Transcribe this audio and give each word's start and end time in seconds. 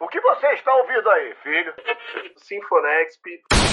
O 0.00 0.06
que 0.06 0.20
você 0.20 0.46
está 0.52 0.72
ouvindo 0.76 1.10
aí, 1.10 1.34
filho? 1.42 1.74
Sinfonexp. 2.36 3.67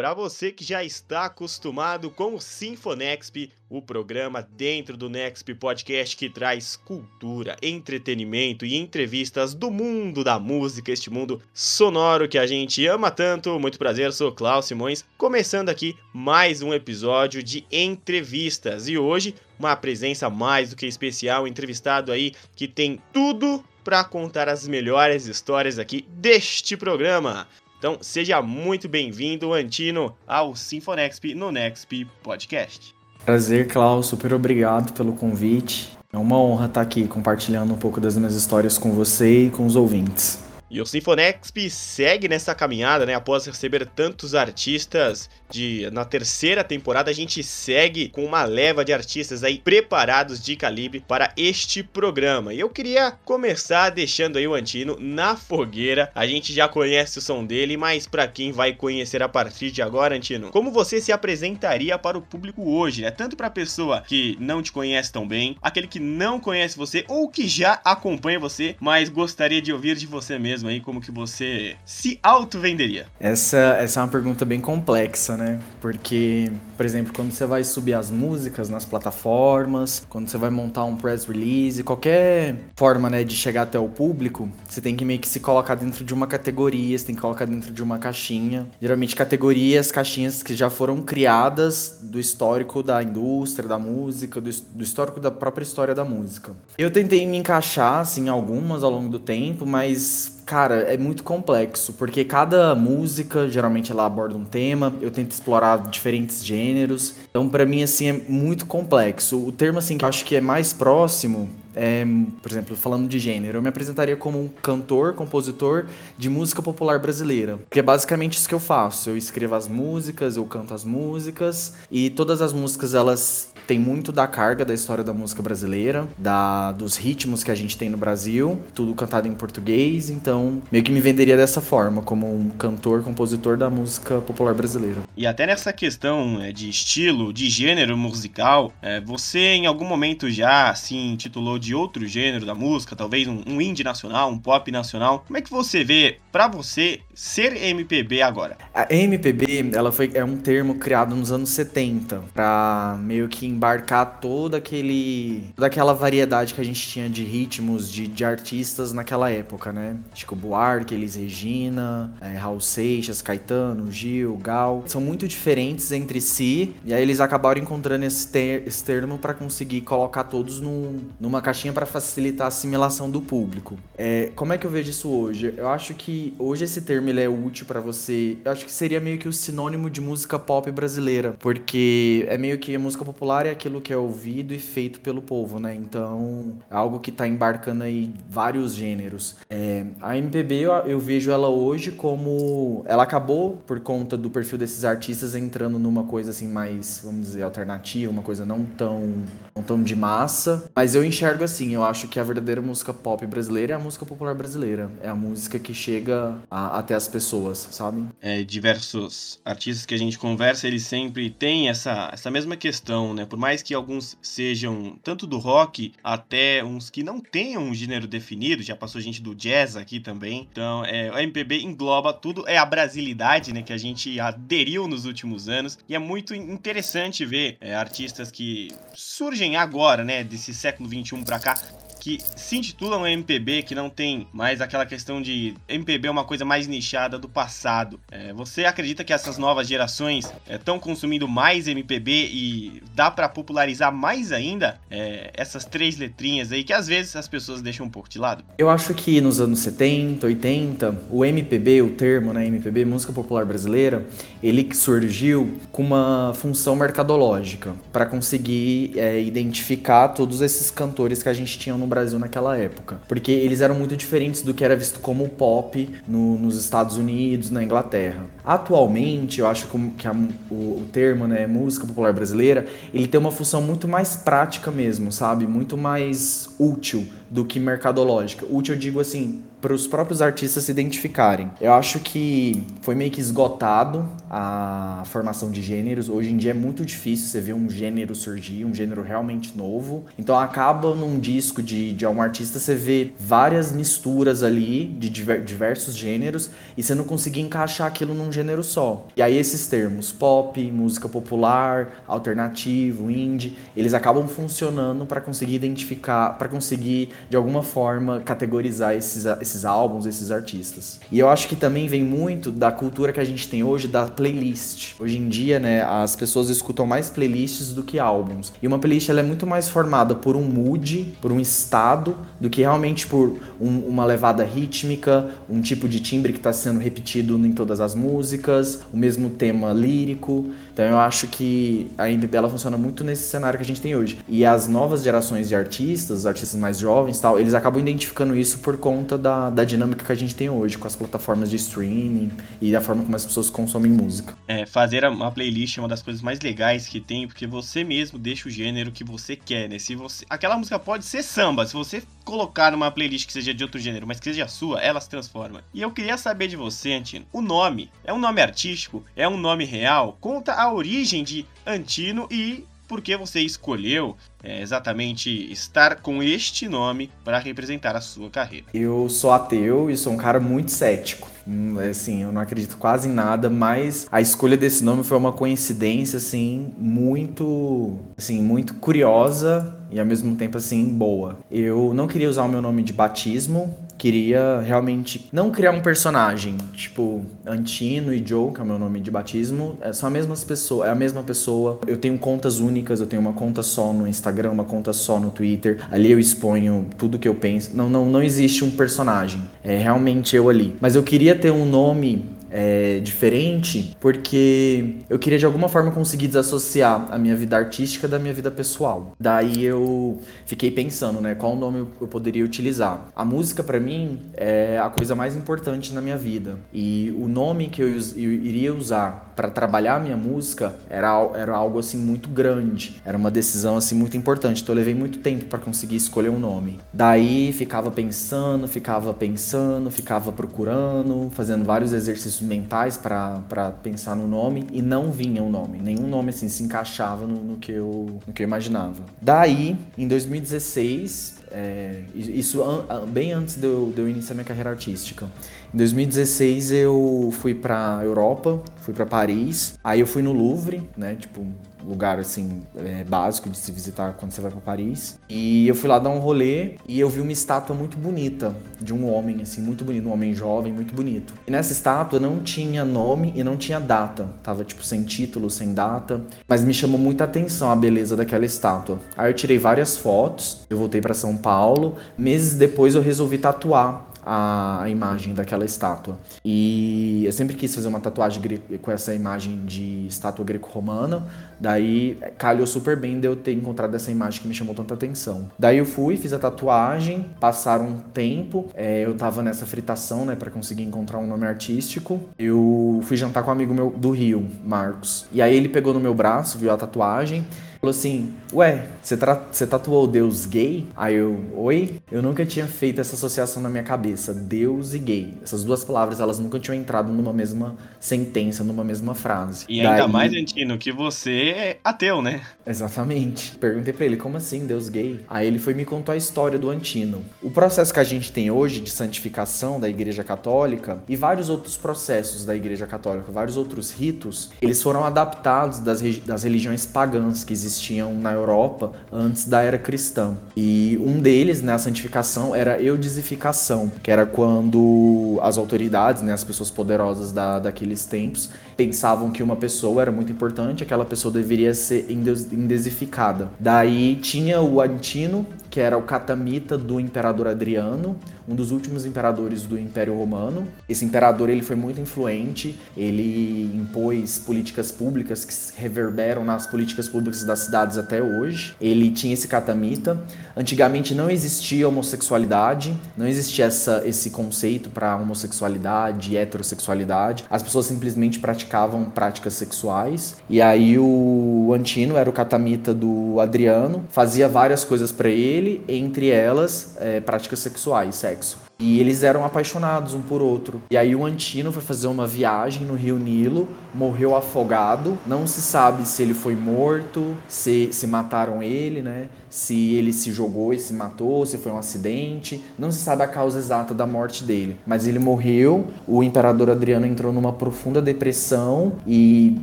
Para 0.00 0.14
você 0.14 0.52
que 0.52 0.62
já 0.62 0.84
está 0.84 1.24
acostumado 1.24 2.08
com 2.08 2.36
o 2.36 2.40
Sinfonexp, 2.40 3.50
o 3.68 3.82
programa 3.82 4.40
dentro 4.40 4.96
do 4.96 5.10
Nexp 5.10 5.54
Podcast 5.54 6.16
que 6.16 6.30
traz 6.30 6.76
cultura, 6.76 7.56
entretenimento 7.60 8.64
e 8.64 8.76
entrevistas 8.76 9.54
do 9.54 9.72
mundo 9.72 10.22
da 10.22 10.38
música, 10.38 10.92
este 10.92 11.10
mundo 11.10 11.42
sonoro 11.52 12.28
que 12.28 12.38
a 12.38 12.46
gente 12.46 12.86
ama 12.86 13.10
tanto. 13.10 13.58
Muito 13.58 13.76
prazer, 13.76 14.12
sou 14.12 14.30
Klaus 14.30 14.66
Simões, 14.66 15.04
começando 15.16 15.68
aqui 15.68 15.96
mais 16.14 16.62
um 16.62 16.72
episódio 16.72 17.42
de 17.42 17.66
entrevistas. 17.68 18.86
E 18.86 18.96
hoje, 18.96 19.34
uma 19.58 19.74
presença 19.74 20.30
mais 20.30 20.70
do 20.70 20.76
que 20.76 20.86
especial, 20.86 21.42
um 21.42 21.48
entrevistado 21.48 22.12
aí 22.12 22.36
que 22.54 22.68
tem 22.68 23.02
tudo 23.12 23.64
para 23.82 24.04
contar 24.04 24.48
as 24.48 24.68
melhores 24.68 25.26
histórias 25.26 25.76
aqui 25.76 26.06
deste 26.08 26.76
programa. 26.76 27.48
Então, 27.78 27.98
seja 28.00 28.42
muito 28.42 28.88
bem-vindo, 28.88 29.52
Antino, 29.52 30.12
ao 30.26 30.56
Sinfonexp 30.56 31.32
no 31.34 31.52
Nexp 31.52 32.06
Podcast. 32.24 32.92
Prazer, 33.24 33.68
Klaus. 33.68 34.06
Super 34.06 34.32
obrigado 34.34 34.92
pelo 34.92 35.12
convite. 35.12 35.96
É 36.12 36.18
uma 36.18 36.36
honra 36.36 36.66
estar 36.66 36.80
aqui 36.80 37.06
compartilhando 37.06 37.72
um 37.74 37.78
pouco 37.78 38.00
das 38.00 38.16
minhas 38.16 38.34
histórias 38.34 38.78
com 38.78 38.92
você 38.92 39.44
e 39.44 39.50
com 39.50 39.64
os 39.64 39.76
ouvintes. 39.76 40.47
E 40.70 40.80
o 40.80 40.86
Sinfonexp 40.86 41.70
segue 41.70 42.28
nessa 42.28 42.54
caminhada, 42.54 43.06
né? 43.06 43.14
Após 43.14 43.46
receber 43.46 43.86
tantos 43.86 44.34
artistas 44.34 45.30
de 45.50 45.88
na 45.90 46.04
terceira 46.04 46.62
temporada, 46.62 47.10
a 47.10 47.14
gente 47.14 47.42
segue 47.42 48.10
com 48.10 48.24
uma 48.24 48.44
leva 48.44 48.84
de 48.84 48.92
artistas 48.92 49.42
aí 49.42 49.58
preparados 49.58 50.42
de 50.42 50.56
calibre 50.56 51.02
para 51.06 51.32
este 51.36 51.82
programa. 51.82 52.52
E 52.52 52.60
eu 52.60 52.68
queria 52.68 53.12
começar 53.24 53.88
deixando 53.90 54.36
aí 54.36 54.46
o 54.46 54.54
Antino 54.54 54.96
na 55.00 55.36
fogueira. 55.36 56.10
A 56.14 56.26
gente 56.26 56.52
já 56.52 56.68
conhece 56.68 57.18
o 57.18 57.22
som 57.22 57.44
dele, 57.44 57.78
mas 57.78 58.06
para 58.06 58.28
quem 58.28 58.52
vai 58.52 58.74
conhecer 58.74 59.22
a 59.22 59.28
partir 59.28 59.70
de 59.70 59.80
agora, 59.80 60.16
Antino, 60.16 60.50
como 60.50 60.70
você 60.70 61.00
se 61.00 61.12
apresentaria 61.12 61.98
para 61.98 62.18
o 62.18 62.22
público 62.22 62.70
hoje, 62.70 63.02
né? 63.02 63.10
Tanto 63.10 63.36
para 63.36 63.46
a 63.46 63.50
pessoa 63.50 64.02
que 64.02 64.36
não 64.38 64.62
te 64.62 64.70
conhece 64.70 65.10
tão 65.10 65.26
bem, 65.26 65.56
aquele 65.62 65.86
que 65.86 65.98
não 65.98 66.38
conhece 66.38 66.76
você 66.76 67.06
ou 67.08 67.28
que 67.30 67.48
já 67.48 67.80
acompanha 67.84 68.38
você, 68.38 68.76
mas 68.78 69.08
gostaria 69.08 69.62
de 69.62 69.72
ouvir 69.72 69.96
de 69.96 70.06
você 70.06 70.38
mesmo 70.38 70.57
mesmo 70.58 70.68
aí, 70.68 70.80
como 70.80 71.00
que 71.00 71.10
você 71.10 71.76
se 71.84 72.18
auto-venderia? 72.22 73.06
Essa, 73.20 73.76
essa 73.78 74.00
é 74.00 74.02
uma 74.02 74.08
pergunta 74.08 74.44
bem 74.44 74.60
complexa, 74.60 75.36
né? 75.36 75.60
Porque, 75.80 76.50
por 76.76 76.84
exemplo, 76.84 77.12
quando 77.14 77.30
você 77.30 77.46
vai 77.46 77.62
subir 77.62 77.94
as 77.94 78.10
músicas 78.10 78.68
nas 78.68 78.84
plataformas, 78.84 80.04
quando 80.08 80.28
você 80.28 80.36
vai 80.36 80.50
montar 80.50 80.84
um 80.84 80.96
press 80.96 81.24
release, 81.24 81.82
qualquer 81.84 82.56
forma, 82.76 83.08
né, 83.08 83.22
de 83.22 83.36
chegar 83.36 83.62
até 83.62 83.78
o 83.78 83.88
público, 83.88 84.50
você 84.68 84.80
tem 84.80 84.96
que 84.96 85.04
meio 85.04 85.20
que 85.20 85.28
se 85.28 85.38
colocar 85.38 85.76
dentro 85.76 86.04
de 86.04 86.12
uma 86.12 86.26
categoria, 86.26 86.98
você 86.98 87.06
tem 87.06 87.14
que 87.14 87.20
colocar 87.20 87.44
dentro 87.44 87.72
de 87.72 87.82
uma 87.82 87.98
caixinha. 87.98 88.66
Geralmente 88.80 89.14
categorias, 89.14 89.92
caixinhas 89.92 90.42
que 90.42 90.56
já 90.56 90.68
foram 90.68 91.02
criadas 91.02 91.98
do 92.02 92.18
histórico 92.18 92.82
da 92.82 93.02
indústria, 93.02 93.68
da 93.68 93.78
música, 93.78 94.40
do, 94.40 94.50
do 94.50 94.82
histórico 94.82 95.20
da 95.20 95.30
própria 95.30 95.62
história 95.62 95.94
da 95.94 96.04
música. 96.04 96.52
Eu 96.76 96.90
tentei 96.90 97.24
me 97.26 97.36
encaixar, 97.36 98.00
assim, 98.00 98.28
algumas 98.28 98.82
ao 98.82 98.90
longo 98.90 99.08
do 99.08 99.18
tempo, 99.18 99.64
mas 99.64 100.38
Cara, 100.48 100.76
é 100.76 100.96
muito 100.96 101.22
complexo, 101.22 101.92
porque 101.92 102.24
cada 102.24 102.74
música, 102.74 103.50
geralmente 103.50 103.92
ela 103.92 104.06
aborda 104.06 104.34
um 104.34 104.46
tema, 104.46 104.94
eu 104.98 105.10
tento 105.10 105.32
explorar 105.32 105.76
diferentes 105.90 106.42
gêneros. 106.42 107.16
Então, 107.28 107.46
para 107.46 107.66
mim, 107.66 107.82
assim, 107.82 108.08
é 108.08 108.12
muito 108.14 108.64
complexo. 108.64 109.46
O 109.46 109.52
termo, 109.52 109.78
assim, 109.78 109.98
que 109.98 110.06
eu 110.06 110.08
acho 110.08 110.24
que 110.24 110.34
é 110.34 110.40
mais 110.40 110.72
próximo 110.72 111.50
é, 111.76 112.02
por 112.42 112.50
exemplo, 112.50 112.74
falando 112.74 113.06
de 113.06 113.18
gênero, 113.18 113.58
eu 113.58 113.62
me 113.62 113.68
apresentaria 113.68 114.16
como 114.16 114.40
um 114.40 114.48
cantor, 114.48 115.12
compositor 115.12 115.86
de 116.16 116.28
música 116.28 116.60
popular 116.60 116.98
brasileira. 116.98 117.58
Que 117.70 117.78
é 117.78 117.82
basicamente 117.82 118.38
isso 118.38 118.48
que 118.48 118.54
eu 118.54 118.58
faço. 118.58 119.10
Eu 119.10 119.16
escrevo 119.16 119.54
as 119.54 119.68
músicas, 119.68 120.36
eu 120.36 120.44
canto 120.46 120.74
as 120.74 120.82
músicas, 120.82 121.74
e 121.90 122.10
todas 122.10 122.42
as 122.42 122.52
músicas 122.52 122.94
elas 122.94 123.52
tem 123.68 123.78
muito 123.78 124.10
da 124.10 124.26
carga 124.26 124.64
da 124.64 124.72
história 124.72 125.04
da 125.04 125.12
música 125.12 125.42
brasileira, 125.42 126.08
da 126.16 126.72
dos 126.72 126.96
ritmos 126.96 127.44
que 127.44 127.50
a 127.50 127.54
gente 127.54 127.76
tem 127.76 127.90
no 127.90 127.98
Brasil, 127.98 128.62
tudo 128.74 128.94
cantado 128.94 129.28
em 129.28 129.34
português, 129.34 130.08
então 130.08 130.62
meio 130.72 130.82
que 130.82 130.90
me 130.90 131.00
venderia 131.00 131.36
dessa 131.36 131.60
forma, 131.60 132.00
como 132.00 132.34
um 132.34 132.48
cantor, 132.48 133.02
compositor 133.02 133.58
da 133.58 133.68
música 133.68 134.22
popular 134.22 134.54
brasileira. 134.54 135.02
E 135.14 135.26
até 135.26 135.46
nessa 135.46 135.70
questão 135.70 136.40
é, 136.40 136.50
de 136.50 136.70
estilo, 136.70 137.30
de 137.30 137.50
gênero 137.50 137.94
musical, 137.94 138.72
é, 138.80 139.02
você 139.02 139.38
em 139.38 139.66
algum 139.66 139.84
momento 139.84 140.30
já 140.30 140.74
se 140.74 140.96
intitulou 140.96 141.58
de 141.58 141.74
outro 141.74 142.06
gênero 142.06 142.46
da 142.46 142.54
música, 142.54 142.96
talvez 142.96 143.28
um, 143.28 143.42
um 143.46 143.60
indie 143.60 143.84
nacional, 143.84 144.30
um 144.30 144.38
pop 144.38 144.70
nacional. 144.72 145.24
Como 145.26 145.36
é 145.36 145.42
que 145.42 145.50
você 145.50 145.84
vê, 145.84 146.20
para 146.32 146.48
você, 146.48 147.00
ser 147.14 147.54
MPB 147.54 148.22
agora? 148.22 148.56
A 148.74 148.86
MPB, 148.90 149.72
ela 149.74 149.92
foi 149.92 150.10
é 150.14 150.24
um 150.24 150.38
termo 150.38 150.76
criado 150.76 151.14
nos 151.14 151.30
anos 151.30 151.50
70 151.50 152.22
para 152.32 152.96
meio 153.02 153.28
que 153.28 153.57
embarcar 153.58 154.20
todo 154.20 154.54
aquele 154.54 155.50
toda 155.56 155.66
aquela 155.66 155.92
variedade 155.92 156.54
que 156.54 156.60
a 156.60 156.64
gente 156.64 156.86
tinha 156.88 157.10
de 157.10 157.24
ritmos 157.24 157.90
de, 157.90 158.06
de 158.06 158.24
artistas 158.24 158.92
naquela 158.92 159.30
época, 159.30 159.72
né? 159.72 159.96
Chico 160.14 160.36
Buarque, 160.36 160.94
Elis 160.94 161.16
Regina, 161.16 162.12
é, 162.20 162.36
Raul 162.36 162.60
Seixas, 162.60 163.20
Caetano, 163.20 163.90
Gil, 163.90 164.36
Gal, 164.36 164.84
são 164.86 165.00
muito 165.00 165.26
diferentes 165.26 165.90
entre 165.90 166.20
si 166.20 166.76
e 166.84 166.94
aí 166.94 167.02
eles 167.02 167.20
acabaram 167.20 167.60
encontrando 167.60 168.04
esse, 168.04 168.28
ter, 168.28 168.66
esse 168.66 168.84
termo 168.84 169.18
para 169.18 169.34
conseguir 169.34 169.80
colocar 169.80 170.24
todos 170.24 170.60
num, 170.60 171.00
numa 171.18 171.42
caixinha 171.42 171.72
para 171.72 171.84
facilitar 171.84 172.44
a 172.44 172.48
assimilação 172.48 173.10
do 173.10 173.20
público. 173.20 173.76
É, 173.96 174.30
como 174.36 174.52
é 174.52 174.58
que 174.58 174.66
eu 174.66 174.70
vejo 174.70 174.90
isso 174.90 175.08
hoje? 175.08 175.52
Eu 175.56 175.68
acho 175.68 175.94
que 175.94 176.32
hoje 176.38 176.64
esse 176.64 176.80
termo 176.82 177.08
ele 177.08 177.20
é 177.20 177.28
útil 177.28 177.66
para 177.66 177.80
você. 177.80 178.38
Eu 178.44 178.52
acho 178.52 178.64
que 178.64 178.70
seria 178.70 179.00
meio 179.00 179.18
que 179.18 179.26
o 179.26 179.32
sinônimo 179.32 179.90
de 179.90 180.00
música 180.00 180.38
pop 180.38 180.70
brasileira, 180.70 181.34
porque 181.40 182.24
é 182.28 182.38
meio 182.38 182.58
que 182.58 182.74
a 182.74 182.78
música 182.78 183.04
popular 183.04 183.47
é 183.48 183.52
aquilo 183.52 183.80
que 183.80 183.92
é 183.92 183.96
ouvido 183.96 184.54
e 184.54 184.58
feito 184.58 185.00
pelo 185.00 185.22
povo, 185.22 185.58
né? 185.58 185.74
Então, 185.74 186.58
é 186.70 186.74
algo 186.74 187.00
que 187.00 187.10
tá 187.10 187.26
embarcando 187.26 187.84
aí 187.84 188.12
vários 188.28 188.74
gêneros. 188.74 189.36
É, 189.48 189.84
a 190.00 190.16
MPB, 190.16 190.54
eu, 190.60 190.72
eu, 190.72 190.98
vejo 190.98 191.30
ela 191.30 191.48
hoje 191.48 191.90
como... 191.90 192.82
Ela 192.86 193.02
acabou, 193.02 193.62
por 193.66 193.80
conta 193.80 194.16
do 194.16 194.30
perfil 194.30 194.58
desses 194.58 194.84
artistas, 194.84 195.34
entrando 195.34 195.78
numa 195.78 196.04
coisa 196.04 196.30
assim 196.30 196.48
mais, 196.48 197.00
vamos 197.04 197.26
dizer, 197.26 197.42
alternativa, 197.42 198.10
uma 198.10 198.22
coisa 198.22 198.44
não 198.44 198.64
tão, 198.64 199.24
não 199.54 199.62
tão 199.62 199.82
de 199.82 199.96
massa. 199.96 200.70
Mas 200.74 200.94
eu 200.94 201.04
enxergo 201.04 201.44
assim, 201.44 201.74
eu 201.74 201.84
acho 201.84 202.08
que 202.08 202.20
a 202.20 202.24
verdadeira 202.24 202.60
música 202.60 202.92
pop 202.92 203.26
brasileira 203.26 203.72
é 203.72 203.76
a 203.76 203.78
música 203.78 204.04
popular 204.04 204.34
brasileira. 204.34 204.90
É 205.02 205.08
a 205.08 205.14
música 205.14 205.58
que 205.58 205.74
chega 205.74 206.36
a, 206.50 206.78
até 206.78 206.94
as 206.94 207.08
pessoas, 207.08 207.68
sabe? 207.70 208.04
É, 208.20 208.42
diversos 208.42 209.40
artistas 209.44 209.86
que 209.86 209.94
a 209.94 209.98
gente 209.98 210.18
conversa, 210.18 210.66
eles 210.66 210.84
sempre 210.84 211.30
têm 211.30 211.68
essa, 211.68 212.10
essa 212.12 212.30
mesma 212.30 212.56
questão, 212.56 213.14
né? 213.14 213.24
Por 213.24 213.37
mais 213.38 213.62
que 213.62 213.72
alguns 213.72 214.18
sejam 214.20 214.98
tanto 215.02 215.26
do 215.26 215.38
rock 215.38 215.92
até 216.02 216.62
uns 216.64 216.90
que 216.90 217.02
não 217.02 217.20
tenham 217.20 217.62
um 217.62 217.74
gênero 217.74 218.06
definido, 218.06 218.62
já 218.62 218.76
passou 218.76 219.00
gente 219.00 219.22
do 219.22 219.34
jazz 219.34 219.76
aqui 219.76 220.00
também. 220.00 220.46
Então, 220.50 220.84
é, 220.84 221.10
o 221.10 221.18
MPB 221.18 221.62
engloba 221.62 222.12
tudo, 222.12 222.46
é 222.48 222.58
a 222.58 222.64
brasilidade, 222.64 223.52
né, 223.52 223.62
que 223.62 223.72
a 223.72 223.78
gente 223.78 224.18
aderiu 224.18 224.88
nos 224.88 225.04
últimos 225.04 225.48
anos. 225.48 225.78
E 225.88 225.94
é 225.94 225.98
muito 225.98 226.34
interessante 226.34 227.24
ver 227.24 227.56
é, 227.60 227.74
artistas 227.74 228.30
que 228.30 228.68
surgem 228.94 229.56
agora, 229.56 230.04
né, 230.04 230.24
desse 230.24 230.52
século 230.52 230.88
21 230.88 231.22
para 231.22 231.38
cá, 231.38 231.54
que 231.98 232.18
se 232.36 232.56
intitulam 232.56 233.06
MPB, 233.06 233.62
que 233.62 233.74
não 233.74 233.90
tem 233.90 234.26
mais 234.32 234.60
aquela 234.60 234.86
questão 234.86 235.20
de 235.20 235.54
MPB 235.68 236.08
é 236.08 236.10
uma 236.10 236.24
coisa 236.24 236.44
mais 236.44 236.66
nichada 236.66 237.18
do 237.18 237.28
passado. 237.28 238.00
É, 238.10 238.32
você 238.32 238.64
acredita 238.64 239.04
que 239.04 239.12
essas 239.12 239.38
novas 239.38 239.66
gerações 239.66 240.32
estão 240.48 240.76
é, 240.76 240.78
consumindo 240.78 241.26
mais 241.26 241.66
MPB 241.66 242.10
e 242.32 242.82
dá 242.94 243.10
para 243.10 243.28
popularizar 243.28 243.92
mais 243.92 244.32
ainda 244.32 244.80
é, 244.90 245.30
essas 245.34 245.64
três 245.64 245.96
letrinhas 245.96 246.52
aí 246.52 246.62
que 246.62 246.72
às 246.72 246.86
vezes 246.86 247.16
as 247.16 247.26
pessoas 247.26 247.60
deixam 247.60 247.86
um 247.86 247.90
pouco 247.90 248.08
de 248.08 248.18
lado? 248.18 248.44
Eu 248.56 248.70
acho 248.70 248.94
que 248.94 249.20
nos 249.20 249.40
anos 249.40 249.60
70, 249.60 250.26
80, 250.26 250.98
o 251.10 251.24
MPB, 251.24 251.82
o 251.82 251.90
termo, 251.90 252.32
né, 252.32 252.46
MPB, 252.46 252.84
música 252.84 253.12
popular 253.12 253.44
brasileira, 253.44 254.06
ele 254.42 254.68
surgiu 254.74 255.58
com 255.72 255.82
uma 255.82 256.32
função 256.34 256.76
mercadológica 256.76 257.74
para 257.92 258.06
conseguir 258.06 258.92
é, 258.96 259.20
identificar 259.20 260.08
todos 260.08 260.40
esses 260.40 260.70
cantores 260.70 261.22
que 261.22 261.28
a 261.28 261.32
gente 261.32 261.58
tinha 261.58 261.76
no 261.76 261.86
Brasil 261.88 262.18
naquela 262.18 262.56
época. 262.56 263.00
Porque 263.08 263.32
eles 263.32 263.60
eram 263.60 263.74
muito 263.74 263.96
diferentes 263.96 264.42
do 264.42 264.54
que 264.54 264.64
era 264.64 264.76
visto 264.76 265.00
como 265.00 265.28
pop 265.28 265.88
no, 266.06 266.38
nos 266.38 266.58
Estados 266.58 266.96
Unidos, 266.96 267.50
na 267.50 267.62
Inglaterra. 267.62 268.26
Atualmente, 268.44 269.40
eu 269.40 269.46
acho 269.46 269.66
que 269.96 270.06
a, 270.06 270.12
o, 270.50 270.54
o, 270.54 270.86
termo, 270.92 271.26
né, 271.26 271.46
música 271.46 271.86
popular 271.86 272.12
brasileira, 272.12 272.66
ele 272.92 273.06
tem 273.06 273.20
uma 273.20 273.32
função 273.32 273.60
muito 273.60 273.88
mais 273.88 274.16
prática 274.16 274.70
mesmo, 274.70 275.10
sabe? 275.10 275.46
Muito 275.46 275.76
mais 275.76 276.48
útil 276.58 277.06
do 277.30 277.44
que 277.44 277.60
mercadológica. 277.60 278.46
Útil, 278.48 278.74
eu 278.74 278.80
digo 278.80 279.00
assim, 279.00 279.42
para 279.60 279.72
os 279.72 279.86
próprios 279.86 280.22
artistas 280.22 280.64
se 280.64 280.70
identificarem. 280.70 281.50
Eu 281.60 281.72
acho 281.72 281.98
que 282.00 282.62
foi 282.80 282.94
meio 282.94 283.10
que 283.10 283.20
esgotado 283.20 284.08
a 284.30 285.02
formação 285.06 285.50
de 285.50 285.62
gêneros. 285.62 286.08
Hoje 286.08 286.30
em 286.30 286.36
dia 286.36 286.52
é 286.52 286.54
muito 286.54 286.84
difícil 286.84 287.26
você 287.26 287.40
ver 287.40 287.54
um 287.54 287.68
gênero 287.68 288.14
surgir, 288.14 288.64
um 288.64 288.74
gênero 288.74 289.02
realmente 289.02 289.56
novo. 289.56 290.04
Então 290.18 290.38
acaba 290.38 290.94
num 290.94 291.18
disco 291.18 291.62
de, 291.62 291.92
de 291.92 292.04
algum 292.04 292.22
artista 292.22 292.58
você 292.58 292.74
vê 292.74 293.12
várias 293.18 293.72
misturas 293.72 294.42
ali 294.42 294.86
de 294.86 295.08
diversos 295.10 295.96
gêneros 295.96 296.50
e 296.76 296.82
você 296.82 296.94
não 296.94 297.04
conseguir 297.04 297.40
encaixar 297.40 297.86
aquilo 297.86 298.14
num 298.14 298.30
gênero 298.30 298.62
só. 298.62 299.06
E 299.16 299.22
aí 299.22 299.36
esses 299.36 299.66
termos 299.66 300.12
pop, 300.12 300.60
música 300.70 301.08
popular, 301.08 302.02
alternativo, 302.06 303.10
indie, 303.10 303.56
eles 303.76 303.94
acabam 303.94 304.28
funcionando 304.28 305.04
para 305.04 305.20
conseguir 305.20 305.54
identificar, 305.54 306.38
para 306.38 306.48
conseguir 306.48 307.10
de 307.28 307.36
alguma 307.36 307.62
forma 307.62 308.20
categorizar 308.20 308.94
esses, 308.94 309.24
esses 309.40 309.64
álbuns, 309.64 310.06
esses 310.06 310.30
artistas. 310.30 311.00
E 311.10 311.18
eu 311.18 311.28
acho 311.28 311.48
que 311.48 311.56
também 311.56 311.86
vem 311.86 312.02
muito 312.02 312.50
da 312.50 312.70
cultura 312.70 313.12
que 313.12 313.20
a 313.20 313.24
gente 313.24 313.48
tem 313.48 313.62
hoje 313.62 313.88
da 313.88 314.06
playlist. 314.06 314.94
Hoje 314.98 315.18
em 315.18 315.28
dia, 315.28 315.58
né, 315.58 315.82
as 315.82 316.16
pessoas 316.16 316.48
escutam 316.48 316.86
mais 316.86 317.10
playlists 317.10 317.72
do 317.72 317.82
que 317.82 317.98
álbuns. 317.98 318.52
E 318.62 318.66
uma 318.66 318.78
playlist 318.78 319.08
ela 319.08 319.20
é 319.20 319.22
muito 319.22 319.46
mais 319.46 319.68
formada 319.68 320.14
por 320.14 320.36
um 320.36 320.42
mood, 320.42 321.14
por 321.20 321.32
um 321.32 321.40
estado, 321.40 322.16
do 322.40 322.48
que 322.48 322.60
realmente 322.60 323.06
por 323.06 323.38
um, 323.60 323.78
uma 323.80 324.04
levada 324.04 324.44
rítmica, 324.44 325.30
um 325.48 325.60
tipo 325.60 325.88
de 325.88 326.00
timbre 326.00 326.32
que 326.32 326.38
está 326.38 326.52
sendo 326.52 326.80
repetido 326.80 327.36
em 327.46 327.52
todas 327.52 327.80
as 327.80 327.94
músicas, 327.94 328.80
o 328.92 328.96
mesmo 328.96 329.30
tema 329.30 329.72
lírico. 329.72 330.50
Então 330.72 330.84
eu 330.84 330.98
acho 330.98 331.26
que 331.26 331.90
a 331.98 332.08
MPB 332.08 332.36
ela 332.36 332.48
funciona 332.48 332.76
muito 332.76 333.02
nesse 333.02 333.28
cenário 333.28 333.58
que 333.58 333.64
a 333.64 333.66
gente 333.66 333.80
tem 333.80 333.96
hoje. 333.96 334.18
E 334.28 334.44
as 334.44 334.68
novas 334.68 335.02
gerações 335.02 335.48
de 335.48 335.56
artistas, 335.56 336.24
artistas 336.24 336.58
mais 336.58 336.78
jovens 336.78 337.07
tal, 337.16 337.38
eles 337.38 337.54
acabam 337.54 337.80
identificando 337.80 338.36
isso 338.36 338.58
por 338.58 338.76
conta 338.76 339.16
da, 339.16 339.50
da 339.50 339.64
dinâmica 339.64 340.04
que 340.04 340.12
a 340.12 340.14
gente 340.14 340.34
tem 340.34 340.50
hoje, 340.50 340.76
com 340.76 340.86
as 340.86 340.96
plataformas 340.96 341.50
de 341.50 341.56
streaming 341.56 342.32
e 342.60 342.72
da 342.72 342.80
forma 342.80 343.02
como 343.04 343.14
as 343.14 343.24
pessoas 343.24 343.48
consomem 343.48 343.90
música. 343.90 344.36
É, 344.46 344.66
fazer 344.66 345.04
uma 345.04 345.30
playlist 345.30 345.78
é 345.78 345.80
uma 345.80 345.88
das 345.88 346.02
coisas 346.02 346.22
mais 346.22 346.40
legais 346.40 346.88
que 346.88 347.00
tem, 347.00 347.26
porque 347.26 347.46
você 347.46 347.84
mesmo 347.84 348.18
deixa 348.18 348.48
o 348.48 348.50
gênero 348.50 348.90
que 348.90 349.04
você 349.04 349.36
quer, 349.36 349.68
né? 349.68 349.78
Se 349.78 349.94
você. 349.94 350.24
Aquela 350.28 350.56
música 350.56 350.78
pode 350.78 351.04
ser 351.04 351.22
samba, 351.22 351.66
se 351.66 351.74
você 351.74 352.02
colocar 352.24 352.72
numa 352.72 352.90
playlist 352.90 353.26
que 353.26 353.32
seja 353.32 353.54
de 353.54 353.62
outro 353.62 353.80
gênero, 353.80 354.06
mas 354.06 354.18
que 354.18 354.24
seja 354.24 354.48
sua, 354.48 354.80
ela 354.80 355.00
se 355.00 355.08
transforma. 355.08 355.62
E 355.72 355.80
eu 355.80 355.90
queria 355.90 356.18
saber 356.18 356.48
de 356.48 356.56
você, 356.56 356.92
Antino, 356.92 357.26
o 357.32 357.40
nome 357.40 357.90
é 358.04 358.12
um 358.12 358.18
nome 358.18 358.40
artístico? 358.42 359.04
É 359.16 359.28
um 359.28 359.36
nome 359.36 359.64
real? 359.64 360.16
Conta 360.20 360.52
a 360.52 360.72
origem 360.72 361.24
de 361.24 361.46
Antino 361.66 362.28
e 362.30 362.64
por 362.88 363.02
que 363.02 363.16
você 363.16 363.40
escolheu 363.40 364.16
é, 364.42 364.62
exatamente 364.62 365.30
estar 365.52 365.96
com 365.96 366.22
este 366.22 366.66
nome 366.68 367.10
para 367.22 367.38
representar 367.38 367.94
a 367.94 368.00
sua 368.00 368.30
carreira. 368.30 368.66
Eu 368.72 369.08
sou 369.08 369.30
ateu 369.30 369.90
e 369.90 369.96
sou 369.96 370.14
um 370.14 370.16
cara 370.16 370.40
muito 370.40 370.70
cético. 370.70 371.28
Hum, 371.46 371.78
assim, 371.78 372.22
eu 372.22 372.32
não 372.32 372.40
acredito 372.40 372.76
quase 372.76 373.08
em 373.08 373.12
nada, 373.12 373.48
mas 373.48 374.06
a 374.12 374.20
escolha 374.20 374.56
desse 374.56 374.84
nome 374.84 375.02
foi 375.02 375.16
uma 375.16 375.32
coincidência, 375.32 376.18
assim, 376.18 376.74
muito, 376.76 377.98
assim, 378.16 378.42
muito 378.42 378.74
curiosa 378.74 379.74
e 379.90 379.98
ao 379.98 380.04
mesmo 380.04 380.36
tempo, 380.36 380.58
assim, 380.58 380.84
boa. 380.86 381.38
Eu 381.50 381.94
não 381.94 382.06
queria 382.06 382.28
usar 382.28 382.44
o 382.44 382.48
meu 382.48 382.60
nome 382.60 382.82
de 382.82 382.92
batismo, 382.92 383.74
queria 383.98 384.60
realmente 384.60 385.28
não 385.32 385.50
criar 385.50 385.72
um 385.72 385.82
personagem, 385.82 386.56
tipo 386.72 387.26
Antino 387.44 388.14
e 388.14 388.24
Joe, 388.24 388.52
que 388.52 388.60
é 388.60 388.62
o 388.62 388.66
meu 388.66 388.78
nome 388.78 389.00
de 389.00 389.10
batismo, 389.10 389.76
é, 389.80 389.92
são 389.92 390.06
as 390.06 390.12
mesmas 390.12 390.44
pessoas, 390.44 390.88
é 390.88 390.92
a 390.92 390.94
mesma 390.94 391.22
pessoa. 391.22 391.80
Eu 391.86 391.98
tenho 391.98 392.16
contas 392.18 392.60
únicas, 392.60 393.00
eu 393.00 393.06
tenho 393.06 393.20
uma 393.20 393.32
conta 393.32 393.62
só 393.62 393.92
no 393.92 394.06
Instagram, 394.06 394.52
uma 394.52 394.64
conta 394.64 394.92
só 394.92 395.18
no 395.18 395.30
Twitter. 395.30 395.84
Ali 395.90 396.12
eu 396.12 396.18
exponho 396.18 396.86
tudo 396.96 397.18
que 397.18 397.28
eu 397.28 397.34
penso. 397.34 397.76
Não, 397.76 397.90
não, 397.90 398.06
não 398.06 398.22
existe 398.22 398.64
um 398.64 398.70
personagem, 398.70 399.42
é 399.64 399.76
realmente 399.76 400.36
eu 400.36 400.48
ali. 400.48 400.76
Mas 400.80 400.94
eu 400.94 401.02
queria 401.02 401.34
ter 401.34 401.50
um 401.50 401.66
nome 401.66 402.37
é, 402.50 403.00
diferente, 403.00 403.96
porque 404.00 404.96
eu 405.08 405.18
queria 405.18 405.38
de 405.38 405.46
alguma 405.46 405.68
forma 405.68 405.90
conseguir 405.90 406.28
desassociar 406.28 407.08
a 407.10 407.18
minha 407.18 407.36
vida 407.36 407.56
artística 407.56 408.08
da 408.08 408.18
minha 408.18 408.34
vida 408.34 408.50
pessoal. 408.50 409.14
Daí 409.18 409.64
eu 409.64 410.20
fiquei 410.46 410.70
pensando, 410.70 411.20
né, 411.20 411.34
qual 411.34 411.56
nome 411.56 411.86
eu 412.00 412.08
poderia 412.08 412.44
utilizar. 412.44 413.08
A 413.14 413.24
música 413.24 413.62
para 413.62 413.80
mim 413.80 414.20
é 414.34 414.78
a 414.78 414.88
coisa 414.88 415.14
mais 415.14 415.36
importante 415.36 415.92
na 415.92 416.00
minha 416.00 416.16
vida 416.16 416.58
e 416.72 417.14
o 417.18 417.28
nome 417.28 417.68
que 417.68 417.82
eu, 417.82 417.88
eu 417.88 418.32
iria 418.32 418.74
usar 418.74 419.32
para 419.38 419.48
trabalhar 419.48 419.96
a 419.96 420.00
minha 420.00 420.16
música 420.16 420.74
era, 420.90 421.12
era 421.34 421.54
algo 421.54 421.78
assim 421.78 421.96
muito 421.96 422.28
grande, 422.28 423.00
era 423.04 423.16
uma 423.16 423.30
decisão 423.30 423.76
assim 423.76 423.94
muito 423.94 424.16
importante. 424.16 424.62
Então 424.62 424.74
eu 424.74 424.78
levei 424.78 424.94
muito 424.94 425.20
tempo 425.20 425.44
para 425.44 425.60
conseguir 425.60 425.94
escolher 425.94 426.28
um 426.28 426.40
nome. 426.40 426.80
Daí 426.92 427.52
ficava 427.52 427.88
pensando, 427.88 428.66
ficava 428.66 429.14
pensando, 429.14 429.92
ficava 429.92 430.32
procurando, 430.32 431.30
fazendo 431.30 431.64
vários 431.64 431.92
exercícios 431.92 432.37
mentais 432.40 432.96
para 432.96 433.72
pensar 433.82 434.14
no 434.14 434.26
nome 434.26 434.66
e 434.72 434.82
não 434.82 435.10
vinha 435.10 435.42
um 435.42 435.50
nome. 435.50 435.78
Nenhum 435.78 436.06
nome 436.06 436.30
assim 436.30 436.48
se 436.48 436.62
encaixava 436.62 437.26
no, 437.26 437.42
no, 437.42 437.56
que, 437.56 437.72
eu, 437.72 438.20
no 438.26 438.32
que 438.32 438.42
eu 438.42 438.44
imaginava. 438.44 439.02
Daí, 439.20 439.76
em 439.96 440.08
2016, 440.08 441.38
é, 441.50 442.02
isso 442.14 442.62
an, 442.62 443.06
bem 443.06 443.32
antes 443.32 443.56
de 443.56 443.66
eu, 443.66 443.92
de 443.94 444.00
eu 444.00 444.08
iniciar 444.08 444.34
minha 444.34 444.44
carreira 444.44 444.70
artística. 444.70 445.26
Em 445.72 445.76
2016 445.76 446.72
eu 446.72 447.30
fui 447.40 447.54
para 447.54 448.00
Europa, 448.02 448.60
fui 448.80 448.94
para 448.94 449.04
Paris, 449.04 449.78
aí 449.84 450.00
eu 450.00 450.06
fui 450.06 450.22
no 450.22 450.32
Louvre, 450.32 450.88
né, 450.96 451.14
tipo 451.14 451.46
lugar 451.86 452.18
assim 452.18 452.62
é, 452.76 453.04
básico 453.04 453.48
de 453.48 453.56
se 453.56 453.70
visitar 453.72 454.14
quando 454.14 454.32
você 454.32 454.40
vai 454.40 454.50
para 454.50 454.60
Paris. 454.60 455.18
E 455.28 455.66
eu 455.68 455.74
fui 455.74 455.88
lá 455.88 455.98
dar 455.98 456.10
um 456.10 456.18
rolê 456.18 456.74
e 456.86 456.98
eu 456.98 457.08
vi 457.08 457.20
uma 457.20 457.32
estátua 457.32 457.74
muito 457.74 457.96
bonita 457.96 458.54
de 458.80 458.92
um 458.94 459.10
homem 459.12 459.40
assim, 459.42 459.60
muito 459.60 459.84
bonito, 459.84 460.08
um 460.08 460.12
homem 460.12 460.34
jovem, 460.34 460.72
muito 460.72 460.94
bonito. 460.94 461.34
E 461.46 461.50
nessa 461.50 461.72
estátua 461.72 462.20
não 462.20 462.40
tinha 462.40 462.84
nome 462.84 463.32
e 463.34 463.42
não 463.42 463.56
tinha 463.56 463.80
data, 463.80 464.28
tava 464.42 464.64
tipo 464.64 464.84
sem 464.84 465.02
título, 465.02 465.50
sem 465.50 465.72
data, 465.72 466.22
mas 466.46 466.64
me 466.64 466.74
chamou 466.74 466.98
muita 466.98 467.24
atenção 467.24 467.70
a 467.70 467.76
beleza 467.76 468.16
daquela 468.16 468.44
estátua. 468.44 468.98
Aí 469.16 469.30
eu 469.30 469.34
tirei 469.34 469.58
várias 469.58 469.96
fotos, 469.96 470.66
eu 470.68 470.76
voltei 470.76 471.00
para 471.00 471.14
São 471.14 471.36
Paulo, 471.36 471.96
meses 472.16 472.54
depois 472.54 472.94
eu 472.94 473.02
resolvi 473.02 473.38
tatuar 473.38 474.07
a, 474.28 474.84
imagem 474.90 475.32
daquela 475.32 475.64
estátua. 475.64 476.18
E 476.44 477.24
eu 477.24 477.32
sempre 477.32 477.56
quis 477.56 477.74
fazer 477.74 477.88
uma 477.88 477.98
tatuagem 477.98 478.42
com 478.82 478.90
essa 478.90 479.14
imagem 479.14 479.64
de 479.64 480.06
estátua 480.06 480.44
greco-romana, 480.44 481.26
daí 481.58 482.18
calhou 482.36 482.66
super 482.66 482.96
bem 482.96 483.18
de 483.18 483.26
eu 483.26 483.34
ter 483.34 483.52
encontrado 483.52 483.94
essa 483.94 484.10
imagem 484.10 484.42
que 484.42 484.48
me 484.48 484.54
chamou 484.54 484.74
tanta 484.74 484.92
atenção. 484.92 485.50
Daí 485.58 485.78
eu 485.78 485.86
fui, 485.86 486.16
fiz 486.18 486.32
a 486.34 486.38
tatuagem, 486.38 487.26
passaram 487.40 487.86
um 487.86 487.98
tempo, 487.98 488.68
é, 488.74 489.06
eu 489.06 489.14
tava 489.14 489.42
nessa 489.42 489.64
fritação, 489.64 490.26
né, 490.26 490.36
para 490.36 490.50
conseguir 490.50 490.82
encontrar 490.82 491.18
um 491.18 491.26
nome 491.26 491.46
artístico. 491.46 492.20
Eu 492.38 493.00
fui 493.04 493.16
jantar 493.16 493.42
com 493.42 493.48
um 493.48 493.52
amigo 493.52 493.72
meu 493.72 493.90
do 493.90 494.10
Rio, 494.10 494.46
Marcos. 494.62 495.26
E 495.32 495.40
aí 495.40 495.56
ele 495.56 495.68
pegou 495.68 495.94
no 495.94 496.00
meu 496.00 496.14
braço, 496.14 496.58
viu 496.58 496.70
a 496.70 496.76
tatuagem, 496.76 497.46
Falou 497.80 497.90
assim, 497.90 498.34
ué, 498.52 498.88
você, 499.00 499.16
você 499.16 499.64
tatuou 499.64 500.08
Deus 500.08 500.46
gay? 500.46 500.88
Aí 500.96 501.14
eu, 501.14 501.38
oi? 501.54 502.00
Eu 502.10 502.20
nunca 502.20 502.44
tinha 502.44 502.66
feito 502.66 503.00
essa 503.00 503.14
associação 503.14 503.62
na 503.62 503.68
minha 503.68 503.84
cabeça, 503.84 504.34
Deus 504.34 504.94
e 504.94 504.98
gay. 504.98 505.34
Essas 505.44 505.62
duas 505.62 505.84
palavras, 505.84 506.18
elas 506.18 506.40
nunca 506.40 506.58
tinham 506.58 506.74
entrado 506.74 507.12
numa 507.12 507.32
mesma 507.32 507.76
sentença, 508.00 508.62
numa 508.62 508.84
mesma 508.84 509.14
frase. 509.14 509.64
E 509.68 509.80
ainda 509.80 510.02
Daí... 510.02 510.12
mais, 510.12 510.32
Antino, 510.32 510.78
que 510.78 510.92
você 510.92 511.54
é 511.56 511.78
ateu, 511.82 512.22
né? 512.22 512.42
Exatamente. 512.66 513.56
Perguntei 513.58 513.92
pra 513.92 514.04
ele, 514.04 514.16
como 514.16 514.36
assim, 514.36 514.66
Deus 514.66 514.88
gay? 514.88 515.20
Aí 515.28 515.46
ele 515.46 515.58
foi 515.58 515.74
me 515.74 515.84
contou 515.84 516.12
a 516.12 516.16
história 516.16 516.58
do 516.58 516.70
Antino. 516.70 517.24
O 517.42 517.50
processo 517.50 517.92
que 517.92 518.00
a 518.00 518.04
gente 518.04 518.30
tem 518.30 518.50
hoje 518.50 518.80
de 518.80 518.90
santificação 518.90 519.80
da 519.80 519.88
Igreja 519.88 520.22
Católica 520.22 520.98
e 521.08 521.16
vários 521.16 521.48
outros 521.48 521.76
processos 521.76 522.44
da 522.44 522.54
Igreja 522.54 522.86
Católica, 522.86 523.32
vários 523.32 523.56
outros 523.56 523.90
ritos, 523.90 524.50
eles 524.60 524.82
foram 524.82 525.04
adaptados 525.04 525.80
das, 525.80 526.00
das 526.18 526.42
religiões 526.42 526.86
pagãs 526.86 527.44
que 527.44 527.52
existiam 527.52 528.14
na 528.14 528.32
Europa 528.32 528.92
antes 529.10 529.46
da 529.46 529.62
era 529.62 529.78
cristã. 529.78 530.36
E 530.56 530.98
um 531.00 531.20
deles, 531.20 531.62
né, 531.62 531.72
a 531.72 531.78
santificação, 531.78 532.54
era 532.54 532.74
a 532.74 532.82
eudisificação, 532.82 533.90
que 534.02 534.10
era 534.10 534.26
quando 534.26 535.38
as 535.42 535.58
autoridades, 535.58 536.22
né, 536.22 536.32
as 536.32 536.44
pessoas 536.44 536.70
poderosas 536.70 537.32
da, 537.32 537.58
daqueles 537.88 538.04
tempos, 538.04 538.50
pensavam 538.76 539.30
que 539.30 539.42
uma 539.42 539.56
pessoa 539.56 540.02
era 540.02 540.12
muito 540.12 540.30
importante, 540.30 540.82
aquela 540.82 541.04
pessoa 541.04 541.32
deveria 541.32 541.72
ser 541.74 542.06
indesificada. 542.10 543.48
Daí 543.58 544.16
tinha 544.16 544.60
o 544.60 544.80
Antino, 544.80 545.46
que 545.70 545.80
era 545.80 545.96
o 545.96 546.02
catamita 546.02 546.78
do 546.78 546.98
imperador 546.98 547.48
Adriano, 547.48 548.16
um 548.48 548.54
dos 548.54 548.70
últimos 548.70 549.04
imperadores 549.04 549.62
do 549.64 549.78
Império 549.78 550.16
Romano. 550.16 550.66
Esse 550.88 551.04
imperador 551.04 551.50
ele 551.50 551.62
foi 551.62 551.76
muito 551.76 552.00
influente, 552.00 552.78
ele 552.96 553.70
impôs 553.74 554.38
políticas 554.38 554.90
públicas 554.90 555.44
que 555.44 555.80
reverberam 555.80 556.44
nas 556.44 556.66
políticas 556.66 557.08
públicas 557.08 557.44
das 557.44 557.60
cidades 557.60 557.98
até 557.98 558.22
hoje. 558.22 558.74
Ele 558.80 559.10
tinha 559.10 559.34
esse 559.34 559.46
catamita. 559.46 560.18
Antigamente 560.56 561.14
não 561.14 561.30
existia 561.30 561.86
homossexualidade, 561.86 562.96
não 563.16 563.26
existia 563.26 563.66
essa, 563.66 564.02
esse 564.06 564.30
conceito 564.30 564.88
para 564.88 565.16
homossexualidade 565.16 566.36
heterossexualidade. 566.36 567.44
As 567.50 567.62
pessoas 567.62 567.86
simplesmente 567.86 568.38
praticavam 568.38 569.04
práticas 569.04 569.52
sexuais. 569.54 570.36
E 570.48 570.62
aí 570.62 570.98
o 570.98 571.72
Antino 571.74 572.16
era 572.16 572.28
o 572.28 572.32
catamita 572.32 572.94
do 572.94 573.40
Adriano, 573.40 574.04
fazia 574.10 574.48
várias 574.48 574.84
coisas 574.84 575.12
para 575.12 575.28
ele 575.28 575.57
ele, 575.58 575.82
entre 575.88 576.30
elas, 576.30 576.96
é, 576.98 577.20
práticas 577.20 577.58
sexuais, 577.58 578.14
sexo. 578.14 578.58
E 578.78 579.00
eles 579.00 579.24
eram 579.24 579.44
apaixonados 579.44 580.14
um 580.14 580.22
por 580.22 580.40
outro. 580.40 580.80
E 580.88 580.96
aí 580.96 581.14
o 581.16 581.26
Antino 581.26 581.72
foi 581.72 581.82
fazer 581.82 582.06
uma 582.06 582.28
viagem 582.28 582.86
no 582.86 582.94
Rio 582.94 583.18
Nilo, 583.18 583.68
morreu 583.92 584.36
afogado. 584.36 585.18
Não 585.26 585.48
se 585.48 585.60
sabe 585.60 586.06
se 586.06 586.22
ele 586.22 586.32
foi 586.32 586.54
morto, 586.54 587.36
se, 587.48 587.88
se 587.92 588.06
mataram 588.06 588.62
ele, 588.62 589.02
né? 589.02 589.28
Se 589.50 589.94
ele 589.94 590.12
se 590.12 590.30
jogou 590.32 590.72
e 590.72 590.78
se 590.78 590.92
matou, 590.92 591.44
se 591.46 591.58
foi 591.58 591.72
um 591.72 591.78
acidente. 591.78 592.62
Não 592.78 592.90
se 592.90 592.98
sabe 592.98 593.22
a 593.22 593.28
causa 593.28 593.58
exata 593.58 593.94
da 593.94 594.06
morte 594.06 594.44
dele. 594.44 594.76
Mas 594.86 595.06
ele 595.06 595.18
morreu. 595.18 595.86
O 596.06 596.22
imperador 596.22 596.70
Adriano 596.70 597.06
entrou 597.06 597.32
numa 597.32 597.52
profunda 597.52 598.00
depressão 598.00 598.92
e 599.06 599.60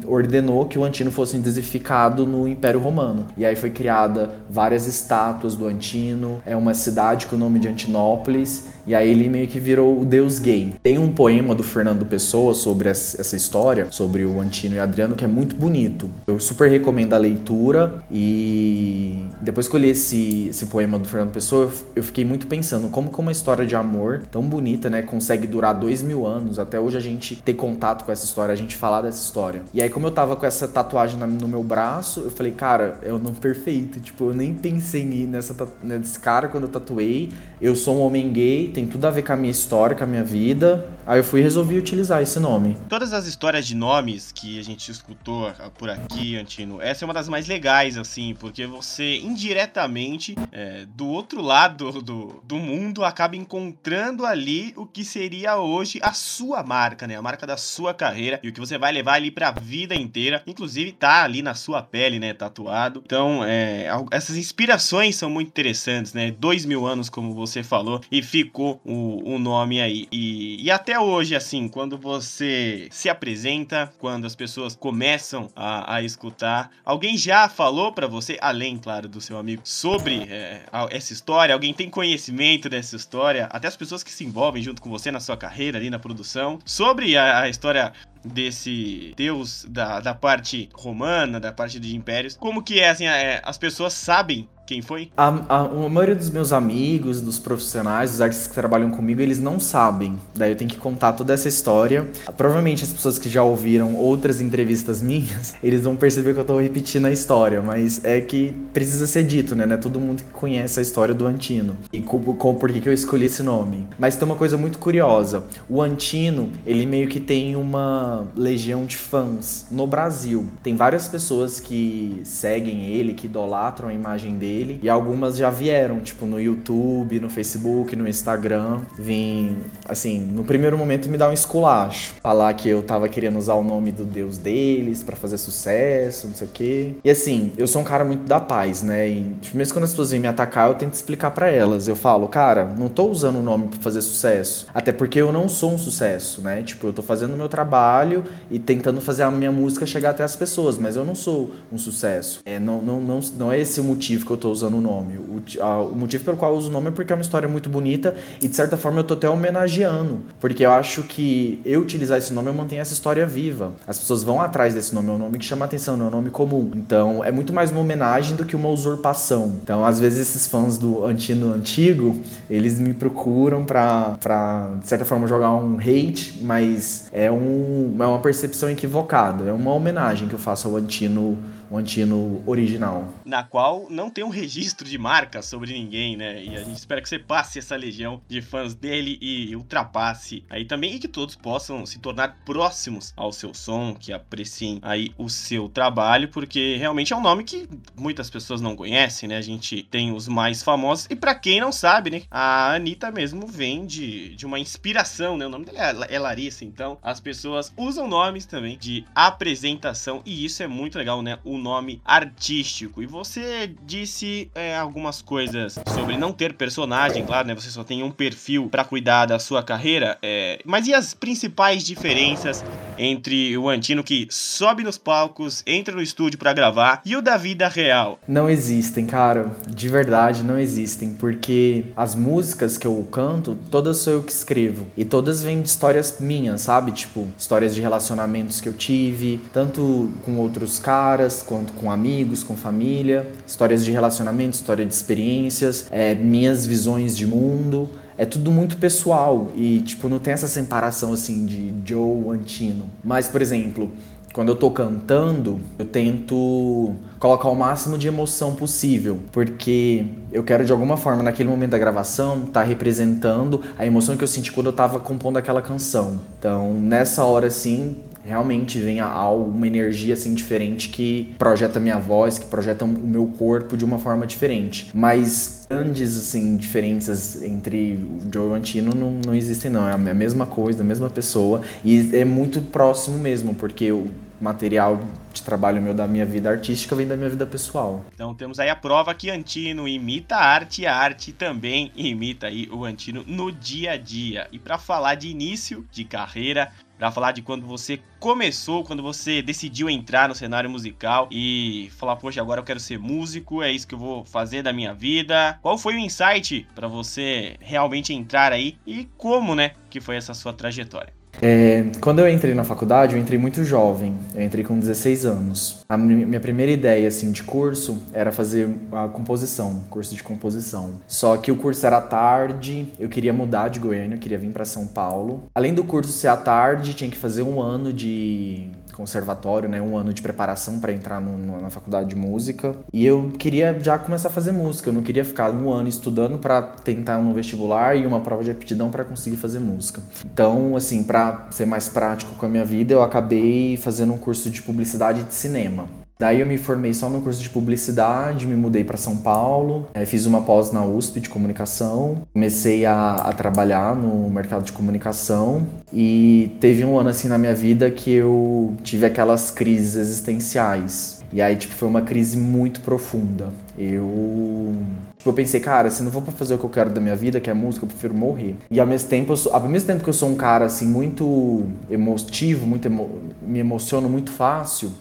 ordenou 0.06 0.65
que 0.65 0.80
o 0.80 0.84
Antino 0.84 1.12
fosse 1.12 1.38
desificado 1.38 2.25
no 2.25 2.48
Império 2.48 2.80
Romano. 2.80 3.25
E 3.38 3.46
aí 3.46 3.56
foi 3.56 3.70
criada 3.70 4.36
várias 4.50 4.88
estátuas 4.88 5.56
do 5.56 5.68
Antino. 5.68 6.42
É 6.46 6.56
uma 6.56 6.74
cidade 6.74 7.27
com 7.27 7.36
o 7.36 7.39
nome 7.39 7.60
de 7.60 7.68
Antinópolis. 7.68 8.75
E 8.88 8.94
aí 8.94 9.10
ele 9.10 9.27
meio 9.27 9.48
que 9.48 9.60
virou 9.60 10.00
o 10.00 10.06
deus 10.06 10.38
gay. 10.38 10.75
Tem 10.84 11.00
um 11.00 11.12
poema 11.12 11.56
do 11.56 11.63
Fernando 11.63 12.06
Pessoa 12.06 12.54
sobre 12.54 12.88
essa 12.88 13.36
história, 13.36 13.88
sobre 13.89 14.24
o 14.25 14.39
Antino 14.39 14.75
e 14.75 14.80
Adriano, 14.80 15.15
que 15.15 15.25
é 15.25 15.27
muito 15.27 15.56
bonito. 15.56 16.10
Eu 16.27 16.39
super 16.39 16.70
recomendo 16.70 17.13
a 17.13 17.18
leitura 17.18 18.04
e 18.12 19.25
depois 19.42 19.68
que 19.68 19.75
li 19.77 19.89
esse, 19.89 20.48
esse 20.50 20.65
poema 20.67 20.98
do 21.00 21.08
Fernando 21.08 21.32
Pessoa, 21.32 21.72
eu 21.96 22.03
fiquei 22.03 22.25
muito 22.25 22.48
pensando 22.48 22.89
como 22.89 23.12
que 23.12 23.20
uma 23.20 23.32
história 23.32 23.65
de 23.65 23.75
amor 23.75 24.24
tão 24.32 24.44
bonita, 24.44 24.89
né, 24.89 25.01
consegue 25.01 25.48
durar 25.48 25.74
dois 25.74 26.01
mil 26.01 26.25
anos, 26.25 26.60
até 26.60 26.79
hoje 26.79 26.98
a 26.98 27.01
gente 27.01 27.36
ter 27.36 27.53
contato 27.53 28.05
com 28.05 28.12
essa 28.12 28.25
história, 28.25 28.53
a 28.53 28.55
gente 28.55 28.75
falar 28.75 29.01
dessa 29.01 29.24
história. 29.24 29.63
E 29.74 29.82
aí 29.82 29.89
como 29.89 30.08
eu 30.08 30.12
tava 30.12 30.36
com 30.36 30.46
essa 30.46 30.67
tatuagem 30.67 31.20
no 31.20 31.48
meu 31.48 31.63
braço, 31.63 32.22
eu 32.22 32.32
falei, 32.32 32.51
cara, 32.51 33.00
é 33.01 33.12
o 33.12 33.17
nome 33.17 33.36
perfeito. 33.38 34.00
Tipo, 34.00 34.25
eu 34.25 34.34
nem 34.34 34.53
pensei 34.53 35.05
nessa, 35.25 35.55
nesse 35.82 36.20
cara 36.20 36.48
quando 36.48 36.65
eu 36.65 36.70
tatuei. 36.70 37.32
Eu 37.62 37.75
sou 37.75 37.98
um 37.98 38.01
homem 38.01 38.32
gay, 38.32 38.70
tem 38.70 38.86
tudo 38.86 39.05
a 39.05 39.10
ver 39.10 39.24
com 39.24 39.34
a 39.34 39.36
minha 39.36 39.51
história, 39.51 39.96
com 39.96 40.03
a 40.03 40.08
minha 40.08 40.24
vida. 40.24 40.86
Aí 41.07 41.19
eu 41.19 41.24
fui 41.24 41.39
e 41.39 41.43
resolvi 41.43 41.77
utilizar 41.77 42.21
esse 42.21 42.39
nome. 42.39 42.75
Todas 42.89 43.13
as 43.13 43.27
histórias 43.27 43.67
de 43.67 43.75
nomes 43.75 44.31
que 44.31 44.59
a 44.59 44.63
gente 44.63 44.89
escutou 44.89 45.53
por 45.77 45.88
aqui, 45.88 46.35
Antino, 46.35 46.81
essa 46.81 47.03
é 47.03 47.05
uma 47.05 47.13
das 47.13 47.29
mais 47.29 47.47
legais, 47.47 47.95
assim, 47.95 48.35
porque 48.39 48.65
você 48.65 49.17
indiretamente, 49.17 50.35
é, 50.51 50.85
do 50.95 51.07
outro 51.07 51.41
lado 51.41 52.01
do, 52.01 52.41
do 52.43 52.55
mundo, 52.57 53.05
acaba 53.05 53.35
encontrando 53.35 54.25
ali 54.25 54.74
o 54.75 54.85
que 54.85 55.05
seria 55.05 55.57
hoje 55.57 56.00
a 56.01 56.12
sua 56.12 56.63
marca, 56.63 57.05
né? 57.05 57.15
A 57.15 57.21
marca 57.21 57.45
da 57.45 57.55
sua 57.55 57.93
carreira 57.93 58.39
e 58.41 58.50
o 58.50 58.53
que 58.53 58.59
você 58.59 58.77
vai 58.77 58.91
levar 58.91 59.13
ali 59.13 59.29
pra 59.29 59.51
vida 59.51 59.93
inteira. 59.93 60.41
Inclusive, 60.47 60.91
tá 60.91 61.24
ali 61.24 61.43
na 61.43 61.53
sua 61.53 61.83
pele, 61.83 62.19
né? 62.19 62.33
Tatuado. 62.33 63.03
Então, 63.05 63.43
é, 63.45 63.88
essas 64.09 64.38
inspirações 64.38 65.15
são 65.15 65.29
muito 65.29 65.50
interessantes, 65.50 66.13
né? 66.13 66.31
Dois 66.31 66.65
mil 66.65 66.88
anos, 66.88 67.09
como 67.09 67.33
você 67.35 67.62
falou, 67.62 68.01
e 68.12 68.24
ficou 68.24 68.81
o, 68.83 69.35
o 69.35 69.38
nome 69.38 69.79
aí. 69.79 70.07
E, 70.12 70.63
e 70.63 70.71
até 70.71 70.95
hoje, 71.00 71.36
assim, 71.36 71.68
quando 71.68 71.98
você 71.98 72.88
se 72.92 73.10
apresenta, 73.10 73.92
quando 74.00 74.25
as 74.25 74.36
pessoas 74.36 74.75
começam 74.75 75.50
a, 75.56 75.96
a 75.96 76.04
escutar, 76.04 76.72
alguém 76.84 77.18
já 77.18 77.48
falou 77.48 77.92
para 77.92 78.08
você, 78.08 78.38
além, 78.42 78.78
claro, 78.78 79.08
do 79.08 79.22
seu 79.22 79.38
amigo, 79.38 79.62
sobre 79.64 80.24
é, 80.30 80.64
essa 80.90 81.14
história? 81.14 81.54
Alguém 81.54 81.74
tem 81.74 81.90
conhecimento 81.90 82.70
dessa 82.70 82.96
história? 82.96 83.48
Até 83.52 83.68
as 83.68 83.78
pessoas 83.78 84.04
que 84.04 84.12
se 84.12 84.24
envolvem 84.24 84.62
junto 84.62 84.82
com 84.82 84.90
você 84.90 85.12
na 85.12 85.20
sua 85.20 85.38
carreira 85.38 85.78
ali 85.78 85.90
na 85.90 86.00
produção, 86.00 86.60
sobre 86.66 87.18
a, 87.18 87.42
a 87.42 87.50
história 87.50 87.94
desse 88.25 89.14
deus 89.16 89.66
da, 89.70 90.00
da 90.00 90.14
parte 90.16 90.70
romana, 90.74 91.40
da 91.40 91.52
parte 91.52 91.80
de 91.80 91.96
impérios. 91.96 92.36
Como 92.36 92.64
que 92.64 92.80
é, 92.80 92.90
assim, 92.90 93.06
é, 93.06 93.42
as 93.44 93.58
pessoas 93.58 93.94
sabem 93.94 94.50
quem 94.65 94.81
foi? 94.81 95.10
A, 95.15 95.27
a, 95.27 95.60
a, 95.62 95.89
maioria 95.89 96.15
dos 96.15 96.31
meus 96.31 96.51
amigos, 96.51 97.22
dos 97.22 97.38
profissionais, 97.38 98.12
dos 98.12 98.22
artistas 98.22 98.48
que 98.48 98.55
trabalham 98.55 98.89
comigo, 98.89 99.22
eles 99.22 99.39
não 99.39 99.60
sabem. 99.60 100.19
Daí 100.34 100.51
eu 100.51 100.55
tenho 100.55 100.69
que 100.69 100.77
contar 100.77 101.13
toda 101.13 101.34
essa 101.34 101.48
história. 101.48 102.07
Provavelmente 102.36 102.84
as 102.84 102.91
pessoas 102.91 103.19
que 103.19 103.29
já 103.29 103.43
ouviram 103.43 103.95
outras 103.95 104.41
entrevistas 104.41 105.03
minhas, 105.03 105.53
eles 105.62 105.81
vão 105.81 105.95
perceber 105.95 106.34
que 106.34 106.39
eu 106.39 106.45
tô 106.45 106.57
repetindo 106.57 107.05
a 107.05 107.12
história, 107.12 107.62
mas 107.62 108.03
é 108.03 108.19
que 108.19 108.55
precisa 108.74 109.05
ser 109.05 109.24
dito, 109.24 109.55
né? 109.55 109.67
Não 109.67 109.75
é 109.75 109.77
todo 109.77 110.00
mundo 110.00 110.24
que 110.24 110.31
conhece 110.31 110.79
a 110.79 110.81
história 110.81 111.13
do 111.13 111.27
Antino. 111.27 111.77
E 111.93 112.01
com, 112.01 112.19
por 112.19 112.72
que 112.72 112.89
eu 112.89 112.93
escolhi 112.93 113.25
esse 113.25 113.43
nome. 113.43 113.88
Mas 114.00 114.15
tem 114.15 114.25
uma 114.25 114.36
coisa 114.36 114.57
muito 114.57 114.79
curiosa. 114.79 115.43
O 115.69 115.79
Antino, 115.81 116.51
ele 116.65 116.88
meio 116.88 117.07
que 117.07 117.19
tem 117.19 117.55
uma 117.55 118.27
legião 118.36 118.86
de 118.86 118.98
fãs 118.98 119.67
no 119.69 119.86
Brasil. 119.86 120.48
Tem 120.63 120.75
várias 120.75 121.07
pessoas 121.07 121.60
que 121.60 122.22
seguem 122.24 122.88
ele, 122.88 123.13
que 123.13 123.27
idolatram 123.27 123.89
a 123.89 123.93
imagem 123.93 124.38
dele 124.38 124.54
dele. 124.55 124.79
E 124.81 124.89
algumas 124.89 125.38
já 125.38 125.50
vieram, 125.50 126.00
tipo, 126.00 126.25
no 126.25 126.39
YouTube, 126.39 127.19
no 127.19 127.29
Facebook, 127.29 127.95
no 127.95 128.07
Instagram. 128.07 128.81
Vim, 128.97 129.57
assim, 129.88 130.19
no 130.19 130.43
primeiro 130.43 130.77
momento 130.77 131.09
me 131.09 131.17
dar 131.17 131.29
um 131.29 131.33
esculacho. 131.33 132.13
Falar 132.21 132.53
que 132.53 132.69
eu 132.69 132.81
tava 132.81 133.09
querendo 133.09 133.38
usar 133.38 133.55
o 133.55 133.63
nome 133.63 133.91
do 133.91 134.05
deus 134.05 134.38
deles 134.38 135.03
para 135.03 135.15
fazer 135.15 135.38
sucesso, 135.38 136.27
não 136.27 136.35
sei 136.35 136.47
o 136.47 136.51
quê. 136.51 136.95
E 137.03 137.09
assim, 137.09 137.51
eu 137.57 137.67
sou 137.67 137.81
um 137.81 137.85
cara 137.85 138.05
muito 138.05 138.24
da 138.24 138.39
paz, 138.39 138.81
né? 138.81 139.09
E 139.09 139.35
tipo, 139.41 139.57
mesmo 139.57 139.74
quando 139.74 139.83
as 139.83 139.91
pessoas 139.91 140.12
vêm 140.12 140.19
me 140.19 140.27
atacar, 140.27 140.69
eu 140.69 140.75
tento 140.75 140.93
explicar 140.93 141.31
para 141.31 141.50
elas. 141.50 141.88
Eu 141.88 141.95
falo, 141.95 142.27
cara, 142.27 142.65
não 142.77 142.88
tô 142.88 143.07
usando 143.07 143.38
o 143.38 143.43
nome 143.43 143.67
pra 143.67 143.79
fazer 143.79 144.01
sucesso. 144.01 144.67
Até 144.74 144.91
porque 144.91 145.19
eu 145.19 145.31
não 145.31 145.50
sou 145.50 145.74
um 145.74 145.77
sucesso, 145.77 146.41
né? 146.41 146.63
Tipo, 146.63 146.88
eu 146.88 146.93
tô 146.93 147.01
fazendo 147.01 147.33
o 147.33 147.38
meu 147.38 147.50
trabalho 147.50 148.24
e 148.50 148.59
tentando 148.59 149.01
fazer 149.01 149.24
a 149.24 149.31
minha 149.31 149.51
música 149.51 149.85
chegar 149.85 150.12
até 150.12 150.24
as 150.24 150.35
pessoas, 150.35 150.77
mas 150.77 150.95
eu 150.95 151.05
não 151.05 151.15
sou 151.15 151.51
um 151.71 151.77
sucesso. 151.77 152.39
É, 152.45 152.59
não, 152.59 152.81
não, 152.81 153.01
não, 153.01 153.19
não 153.38 153.51
é 153.51 153.59
esse 153.59 153.79
o 153.79 153.83
motivo 153.83 154.25
que 154.25 154.31
eu 154.31 154.38
tô 154.38 154.45
usando 154.52 154.75
o 154.75 154.82
nome. 154.82 155.18
O, 155.18 155.42
a, 155.62 155.82
o, 155.82 155.96
motivo 155.96 156.24
pelo 156.24 156.38
qual 156.38 156.52
eu 156.52 156.58
uso 156.58 156.70
o 156.70 156.72
nome 156.72 156.90
é 156.90 156.92
porque 156.92 157.12
é 157.12 157.16
uma 157.16 157.22
história 157.22 157.48
muito 157.48 157.70
bonita 157.70 158.16
e 158.42 158.48
de 158.48 158.56
certa 158.56 158.78
forma 158.78 159.00
eu 159.00 159.04
tô 159.04 159.14
até 159.14 159.30
homenageando. 159.30 160.22
Porque 160.40 160.66
eu 160.66 160.72
acho 160.72 161.04
que 161.04 161.62
eu 161.66 161.82
utilizar 161.82 162.18
esse 162.18 162.34
nome 162.34 162.50
eu 162.50 162.54
mantenho 162.54 162.82
essa 162.82 162.94
história 162.94 163.25
viva. 163.25 163.74
As 163.88 164.00
pessoas 164.00 164.24
vão 164.24 164.42
atrás 164.42 164.74
desse 164.74 164.94
nome, 164.94 165.10
é 165.10 165.14
um 165.14 165.18
nome 165.18 165.38
que 165.38 165.46
chama 165.46 165.66
atenção, 165.66 165.98
não 165.98 166.06
é 166.06 166.08
um 166.08 166.12
nome 166.12 166.30
comum. 166.30 166.72
Então 166.75 167.24
é 167.24 167.32
muito 167.32 167.54
mais 167.54 167.72
uma 167.72 167.82
homenagem 167.82 168.36
do 168.36 168.46
que 168.46 168.56
uma 168.56 168.70
usurpação. 168.70 169.56
Então 169.64 169.86
às 169.86 170.00
vezes 170.00 170.20
esses 170.20 170.48
fãs 170.48 170.78
do 170.78 171.06
Antino 171.06 171.54
Antigo, 171.54 172.20
eles 172.50 172.80
me 172.80 172.94
procuram 172.94 173.66
pra, 173.66 174.18
pra 174.22 174.70
de 174.82 174.88
certa 174.88 175.06
forma 175.06 175.28
jogar 175.28 175.54
um 175.54 175.78
hate, 175.78 176.40
mas 176.42 177.08
é, 177.12 177.32
um, 177.32 177.96
é 178.00 178.06
uma 178.06 178.20
percepção 178.20 178.70
equivocada. 178.70 179.46
É 179.46 179.54
uma 179.54 179.74
homenagem 179.74 180.28
que 180.28 180.36
eu 180.36 180.40
faço 180.40 180.68
ao 180.68 180.75
Antino 180.75 181.38
o 181.75 182.44
original. 182.46 183.13
Na 183.25 183.44
qual 183.44 183.88
não 183.89 184.10
tem 184.10 184.24
um 184.24 184.29
registro 184.29 184.88
de 184.88 184.98
marca 184.98 185.41
sobre 185.41 185.74
ninguém, 185.74 186.15
né? 186.15 186.44
E 186.44 186.55
a 186.55 186.63
gente 186.63 186.77
espera 186.77 187.01
que 187.01 187.10
você 187.10 187.20
passe 187.20 187.60
essa 187.60 187.75
legião 187.75 188.22
de 188.27 188.41
fãs 188.41 188.74
dele 188.74 189.17
e 189.22 189.55
ultrapasse 189.55 190.44
aí 190.50 190.65
também 190.65 190.96
e 190.96 191.00
que 191.00 191.08
todos 191.08 191.36
possam 191.36 191.86
se 191.86 192.00
tornar 192.00 192.38
próximos 192.46 193.13
ao 193.15 193.32
seu 193.32 193.53
som, 193.53 193.94
que 193.94 194.13
apreciem 194.13 194.79
aí 194.82 195.12
o 195.17 195.29
seu 195.29 195.70
trabalho, 195.70 196.29
porque 196.29 196.75
realmente 196.77 197.13
é 197.13 197.15
um 197.15 197.22
nome 197.22 197.44
que 197.44 197.67
muitas 197.96 198.29
pessoas 198.29 198.62
não 198.62 198.75
conhecem, 198.75 199.29
né? 199.29 199.38
A 199.38 199.41
gente 199.41 199.84
tem 199.84 200.12
os 200.12 200.27
mais 200.27 200.63
famosos 200.63 201.08
e 201.10 201.15
para 201.15 201.36
quem 201.36 201.60
não 201.60 201.72
sabe, 201.72 202.10
né? 202.10 202.22
A 202.29 202.74
Anitta 202.74 203.12
mesmo 203.12 203.48
vem 203.48 203.86
de, 203.86 204.36
de 204.36 204.46
uma 204.46 204.60
inspiração, 204.60 205.38
né? 205.38 205.46
O 205.46 205.50
nome 205.50 205.65
dela 205.65 206.05
é, 206.10 206.15
é 206.15 206.20
Larissa, 206.20 206.63
então 206.63 206.98
as 207.01 207.20
pessoas 207.20 207.74
usam 207.77 208.08
nomes 208.08 208.46
também 208.46 208.77
de 208.77 209.05
apresentação 209.13 210.22
e 210.25 210.46
isso 210.46 210.63
é 210.63 210.67
muito 210.67 210.98
legal, 210.98 211.22
né? 211.22 211.38
O 211.44 211.58
nome 211.65 212.00
artístico. 212.05 213.01
E 213.01 213.07
você 213.07 213.72
disse 213.84 214.51
é, 214.53 214.77
algumas 214.77 215.19
coisas 215.22 215.79
sobre 215.95 216.15
não 216.15 216.31
ter 216.31 216.53
personagem, 216.53 217.25
claro, 217.25 217.48
né? 217.48 217.55
Você 217.55 217.72
só 217.72 217.84
tem 217.84 218.03
um 218.03 218.12
perfil 218.12 218.69
para 218.69 218.84
cuidar 218.84 219.25
da 219.25 219.39
sua 219.39 219.63
carreira. 219.63 220.17
É... 220.22 220.60
Mas 220.63 220.88
e 220.88 220.93
as 220.93 221.15
principais 221.15 221.84
diferenças 221.84 222.63
entre 222.98 223.57
o 223.57 223.67
Antino 223.67 224.03
que 224.03 224.27
sobe 224.29 224.84
nos 224.84 224.98
palcos, 224.98 225.63
entra 225.65 225.93
no 225.95 226.01
estúdio 226.01 226.38
para 226.38 226.53
gravar 226.53 227.01
e 227.03 227.15
o 227.15 227.22
da 227.22 227.36
vida 227.36 227.67
real? 227.67 228.19
Não 228.27 228.50
existem, 228.50 229.05
cara. 229.05 229.51
De 229.67 229.89
verdade, 229.89 230.43
não 230.43 230.60
existem. 230.60 231.13
Porque 231.13 231.86
as 231.95 232.13
músicas 232.13 232.77
que 232.77 232.86
eu 232.86 233.07
canto, 233.12 233.57
todas 233.72 233.98
sou 233.98 234.13
eu 234.13 234.24
que 234.24 234.31
escrevo. 234.31 234.88
E 234.95 235.03
todas 235.03 235.41
vêm 235.41 235.62
de 235.62 235.69
histórias 235.69 236.19
minhas, 236.19 236.62
sabe? 236.62 236.91
Tipo, 236.91 237.27
histórias 237.38 237.74
de 237.74 237.81
relacionamentos 237.81 238.62
que 238.62 238.69
eu 238.69 238.74
tive, 238.74 239.41
tanto 239.51 240.12
com 240.24 240.38
outros 240.38 240.79
caras, 240.79 241.41
quanto 241.46 241.74
com 241.74 241.92
amigos, 241.92 242.44
com 242.44 242.56
família, 242.56 243.32
histórias 243.46 243.86
de 243.86 243.92
relacionamento, 243.92 244.56
história 244.56 244.86
de 244.86 244.94
experiências, 244.94 245.88
é, 245.92 246.16
minhas 246.16 246.66
visões 246.66 247.16
de 247.16 247.25
mundo. 247.25 247.90
É 248.18 248.25
tudo 248.25 248.50
muito 248.50 248.78
pessoal 248.78 249.52
e, 249.56 249.82
tipo, 249.82 250.08
não 250.08 250.20
tem 250.20 250.34
essa 250.34 250.48
separação 250.48 251.12
assim 251.12 251.46
de 251.46 251.74
Joe 251.86 252.30
Antino. 252.30 252.90
Mas, 253.04 253.28
por 253.28 253.42
exemplo, 253.42 253.92
quando 254.36 254.50
eu 254.50 254.56
tô 254.58 254.70
cantando, 254.70 255.62
eu 255.80 255.86
tento 255.86 256.94
colocar 257.20 257.48
o 257.48 257.56
máximo 257.56 257.98
de 257.98 258.10
emoção 258.10 258.54
possível, 258.54 259.20
porque 259.32 260.06
eu 260.30 260.44
quero 260.44 260.66
de 260.66 260.74
alguma 260.74 260.98
forma 260.98 261.24
naquele 261.24 261.48
momento 261.48 261.72
da 261.72 261.78
gravação 261.78 262.40
estar 262.40 262.60
tá 262.60 262.64
representando 262.64 263.62
a 263.78 263.86
emoção 263.86 264.18
que 264.18 264.24
eu 264.25 264.28
senti 264.28 264.52
quando 264.52 264.68
eu 264.68 264.74
tava 264.74 265.00
compondo 265.00 265.38
aquela 265.38 265.62
canção. 265.62 266.20
Então, 266.38 266.74
nessa 266.74 267.24
hora 267.24 267.48
assim, 267.48 267.96
realmente 268.25 268.79
vem 268.79 269.00
algo, 269.00 269.51
uma 269.51 269.67
energia 269.67 270.13
assim 270.15 270.34
diferente 270.34 270.89
que 270.89 271.36
projeta 271.38 271.79
minha 271.79 272.00
voz, 272.00 272.39
que 272.39 272.46
projeta 272.46 272.84
o 272.84 272.88
meu 272.88 273.27
corpo 273.27 273.77
de 273.77 273.86
uma 273.86 274.00
forma 274.00 274.25
diferente. 274.25 274.89
Mas 274.94 275.65
grandes 275.70 276.17
assim 276.17 276.58
diferenças 276.58 277.41
entre 277.41 277.94
o 277.94 278.34
Joe 278.34 278.48
e 278.48 278.50
o 278.50 278.53
Antino 278.53 278.91
não, 278.94 279.20
não 279.25 279.36
existem 279.36 279.72
não, 279.72 279.88
é 279.88 279.94
a 279.94 279.98
mesma 279.98 280.46
coisa, 280.46 280.82
a 280.82 280.86
mesma 280.86 281.10
pessoa 281.10 281.62
e 281.84 282.15
é 282.15 282.25
muito 282.25 282.62
próximo 282.62 283.17
mesmo, 283.17 283.53
porque 283.53 283.91
o 283.91 284.08
material 284.39 285.00
de 285.36 285.44
trabalho 285.44 285.82
meu 285.82 285.94
da 285.94 286.08
minha 286.08 286.25
vida 286.25 286.50
artística 286.50 286.96
vem 286.96 287.08
da 287.08 287.15
minha 287.15 287.30
vida 287.30 287.46
pessoal. 287.46 288.06
Então 288.13 288.34
temos 288.34 288.60
aí 288.60 288.70
a 288.70 288.75
prova 288.75 289.13
que 289.13 289.30
Antino 289.30 289.88
imita 289.88 290.36
a 290.36 290.46
arte 290.46 290.82
e 290.82 290.88
a 290.88 290.96
arte 290.96 291.32
também 291.32 291.92
imita 291.96 292.48
aí 292.48 292.68
o 292.72 292.84
Antino 292.86 293.24
no 293.27 293.51
dia 293.51 293.92
a 293.92 293.98
dia. 293.98 294.48
E 294.51 294.58
para 294.58 294.77
falar 294.77 295.15
de 295.15 295.27
início 295.27 295.86
de 295.92 296.06
carreira, 296.06 296.72
para 296.98 297.12
falar 297.12 297.34
de 297.34 297.42
quando 297.42 297.65
você 297.65 298.00
começou, 298.20 298.84
quando 298.84 299.04
você 299.04 299.42
decidiu 299.42 299.89
entrar 299.89 300.30
no 300.30 300.36
cenário 300.36 300.70
musical 300.70 301.27
e 301.30 301.89
falar, 301.98 302.15
poxa, 302.15 302.42
agora 302.42 302.62
eu 302.62 302.65
quero 302.65 302.80
ser 302.80 302.98
músico, 302.98 303.62
é 303.62 303.72
isso 303.72 303.88
que 303.88 303.94
eu 303.94 304.00
vou 304.00 304.24
fazer 304.24 304.63
da 304.63 304.72
minha 304.72 304.94
vida. 304.94 305.60
Qual 305.62 305.77
foi 305.77 305.96
o 305.96 306.00
insight 306.00 306.65
para 306.74 306.88
você 306.88 307.58
realmente 307.60 308.13
entrar 308.13 308.54
aí 308.54 308.77
e 308.88 309.10
como, 309.18 309.54
né, 309.54 309.72
que 309.89 310.00
foi 310.00 310.15
essa 310.15 310.34
sua 310.34 310.54
trajetória? 310.54 311.13
É, 311.42 311.86
quando 312.01 312.20
eu 312.20 312.30
entrei 312.30 312.54
na 312.54 312.63
faculdade, 312.63 313.15
eu 313.15 313.22
entrei 313.22 313.38
muito 313.38 313.63
jovem. 313.63 314.15
Eu 314.34 314.44
entrei 314.44 314.63
com 314.63 314.77
16 314.80 315.25
anos. 315.25 315.86
A 315.88 315.98
minha 315.98 316.39
primeira 316.39 316.72
ideia, 316.72 317.08
assim, 317.08 317.32
de 317.32 317.44
curso 317.44 318.01
era 318.13 318.32
fazer 318.32 318.70
a 318.92 319.08
composição, 319.08 319.84
curso 319.89 320.15
de 320.15 320.24
composição. 320.24 320.96
Só 321.08 321.38
que 321.38 321.51
o 321.51 321.56
curso 321.56 321.86
era 321.86 322.01
tarde, 322.01 322.88
eu 323.00 323.10
queria 323.10 323.34
mudar 323.34 323.70
de 323.70 323.80
Goiânia, 323.80 324.15
eu 324.15 324.20
queria 324.20 324.38
vir 324.38 324.51
para 324.51 324.65
São 324.65 324.88
Paulo. 324.88 325.44
Além 325.54 325.74
do 325.74 325.84
curso 325.84 326.12
ser 326.12 326.27
à 326.27 326.38
tarde, 326.38 326.94
tinha 326.94 327.10
que 327.10 327.18
fazer 327.18 327.44
um 327.44 327.62
ano 327.62 327.92
de 327.92 328.70
conservatório, 328.96 329.68
né, 329.70 329.82
um 329.82 329.98
ano 329.98 330.14
de 330.14 330.22
preparação 330.22 330.80
para 330.80 330.92
entrar 330.92 331.20
no, 331.22 331.38
no, 331.38 331.62
na 331.62 331.70
faculdade 331.70 332.10
de 332.10 332.16
música. 332.16 332.75
E 332.94 333.06
eu 333.06 333.32
queria 333.38 333.78
já 333.80 333.98
começar 333.98 334.30
a 334.30 334.32
fazer 334.32 334.52
música. 334.52 334.90
Eu 334.90 334.94
não 334.94 335.04
queria 335.04 335.25
ficar 335.25 335.52
um 335.52 335.72
ano 335.72 335.88
estudando 335.88 336.38
para 336.38 336.62
tentar 336.62 337.18
no 337.18 337.34
vestibular 337.34 337.96
e 337.96 338.06
uma 338.06 338.22
prova 338.22 338.44
de 338.44 338.52
aptidão 338.52 338.90
para 338.90 339.04
conseguir 339.04 339.38
fazer 339.38 339.60
música. 339.60 340.02
Então, 340.25 340.75
assim, 340.75 341.04
para 341.04 341.48
ser 341.52 341.66
mais 341.66 341.90
prático 341.90 342.34
com 342.36 342.46
a 342.46 342.50
minha 342.50 342.66
vida, 342.66 342.94
eu 342.94 343.02
acabei 343.02 343.78
fazendo 343.78 344.14
um 344.14 344.18
curso 344.18 344.50
de 344.50 344.62
publicidade 344.62 345.24
de 345.24 345.34
cinema. 345.34 346.04
Daí 346.17 346.39
eu 346.39 346.45
me 346.45 346.57
formei 346.57 346.93
só 346.93 347.10
no 347.10 347.22
curso 347.22 347.41
de 347.41 347.50
publicidade, 347.50 348.48
me 348.48 348.55
mudei 348.55 348.86
para 348.86 348.95
São 348.95 349.17
Paulo, 349.17 349.88
é, 349.93 350.05
fiz 350.05 350.25
uma 350.25 350.41
pós 350.41 350.72
na 350.72 350.86
USP 350.86 351.19
de 351.19 351.27
comunicação, 351.27 352.24
comecei 352.34 352.86
a, 352.86 353.15
a, 353.15 353.34
trabalhar 353.34 353.93
no 353.95 354.29
mercado 354.29 354.63
de 354.63 354.72
comunicação 354.72 355.67
e 355.91 356.55
teve 356.62 356.86
um 356.86 356.98
ano 356.98 357.10
assim 357.10 357.27
na 357.27 357.38
minha 357.38 357.53
vida 357.53 357.91
que 357.91 358.12
eu 358.12 358.77
tive 358.81 359.05
aquelas 359.05 359.51
crises 359.51 359.95
existenciais. 359.95 361.15
E 361.34 361.41
aí, 361.41 361.55
tipo, 361.57 361.74
foi 361.74 361.88
uma 361.89 362.01
crise 362.01 362.38
muito 362.38 362.79
profunda. 362.79 363.50
Eu 363.77 364.74
tipo, 365.17 365.29
eu 365.29 365.34
pensei, 365.34 365.60
cara, 365.60 365.89
se 365.89 366.01
não 366.01 366.12
pra 366.12 366.31
fazer 366.31 366.53
o 366.53 366.57
que 366.57 366.63
eu 366.63 366.69
quero 366.69 366.91
da 366.91 367.01
minha 367.01 367.15
vida, 367.15 367.41
que 367.41 367.50
é 367.50 367.53
música, 367.53 367.84
eu 367.84 367.89
prefiro 367.89 368.13
morrer. 368.13 368.55
E 368.69 368.79
ao 368.79 368.88
mesmo 368.88 369.10
tempo, 369.10 369.36
sou, 369.36 369.51
ao 369.51 369.67
mesmo 369.67 369.88
tempo 369.88 370.03
que 370.03 370.10
eu 370.10 370.13
sou 370.13 370.29
um 370.29 370.36
cara, 370.36 370.65
assim, 370.65 370.88
muito 370.88 371.63
emotivo, 371.89 372.65
muito 372.65 372.88
emo 372.88 373.10
me 373.41 373.60
emociono 373.60 374.10
muito 374.10 374.31
fácil, 374.31 374.91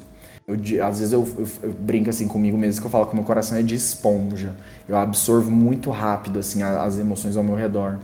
eu, 0.47 0.85
às 0.85 0.99
vezes 0.99 1.13
eu, 1.13 1.27
eu, 1.39 1.49
eu, 1.63 1.73
brinco 1.73 2.11
assim 2.11 2.29
comigo 2.29 2.57
mesmo 2.57 2.81
que 2.81 2.87
eu 2.87 2.91
falo 2.91 3.07
que 3.07 3.15
meu 3.15 3.25
coração 3.25 3.57
é 3.57 3.63
de 3.63 3.75
esponja. 3.75 4.55
Eu 4.89 4.97
absorvo 4.97 5.51
muito 5.51 5.91
rápido 5.91 6.39
assim 6.39 6.63
as 6.63 6.99
emoções 6.99 7.37
ao 7.37 7.43
meu 7.43 7.55
redor. 7.55 7.99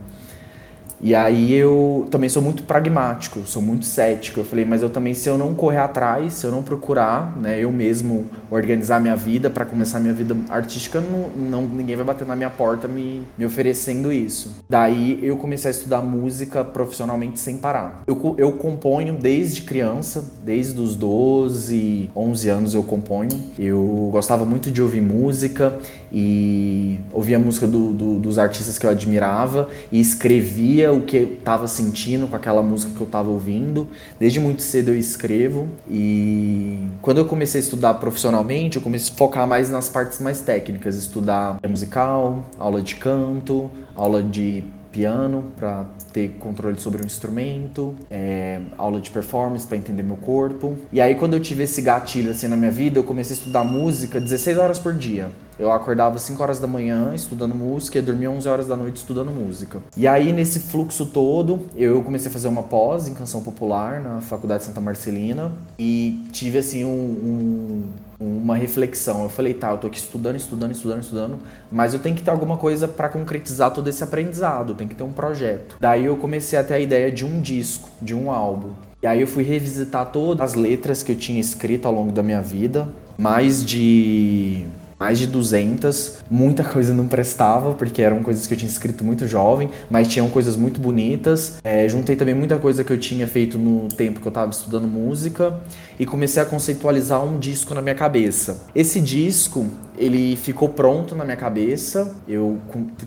E 1.03 1.15
aí 1.15 1.53
eu 1.55 2.07
também 2.11 2.29
sou 2.29 2.43
muito 2.43 2.63
pragmático, 2.63 3.41
sou 3.47 3.63
muito 3.63 3.87
cético. 3.87 4.41
Eu 4.41 4.45
falei, 4.45 4.65
mas 4.65 4.83
eu 4.83 4.91
também, 4.91 5.15
se 5.15 5.29
eu 5.29 5.39
não 5.39 5.55
correr 5.55 5.79
atrás, 5.79 6.35
se 6.35 6.47
eu 6.47 6.51
não 6.51 6.63
procurar, 6.63 7.37
né, 7.39 7.59
eu 7.59 7.73
mesmo 7.73 8.27
organizar 8.51 9.01
minha 9.01 9.17
vida 9.17 9.49
para 9.49 9.65
começar 9.65 9.99
minha 9.99 10.13
vida 10.13 10.37
artística, 10.49 11.01
não, 11.01 11.29
não, 11.29 11.63
ninguém 11.63 11.97
vai 11.97 12.05
bater 12.05 12.27
na 12.27 12.37
minha 12.37 12.51
porta 12.51 12.87
me, 12.87 13.23
me 13.39 13.47
oferecendo 13.47 14.13
isso. 14.13 14.57
Daí 14.69 15.19
eu 15.23 15.37
comecei 15.37 15.71
a 15.71 15.73
estudar 15.73 16.03
música 16.03 16.65
profissionalmente 16.65 17.41
sem 17.41 17.57
parar. 17.57 18.03
Eu, 18.07 18.35
eu 18.37 18.53
componho 18.53 19.15
desde 19.15 19.63
criança, 19.63 20.25
desde 20.45 20.79
os 20.81 20.97
12, 20.97 22.11
11 22.15 22.49
anos 22.49 22.75
eu 22.75 22.83
componho. 22.83 23.31
Eu 23.59 24.11
gostava 24.13 24.45
muito 24.45 24.71
de 24.71 24.83
ouvir 24.83 25.01
música 25.01 25.79
e 26.13 26.99
ouvia 27.13 27.37
a 27.37 27.41
música 27.41 27.67
do, 27.67 27.93
do, 27.93 28.19
dos 28.19 28.39
artistas 28.39 28.79
que 28.79 28.87
eu 28.87 28.91
admirava 28.91 29.69
e 29.91 30.01
escrevia 30.01 30.93
o 30.93 31.03
que 31.03 31.17
eu 31.17 31.35
estava 31.35 31.69
sentindo 31.69 32.27
com 32.27 32.37
aquela 32.37 32.63
música 32.63 32.93
que 32.95 33.01
eu 33.01 33.07
estava 33.07 33.31
ouvindo. 33.31 33.89
Desde 34.19 34.41
muito 34.41 34.63
cedo 34.63 34.89
eu 34.89 34.99
escrevo 34.99 35.69
e 35.89 36.89
quando 37.01 37.19
eu 37.19 37.25
comecei 37.25 37.61
a 37.61 37.65
estudar 37.65 37.95
profissionalmente, 37.95 38.77
eu 38.77 38.83
comecei 38.83 39.13
a 39.13 39.17
focar 39.17 39.47
mais 39.47 39.71
nas 39.71 39.89
partes 39.89 40.21
mais 40.21 40.41
técnicas, 40.41 40.97
estudar 40.97 41.59
musical, 41.69 42.45
aula 42.59 42.83
de 42.83 42.97
canto, 42.97 43.71
aula 43.95 44.23
de 44.23 44.65
piano 44.91 45.53
para 45.57 45.87
ter 46.13 46.31
controle 46.41 46.79
sobre 46.81 47.03
o 47.03 47.07
instrumento, 47.07 47.95
é, 48.11 48.61
aula 48.77 49.01
de 49.01 49.11
performance 49.11 49.67
para 49.67 49.77
entender 49.77 50.03
meu 50.03 50.17
corpo. 50.17 50.77
E 50.93 51.01
aí 51.01 51.15
quando 51.15 51.35
eu 51.35 51.41
tive 51.41 51.65
esse 51.65 51.81
gatilho 51.81 52.31
assim 52.31 52.49
na 52.49 52.57
minha 52.57 52.71
vida, 52.71 52.99
eu 52.99 53.05
comecei 53.05 53.37
a 53.37 53.39
estudar 53.39 53.65
música 53.65 54.21
16 54.21 54.59
horas 54.59 54.79
por 54.79 54.95
dia. 54.95 55.31
Eu 55.61 55.71
acordava 55.71 56.19
5 56.19 56.43
horas 56.43 56.59
da 56.59 56.67
manhã 56.67 57.13
estudando 57.15 57.55
música 57.55 57.99
e 57.99 58.03
dormia 58.03 58.31
11 58.31 58.49
horas 58.49 58.67
da 58.67 58.75
noite 58.75 58.97
estudando 58.97 59.31
música. 59.31 59.79
E 59.95 60.09
aí, 60.09 60.33
nesse 60.33 60.59
fluxo 60.59 61.05
todo, 61.05 61.67
eu 61.77 62.03
comecei 62.03 62.31
a 62.31 62.33
fazer 62.33 62.49
uma 62.49 62.63
pós 62.63 63.07
em 63.07 63.13
canção 63.13 63.43
popular 63.43 64.01
na 64.01 64.23
Faculdade 64.23 64.65
Santa 64.65 64.81
Marcelina 64.81 65.53
e 65.79 66.25
tive, 66.33 66.57
assim, 66.57 66.87
um, 66.87 67.85
um, 68.19 68.39
uma 68.39 68.57
reflexão. 68.57 69.25
Eu 69.25 69.29
falei, 69.29 69.53
tá, 69.53 69.71
eu 69.71 69.77
tô 69.77 69.87
aqui 69.89 69.99
estudando, 69.99 70.37
estudando, 70.37 70.73
estudando, 70.73 71.03
estudando, 71.03 71.39
mas 71.71 71.93
eu 71.93 72.01
tenho 72.01 72.17
que 72.17 72.23
ter 72.23 72.31
alguma 72.31 72.57
coisa 72.57 72.89
para 72.89 73.11
concretizar 73.11 73.71
todo 73.71 73.87
esse 73.87 74.03
aprendizado, 74.03 74.75
tem 74.75 74.89
que 74.89 74.95
ter 74.95 75.03
um 75.03 75.13
projeto. 75.13 75.77
Daí 75.79 76.07
eu 76.07 76.17
comecei 76.17 76.59
a 76.59 76.65
ter 76.65 76.73
a 76.73 76.81
ideia 76.81 77.13
de 77.13 77.27
um 77.27 77.39
disco, 77.39 77.91
de 78.01 78.15
um 78.15 78.31
álbum. 78.31 78.71
E 79.03 79.07
aí 79.07 79.21
eu 79.21 79.27
fui 79.27 79.45
revisitar 79.45 80.07
todas 80.07 80.41
as 80.41 80.55
letras 80.55 81.03
que 81.03 81.13
eu 81.13 81.17
tinha 81.17 81.39
escrito 81.39 81.87
ao 81.87 81.93
longo 81.93 82.13
da 82.13 82.23
minha 82.23 82.41
vida, 82.41 82.89
mais 83.19 83.63
de 83.63 84.67
mais 85.01 85.19
de 85.19 85.27
200. 85.27 86.19
Muita 86.31 86.63
coisa 86.63 86.93
não 86.93 87.09
prestava, 87.09 87.73
porque 87.73 88.03
eram 88.03 88.23
coisas 88.23 88.47
que 88.47 88.53
eu 88.53 88.59
tinha 88.59 88.71
escrito 88.71 89.03
muito 89.03 89.27
jovem, 89.27 89.71
mas 89.89 90.07
tinham 90.07 90.29
coisas 90.29 90.57
muito 90.57 90.79
bonitas. 90.79 91.59
É, 91.65 91.89
juntei 91.89 92.15
também 92.15 92.35
muita 92.35 92.59
coisa 92.59 92.85
que 92.85 92.93
eu 92.93 92.99
tinha 92.99 93.27
feito 93.27 93.57
no 93.57 93.89
tempo 93.89 94.21
que 94.21 94.27
eu 94.27 94.31
estava 94.31 94.51
estudando 94.51 94.87
música 94.87 95.59
e 95.99 96.05
comecei 96.05 96.43
a 96.43 96.45
conceitualizar 96.45 97.25
um 97.25 97.39
disco 97.39 97.75
na 97.75 97.81
minha 97.81 97.95
cabeça. 97.95 98.67
Esse 98.75 99.01
disco, 99.01 99.67
ele 99.97 100.37
ficou 100.37 100.69
pronto 100.69 101.17
na 101.17 101.25
minha 101.25 101.37
cabeça, 101.37 102.15
eu 102.29 102.59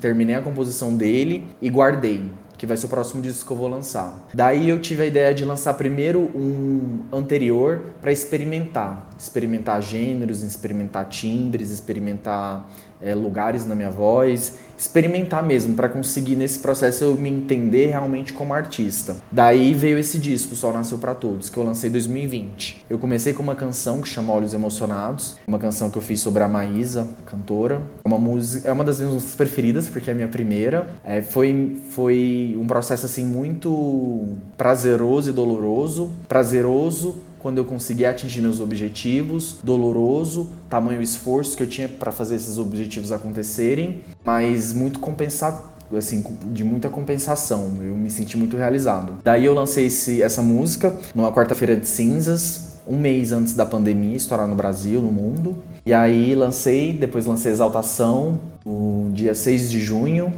terminei 0.01 0.35
a 0.35 0.41
composição 0.41 0.95
dele 0.95 1.45
e 1.61 1.69
guardei 1.69 2.31
que 2.63 2.67
vai 2.67 2.77
ser 2.77 2.85
o 2.85 2.89
próximo 2.89 3.21
disco 3.21 3.45
que 3.45 3.51
eu 3.51 3.57
vou 3.57 3.67
lançar. 3.67 4.25
Daí 4.33 4.69
eu 4.69 4.79
tive 4.79 5.03
a 5.03 5.05
ideia 5.05 5.33
de 5.33 5.43
lançar 5.43 5.73
primeiro 5.73 6.31
um 6.33 7.01
anterior 7.11 7.87
para 7.99 8.09
experimentar, 8.09 9.09
experimentar 9.19 9.81
gêneros, 9.81 10.41
experimentar 10.43 11.09
timbres, 11.09 11.71
experimentar 11.71 12.65
é, 13.01 13.13
lugares 13.13 13.65
na 13.65 13.75
minha 13.75 13.91
voz, 13.91 14.59
experimentar 14.83 15.41
mesmo, 15.41 15.75
para 15.75 15.87
conseguir 15.87 16.35
nesse 16.35 16.59
processo 16.59 17.05
eu 17.05 17.15
me 17.15 17.29
entender 17.29 17.87
realmente 17.87 18.33
como 18.33 18.53
artista. 18.53 19.15
Daí 19.31 19.73
veio 19.73 19.97
esse 19.97 20.19
disco, 20.19 20.55
Sol 20.55 20.73
Nasceu 20.73 20.97
para 20.97 21.15
Todos, 21.15 21.49
que 21.49 21.57
eu 21.57 21.63
lancei 21.63 21.89
em 21.89 21.93
2020. 21.93 22.85
Eu 22.89 22.99
comecei 22.99 23.33
com 23.33 23.41
uma 23.41 23.55
canção 23.55 24.01
que 24.01 24.09
chama 24.09 24.33
Olhos 24.33 24.53
Emocionados, 24.53 25.37
uma 25.47 25.57
canção 25.57 25.89
que 25.89 25.97
eu 25.97 26.01
fiz 26.01 26.19
sobre 26.19 26.43
a 26.43 26.49
Maísa, 26.49 27.07
cantora. 27.25 27.81
É 28.03 28.07
uma 28.07 28.17
música, 28.17 28.67
é 28.67 28.73
uma 28.73 28.83
das 28.83 28.99
minhas 28.99 29.13
músicas 29.13 29.35
preferidas, 29.35 29.87
porque 29.87 30.09
é 30.09 30.13
a 30.13 30.15
minha 30.15 30.27
primeira. 30.27 30.87
É, 31.03 31.21
foi, 31.21 31.81
foi 31.91 32.57
um 32.59 32.67
processo 32.67 33.05
assim 33.05 33.25
muito 33.25 34.35
prazeroso 34.57 35.29
e 35.29 35.33
doloroso. 35.33 36.11
Prazeroso 36.27 37.21
quando 37.43 37.57
eu 37.57 37.65
consegui 37.65 38.05
atingir 38.05 38.41
meus 38.41 38.61
objetivos, 38.61 39.57
doloroso, 39.61 40.49
tamanho 40.69 41.01
esforço 41.01 41.57
que 41.57 41.61
eu 41.61 41.67
tinha 41.67 41.89
para 41.89 42.09
fazer 42.09 42.35
esses 42.35 42.57
objetivos 42.57 43.11
acontecerem, 43.11 44.01
mas 44.23 44.71
muito 44.71 45.01
compensado 45.01 45.73
assim, 45.95 46.23
de 46.45 46.63
muita 46.63 46.89
compensação. 46.89 47.73
Eu 47.81 47.95
me 47.95 48.09
senti 48.09 48.37
muito 48.37 48.55
realizado. 48.55 49.15
Daí 49.23 49.45
eu 49.45 49.53
lancei 49.53 49.87
esse, 49.87 50.23
essa 50.23 50.41
música 50.41 50.95
numa 51.13 51.31
quarta-feira 51.33 51.75
de 51.75 51.85
cinzas, 51.85 52.79
um 52.87 52.97
mês 52.97 53.33
antes 53.33 53.53
da 53.53 53.65
pandemia 53.65 54.15
estourar 54.15 54.47
no 54.47 54.55
Brasil, 54.55 55.01
no 55.01 55.11
mundo. 55.11 55.57
E 55.85 55.93
aí 55.93 56.33
lancei, 56.33 56.93
depois 56.93 57.25
lancei 57.25 57.51
Exaltação, 57.51 58.39
no 58.65 59.11
dia 59.13 59.35
6 59.35 59.69
de 59.69 59.81
junho. 59.81 60.33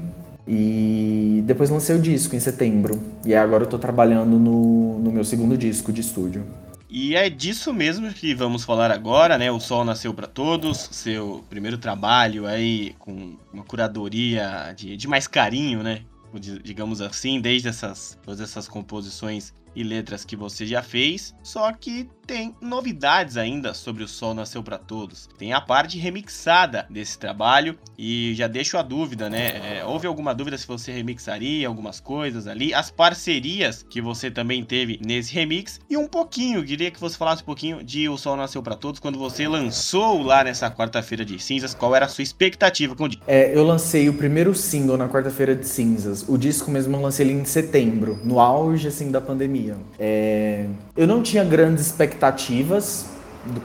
E 0.48 1.44
depois 1.46 1.70
lancei 1.70 1.96
o 1.96 2.00
disco 2.00 2.36
em 2.36 2.40
setembro. 2.40 3.00
E 3.24 3.34
agora 3.34 3.64
eu 3.64 3.68
tô 3.68 3.78
trabalhando 3.78 4.38
no, 4.38 5.00
no 5.00 5.12
meu 5.12 5.24
segundo 5.24 5.56
disco 5.56 5.94
de 5.94 6.02
estúdio. 6.02 6.44
E 6.98 7.14
é 7.14 7.30
disso 7.30 7.74
mesmo 7.74 8.10
que 8.14 8.34
vamos 8.34 8.64
falar 8.64 8.90
agora, 8.90 9.38
né? 9.38 9.52
O 9.52 9.60
Sol 9.60 9.84
Nasceu 9.84 10.14
para 10.14 10.28
Todos, 10.28 10.88
seu 10.94 11.44
primeiro 11.50 11.78
trabalho 11.78 12.48
aí 12.48 12.96
com 12.98 13.38
uma 13.52 13.66
curadoria 13.66 14.74
de, 14.74 14.96
de 14.96 15.06
mais 15.06 15.28
carinho, 15.28 15.84
né? 15.84 16.04
Digamos 16.64 17.02
assim, 17.02 17.42
desde 17.42 17.68
essas, 17.68 18.18
todas 18.24 18.40
essas 18.40 18.70
composições 18.70 19.54
e 19.76 19.84
letras 19.84 20.24
que 20.24 20.38
você 20.38 20.66
já 20.66 20.82
fez, 20.82 21.36
só 21.44 21.70
que 21.74 22.10
tem 22.26 22.56
novidades 22.60 23.38
ainda 23.38 23.74
sobre 23.74 24.04
o 24.04 24.08
Sol 24.08 24.34
Nasceu 24.34 24.64
para 24.64 24.78
Todos. 24.78 25.30
Tem 25.38 25.54
a 25.54 25.62
parte 25.62 25.98
remixada 25.98 26.86
desse 26.90 27.18
trabalho 27.18 27.78
e 27.98 28.34
já 28.36 28.48
deixo 28.48 28.78
a 28.78 28.82
dúvida, 28.82 29.30
né? 29.30 29.78
É, 29.78 29.86
houve 29.86 30.08
alguma 30.08 30.34
dúvida 30.34 30.58
se 30.58 30.68
você 30.68 30.92
remixaria 30.92 31.68
algumas 31.68 32.00
coisas 32.00 32.48
ali, 32.48 32.74
as 32.74 32.90
parcerias 32.90 33.86
que 33.88 34.02
você 34.02 34.32
também 34.32 34.64
teve 34.64 35.00
nesse 35.06 35.34
remix 35.34 35.80
e 35.90 35.96
um 35.96 36.08
pouquinho, 36.08 36.64
queria 36.66 36.92
que 36.92 37.00
você 37.00 37.18
falasse 37.18 37.42
um 37.42 37.46
pouquinho 37.46 37.84
de 37.84 38.10
O 38.10 38.18
Sol 38.18 38.36
Nasceu 38.36 38.62
para 38.64 38.76
Todos 38.76 39.00
quando 39.00 39.20
você 39.20 39.48
lançou 39.48 40.22
lá 40.24 40.44
nessa 40.44 40.70
quarta-feira 40.72 41.24
de 41.24 41.40
cinzas, 41.40 41.74
qual 41.74 41.96
era 41.96 42.06
a 42.06 42.10
sua 42.10 42.24
expectativa 42.24 42.96
com 42.96 43.06
o 43.06 43.10
disco? 43.10 43.24
É, 43.28 43.56
eu 43.56 43.64
lancei 43.64 44.10
o 44.10 44.14
primeiro 44.14 44.54
single 44.56 44.98
na 44.98 45.08
quarta-feira 45.08 45.56
de 45.56 45.68
cinzas. 45.68 46.26
O 46.28 46.38
disco 46.38 46.72
mesmo 46.72 46.96
eu 46.96 47.02
lancei 47.02 47.26
ele 47.26 47.34
em 47.34 47.46
setembro, 47.46 48.20
no 48.24 48.40
auge 48.40 48.88
assim 48.88 49.12
da 49.12 49.22
pandemia. 49.22 49.78
É, 50.00 50.66
eu 50.96 51.06
não 51.06 51.22
tinha 51.22 51.44
grandes 51.44 51.86
expectativas 51.86 53.15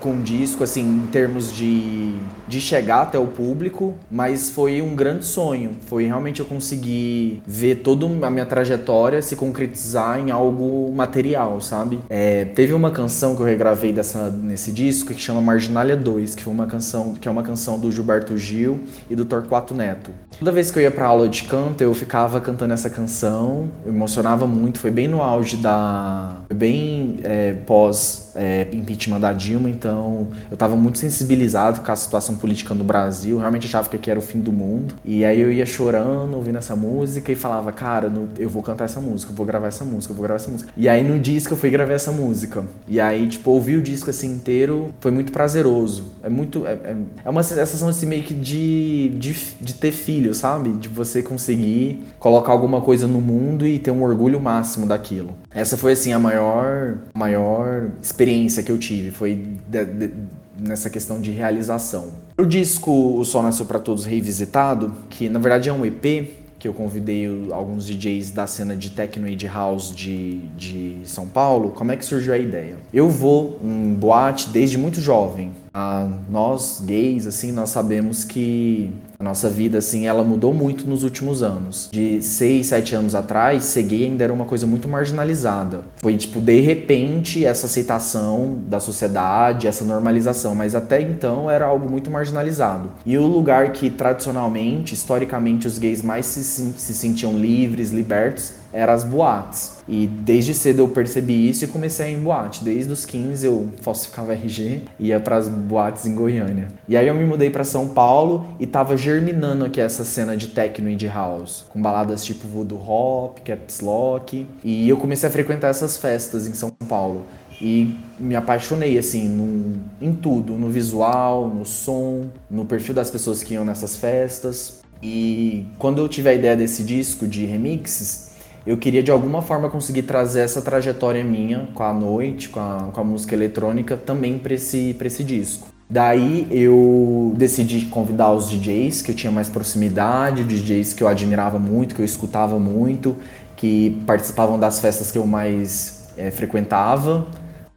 com 0.00 0.20
disco, 0.20 0.64
assim, 0.64 0.82
em 0.82 1.06
termos 1.06 1.52
de, 1.52 2.14
de 2.46 2.60
chegar 2.60 3.02
até 3.02 3.18
o 3.18 3.26
público, 3.26 3.94
mas 4.10 4.50
foi 4.50 4.82
um 4.82 4.94
grande 4.94 5.24
sonho. 5.24 5.76
Foi 5.86 6.06
realmente 6.06 6.40
eu 6.40 6.46
conseguir 6.46 7.42
ver 7.46 7.76
toda 7.76 8.06
a 8.26 8.30
minha 8.30 8.46
trajetória 8.46 9.22
se 9.22 9.36
concretizar 9.36 10.18
em 10.18 10.30
algo 10.30 10.92
material, 10.94 11.60
sabe? 11.60 12.00
É, 12.08 12.44
teve 12.44 12.72
uma 12.72 12.90
canção 12.90 13.34
que 13.34 13.42
eu 13.42 13.46
regravei 13.46 13.92
dessa, 13.92 14.30
nesse 14.30 14.72
disco 14.72 15.14
que 15.14 15.20
chama 15.20 15.40
Marginalia 15.40 15.96
2, 15.96 16.34
que 16.34 16.42
foi 16.42 16.52
uma 16.52 16.66
canção 16.66 17.14
que 17.14 17.28
é 17.28 17.30
uma 17.30 17.42
canção 17.42 17.78
do 17.78 17.90
Gilberto 17.90 18.36
Gil 18.36 18.80
e 19.08 19.16
do 19.16 19.24
Torquato 19.24 19.74
Neto. 19.74 20.10
Toda 20.38 20.52
vez 20.52 20.70
que 20.70 20.78
eu 20.78 20.82
ia 20.82 20.90
pra 20.90 21.06
aula 21.06 21.28
de 21.28 21.44
canto, 21.44 21.82
eu 21.82 21.92
ficava 21.94 22.40
cantando 22.40 22.72
essa 22.72 22.88
canção, 22.88 23.70
eu 23.84 23.92
emocionava 23.92 24.46
muito, 24.46 24.78
foi 24.78 24.90
bem 24.90 25.08
no 25.08 25.22
auge 25.22 25.56
da. 25.56 26.36
bem 26.52 27.20
é, 27.22 27.52
pós 27.66 28.29
é, 28.34 28.66
impeachment 28.72 29.20
da 29.20 29.32
Dilma, 29.32 29.68
então 29.68 30.28
eu 30.50 30.54
estava 30.54 30.76
muito 30.76 30.98
sensibilizado 30.98 31.80
com 31.80 31.92
a 31.92 31.96
situação 31.96 32.36
política 32.36 32.74
no 32.74 32.84
Brasil, 32.84 33.38
realmente 33.38 33.66
achava 33.66 33.88
que 33.88 33.96
aqui 33.96 34.10
era 34.10 34.18
o 34.18 34.22
fim 34.22 34.40
do 34.40 34.52
mundo. 34.52 34.94
E 35.04 35.24
aí 35.24 35.40
eu 35.40 35.52
ia 35.52 35.66
chorando, 35.66 36.34
ouvindo 36.34 36.58
essa 36.58 36.74
música 36.74 37.30
e 37.32 37.34
falava, 37.34 37.72
cara, 37.72 38.10
eu 38.38 38.48
vou 38.48 38.62
cantar 38.62 38.84
essa 38.84 39.00
música, 39.00 39.32
eu 39.32 39.36
vou 39.36 39.46
gravar 39.46 39.68
essa 39.68 39.84
música, 39.84 40.12
eu 40.12 40.16
vou 40.16 40.22
gravar 40.22 40.36
essa 40.36 40.50
música. 40.50 40.72
E 40.76 40.88
aí 40.88 41.02
no 41.02 41.18
disco 41.18 41.54
eu 41.54 41.58
fui 41.58 41.70
gravar 41.70 41.92
essa 41.92 42.12
música. 42.12 42.64
E 42.88 43.00
aí, 43.00 43.28
tipo, 43.28 43.50
ouvir 43.50 43.76
o 43.76 43.82
disco 43.82 44.10
assim 44.10 44.32
inteiro 44.32 44.92
foi 45.00 45.10
muito 45.10 45.32
prazeroso. 45.32 46.04
É 46.22 46.28
muito. 46.28 46.66
É, 46.66 46.72
é, 46.72 46.96
é 47.24 47.30
uma 47.30 47.42
sensação 47.42 47.88
assim 47.88 48.06
meio 48.06 48.22
que 48.22 48.34
de, 48.34 49.10
de, 49.18 49.34
de 49.60 49.74
ter 49.74 49.92
filho, 49.92 50.34
sabe? 50.34 50.70
De 50.72 50.88
você 50.88 51.22
conseguir 51.22 52.04
colocar 52.18 52.52
alguma 52.52 52.80
coisa 52.80 53.06
no 53.06 53.20
mundo 53.20 53.66
e 53.66 53.78
ter 53.78 53.90
um 53.90 54.02
orgulho 54.02 54.40
máximo 54.40 54.86
daquilo. 54.86 55.34
Essa 55.52 55.76
foi 55.76 55.92
assim 55.92 56.12
a 56.12 56.18
maior, 56.18 56.98
maior 57.14 57.88
experiência 58.02 58.19
que 58.62 58.70
eu 58.70 58.78
tive, 58.78 59.10
foi 59.10 59.34
de, 59.68 59.84
de, 59.84 60.10
nessa 60.58 60.90
questão 60.90 61.20
de 61.20 61.30
realização. 61.30 62.12
O 62.38 62.44
disco 62.44 62.90
O 62.90 63.24
Sol 63.24 63.42
Nasceu 63.42 63.66
para 63.66 63.78
Todos 63.78 64.04
Revisitado, 64.04 64.94
que 65.08 65.28
na 65.28 65.38
verdade 65.38 65.68
é 65.68 65.72
um 65.72 65.84
EP 65.84 66.40
que 66.58 66.68
eu 66.68 66.74
convidei 66.74 67.26
alguns 67.50 67.86
DJs 67.86 68.32
da 68.32 68.46
cena 68.46 68.76
de 68.76 68.90
techno 68.90 69.26
e 69.26 69.34
de 69.34 69.46
house 69.46 69.94
de, 69.94 70.40
de 70.58 70.98
São 71.06 71.26
Paulo, 71.26 71.70
como 71.70 71.90
é 71.90 71.96
que 71.96 72.04
surgiu 72.04 72.34
a 72.34 72.38
ideia? 72.38 72.76
Eu 72.92 73.08
vou 73.08 73.58
em 73.64 73.94
boate 73.94 74.50
desde 74.50 74.76
muito 74.76 75.00
jovem. 75.00 75.52
Ah, 75.72 76.06
nós 76.28 76.82
gays, 76.84 77.26
assim, 77.26 77.50
nós 77.50 77.70
sabemos 77.70 78.24
que 78.24 78.92
a 79.20 79.22
nossa 79.22 79.50
vida, 79.50 79.76
assim, 79.76 80.06
ela 80.06 80.24
mudou 80.24 80.54
muito 80.54 80.88
nos 80.88 81.04
últimos 81.04 81.42
anos. 81.42 81.90
De 81.92 82.22
seis, 82.22 82.68
sete 82.68 82.94
anos 82.94 83.14
atrás, 83.14 83.64
ser 83.64 83.82
gay 83.82 84.04
ainda 84.04 84.24
era 84.24 84.32
uma 84.32 84.46
coisa 84.46 84.66
muito 84.66 84.88
marginalizada. 84.88 85.82
Foi, 85.96 86.16
tipo, 86.16 86.40
de 86.40 86.58
repente, 86.60 87.44
essa 87.44 87.66
aceitação 87.66 88.58
da 88.66 88.80
sociedade, 88.80 89.66
essa 89.66 89.84
normalização. 89.84 90.54
Mas 90.54 90.74
até 90.74 91.02
então 91.02 91.50
era 91.50 91.66
algo 91.66 91.86
muito 91.86 92.10
marginalizado. 92.10 92.92
E 93.04 93.18
o 93.18 93.26
lugar 93.26 93.72
que, 93.72 93.90
tradicionalmente, 93.90 94.94
historicamente, 94.94 95.66
os 95.66 95.76
gays 95.76 96.00
mais 96.00 96.24
se, 96.24 96.42
se 96.42 96.94
sentiam 96.94 97.36
livres, 97.36 97.90
libertos, 97.90 98.54
eram 98.72 98.94
as 98.94 99.04
boates. 99.04 99.79
E 99.90 100.06
desde 100.06 100.54
cedo 100.54 100.82
eu 100.82 100.88
percebi 100.88 101.50
isso 101.50 101.64
e 101.64 101.66
comecei 101.66 102.06
a 102.06 102.08
ir 102.08 102.14
em 102.14 102.20
boate. 102.20 102.62
Desde 102.62 102.92
os 102.92 103.04
15 103.04 103.44
eu 103.44 103.68
falsificava 103.82 104.32
RG 104.32 104.82
e 105.00 105.08
ia 105.08 105.18
para 105.18 105.36
as 105.36 105.48
boates 105.48 106.06
em 106.06 106.14
Goiânia. 106.14 106.68
E 106.88 106.96
aí 106.96 107.08
eu 107.08 107.14
me 107.14 107.24
mudei 107.24 107.50
para 107.50 107.64
São 107.64 107.88
Paulo 107.88 108.46
e 108.60 108.68
tava 108.68 108.96
germinando 108.96 109.64
aqui 109.64 109.80
essa 109.80 110.04
cena 110.04 110.36
de 110.36 110.46
techno 110.46 110.88
e 110.88 110.94
de 110.94 111.08
house, 111.08 111.66
com 111.70 111.82
baladas 111.82 112.24
tipo 112.24 112.46
Voodoo 112.46 112.78
Hop, 112.78 113.38
Caps 113.44 113.80
Lock. 113.80 114.46
E 114.62 114.88
eu 114.88 114.96
comecei 114.96 115.28
a 115.28 115.32
frequentar 115.32 115.70
essas 115.70 115.96
festas 115.96 116.46
em 116.46 116.54
São 116.54 116.70
Paulo. 116.70 117.26
E 117.60 117.98
me 118.18 118.36
apaixonei, 118.36 118.96
assim, 118.96 119.82
em 120.00 120.12
tudo, 120.14 120.54
no 120.54 120.70
visual, 120.70 121.48
no 121.48 121.66
som, 121.66 122.28
no 122.48 122.64
perfil 122.64 122.94
das 122.94 123.10
pessoas 123.10 123.42
que 123.42 123.54
iam 123.54 123.64
nessas 123.64 123.96
festas. 123.96 124.80
E 125.02 125.66
quando 125.78 125.98
eu 125.98 126.08
tive 126.08 126.28
a 126.28 126.34
ideia 126.34 126.56
desse 126.56 126.84
disco 126.84 127.26
de 127.26 127.44
remixes, 127.44 128.29
eu 128.66 128.76
queria 128.76 129.02
de 129.02 129.10
alguma 129.10 129.42
forma 129.42 129.70
conseguir 129.70 130.02
trazer 130.02 130.40
essa 130.40 130.60
trajetória 130.60 131.24
minha 131.24 131.68
com 131.74 131.82
a 131.82 131.92
noite, 131.92 132.48
com 132.48 132.60
a, 132.60 132.88
com 132.92 133.00
a 133.00 133.04
música 133.04 133.34
eletrônica 133.34 133.96
também 133.96 134.38
para 134.38 134.54
esse, 134.54 134.96
esse 135.00 135.24
disco. 135.24 135.68
Daí 135.88 136.46
eu 136.50 137.34
decidi 137.36 137.86
convidar 137.86 138.30
os 138.32 138.48
DJs 138.48 139.02
que 139.02 139.10
eu 139.10 139.14
tinha 139.14 139.32
mais 139.32 139.48
proximidade, 139.48 140.44
DJs 140.44 140.92
que 140.92 141.02
eu 141.02 141.08
admirava 141.08 141.58
muito, 141.58 141.96
que 141.96 142.00
eu 142.00 142.04
escutava 142.04 142.60
muito, 142.60 143.16
que 143.56 144.00
participavam 144.06 144.58
das 144.58 144.78
festas 144.78 145.10
que 145.10 145.18
eu 145.18 145.26
mais 145.26 146.08
é, 146.16 146.30
frequentava. 146.30 147.26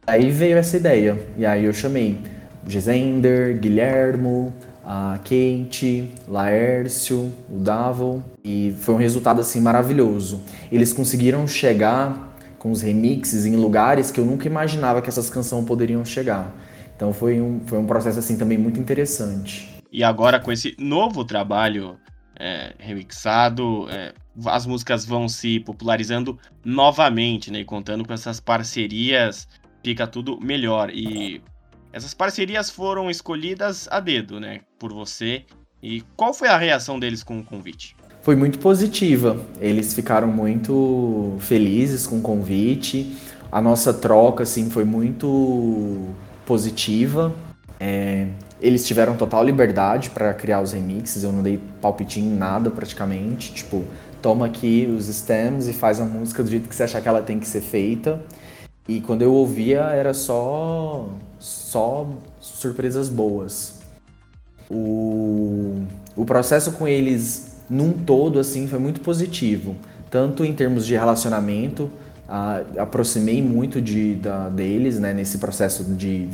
Aí 0.06 0.30
veio 0.30 0.56
essa 0.58 0.76
ideia. 0.76 1.18
E 1.36 1.44
aí 1.44 1.64
eu 1.64 1.72
chamei 1.72 2.20
Gesender, 2.66 3.58
Guilhermo, 3.58 4.52
a 4.84 5.18
Kate, 5.18 6.10
Laércio, 6.28 7.32
o 7.48 7.58
Davo, 7.58 8.22
e 8.44 8.74
foi 8.80 8.94
um 8.94 8.98
resultado 8.98 9.40
assim 9.40 9.60
maravilhoso. 9.60 10.40
Eles 10.70 10.92
conseguiram 10.92 11.46
chegar 11.46 12.34
com 12.58 12.70
os 12.70 12.82
remixes 12.82 13.46
em 13.46 13.56
lugares 13.56 14.10
que 14.10 14.20
eu 14.20 14.24
nunca 14.24 14.46
imaginava 14.46 15.02
que 15.02 15.08
essas 15.08 15.30
canções 15.30 15.64
poderiam 15.64 16.04
chegar. 16.04 16.52
Então 16.96 17.12
foi 17.12 17.40
um, 17.40 17.60
foi 17.66 17.78
um 17.78 17.86
processo 17.86 18.18
assim 18.18 18.36
também 18.36 18.58
muito 18.58 18.78
interessante. 18.78 19.68
E 19.90 20.02
agora 20.04 20.38
com 20.38 20.52
esse 20.52 20.74
novo 20.78 21.24
trabalho 21.24 21.96
é, 22.38 22.74
remixado, 22.78 23.88
é, 23.90 24.12
as 24.46 24.66
músicas 24.66 25.04
vão 25.04 25.28
se 25.28 25.60
popularizando 25.60 26.38
novamente, 26.64 27.50
né? 27.50 27.60
E 27.60 27.64
contando 27.64 28.04
com 28.04 28.12
essas 28.12 28.40
parcerias, 28.40 29.48
fica 29.82 30.06
tudo 30.06 30.40
melhor. 30.40 30.90
E 30.90 31.40
essas 31.94 32.12
parcerias 32.12 32.70
foram 32.70 33.08
escolhidas 33.08 33.86
a 33.88 34.00
dedo, 34.00 34.40
né, 34.40 34.62
por 34.80 34.92
você. 34.92 35.44
E 35.80 36.02
qual 36.16 36.34
foi 36.34 36.48
a 36.48 36.58
reação 36.58 36.98
deles 36.98 37.22
com 37.22 37.38
o 37.38 37.44
convite? 37.44 37.94
Foi 38.20 38.34
muito 38.34 38.58
positiva. 38.58 39.40
Eles 39.60 39.94
ficaram 39.94 40.26
muito 40.26 41.36
felizes 41.38 42.04
com 42.04 42.18
o 42.18 42.20
convite. 42.20 43.16
A 43.52 43.60
nossa 43.60 43.94
troca, 43.94 44.42
assim, 44.42 44.68
foi 44.70 44.84
muito 44.84 46.08
positiva. 46.44 47.32
É, 47.78 48.26
eles 48.60 48.84
tiveram 48.84 49.16
total 49.16 49.44
liberdade 49.44 50.10
para 50.10 50.34
criar 50.34 50.62
os 50.62 50.72
remixes. 50.72 51.22
Eu 51.22 51.30
não 51.30 51.44
dei 51.44 51.60
palpitinho 51.80 52.34
em 52.34 52.36
nada 52.36 52.72
praticamente. 52.72 53.52
Tipo, 53.52 53.84
toma 54.20 54.46
aqui 54.46 54.86
os 54.86 55.06
stems 55.06 55.68
e 55.68 55.72
faz 55.72 56.00
a 56.00 56.04
música 56.04 56.42
do 56.42 56.50
jeito 56.50 56.68
que 56.68 56.74
você 56.74 56.82
achar 56.82 57.00
que 57.00 57.06
ela 57.06 57.22
tem 57.22 57.38
que 57.38 57.46
ser 57.46 57.60
feita. 57.60 58.20
E 58.88 59.00
quando 59.00 59.22
eu 59.22 59.32
ouvia 59.32 59.80
era 59.80 60.12
só 60.12 61.08
só 61.44 62.08
surpresas 62.40 63.10
boas. 63.10 63.80
O, 64.70 65.84
o 66.16 66.24
processo 66.24 66.72
com 66.72 66.88
eles 66.88 67.58
num 67.68 67.92
todo 67.92 68.38
assim 68.38 68.66
foi 68.66 68.78
muito 68.78 69.02
positivo, 69.02 69.76
tanto 70.10 70.42
em 70.42 70.54
termos 70.54 70.86
de 70.86 70.94
relacionamento, 70.94 71.90
a, 72.26 72.62
aproximei 72.78 73.42
muito 73.42 73.80
de, 73.80 74.14
da, 74.14 74.48
deles 74.48 74.98
né, 74.98 75.12
nesse 75.12 75.36
processo 75.36 75.84
de, 75.84 76.28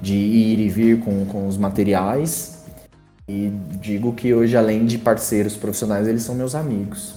de 0.00 0.14
ir 0.14 0.58
e 0.60 0.68
vir 0.70 1.00
com, 1.00 1.26
com 1.26 1.46
os 1.46 1.58
materiais. 1.58 2.64
E 3.28 3.50
digo 3.80 4.14
que 4.14 4.32
hoje, 4.32 4.56
além 4.56 4.86
de 4.86 4.96
parceiros 4.96 5.56
profissionais, 5.56 6.08
eles 6.08 6.22
são 6.22 6.34
meus 6.34 6.54
amigos. 6.54 7.14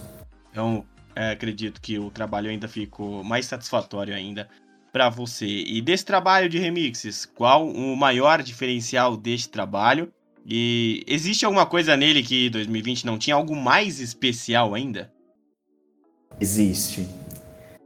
Então, 0.51 0.83
é, 1.15 1.31
acredito 1.31 1.79
que 1.79 1.97
o 1.97 2.09
trabalho 2.09 2.49
ainda 2.49 2.67
ficou 2.67 3.23
mais 3.23 3.45
satisfatório 3.45 4.13
ainda 4.13 4.49
para 4.97 5.09
você. 5.09 5.45
E 5.45 5.79
desse 5.79 6.03
trabalho 6.03 6.49
de 6.49 6.57
remixes, 6.57 7.23
qual 7.23 7.67
o 7.69 7.95
maior 7.95 8.41
diferencial 8.41 9.15
deste 9.15 9.47
trabalho? 9.47 10.11
E 10.43 11.03
existe 11.05 11.45
alguma 11.45 11.67
coisa 11.67 11.95
nele 11.95 12.23
que 12.23 12.49
2020 12.49 13.05
não 13.05 13.15
tinha 13.15 13.35
algo 13.35 13.55
mais 13.55 13.99
especial 13.99 14.73
ainda? 14.73 15.11
Existe. 16.41 17.07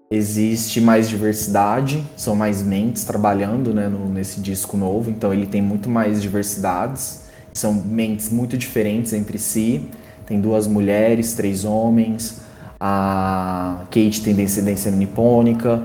Existe 0.10 0.80
mais 0.80 1.10
diversidade, 1.10 2.02
são 2.16 2.34
mais 2.34 2.64
mentes 2.64 3.04
trabalhando 3.04 3.74
né, 3.74 3.90
no, 3.90 4.08
nesse 4.08 4.40
disco 4.40 4.78
novo, 4.78 5.10
então 5.10 5.34
ele 5.34 5.48
tem 5.48 5.62
muito 5.62 5.90
mais 5.90 6.22
diversidades, 6.22 7.26
são 7.52 7.74
mentes 7.74 8.30
muito 8.30 8.58
diferentes 8.58 9.12
entre 9.12 9.38
si. 9.38 9.90
Tem 10.26 10.40
duas 10.40 10.66
mulheres, 10.66 11.34
três 11.34 11.66
homens, 11.66 12.42
a 12.84 13.86
Kate 13.92 14.24
tem 14.24 14.34
descendência 14.34 14.90
nipônica, 14.90 15.84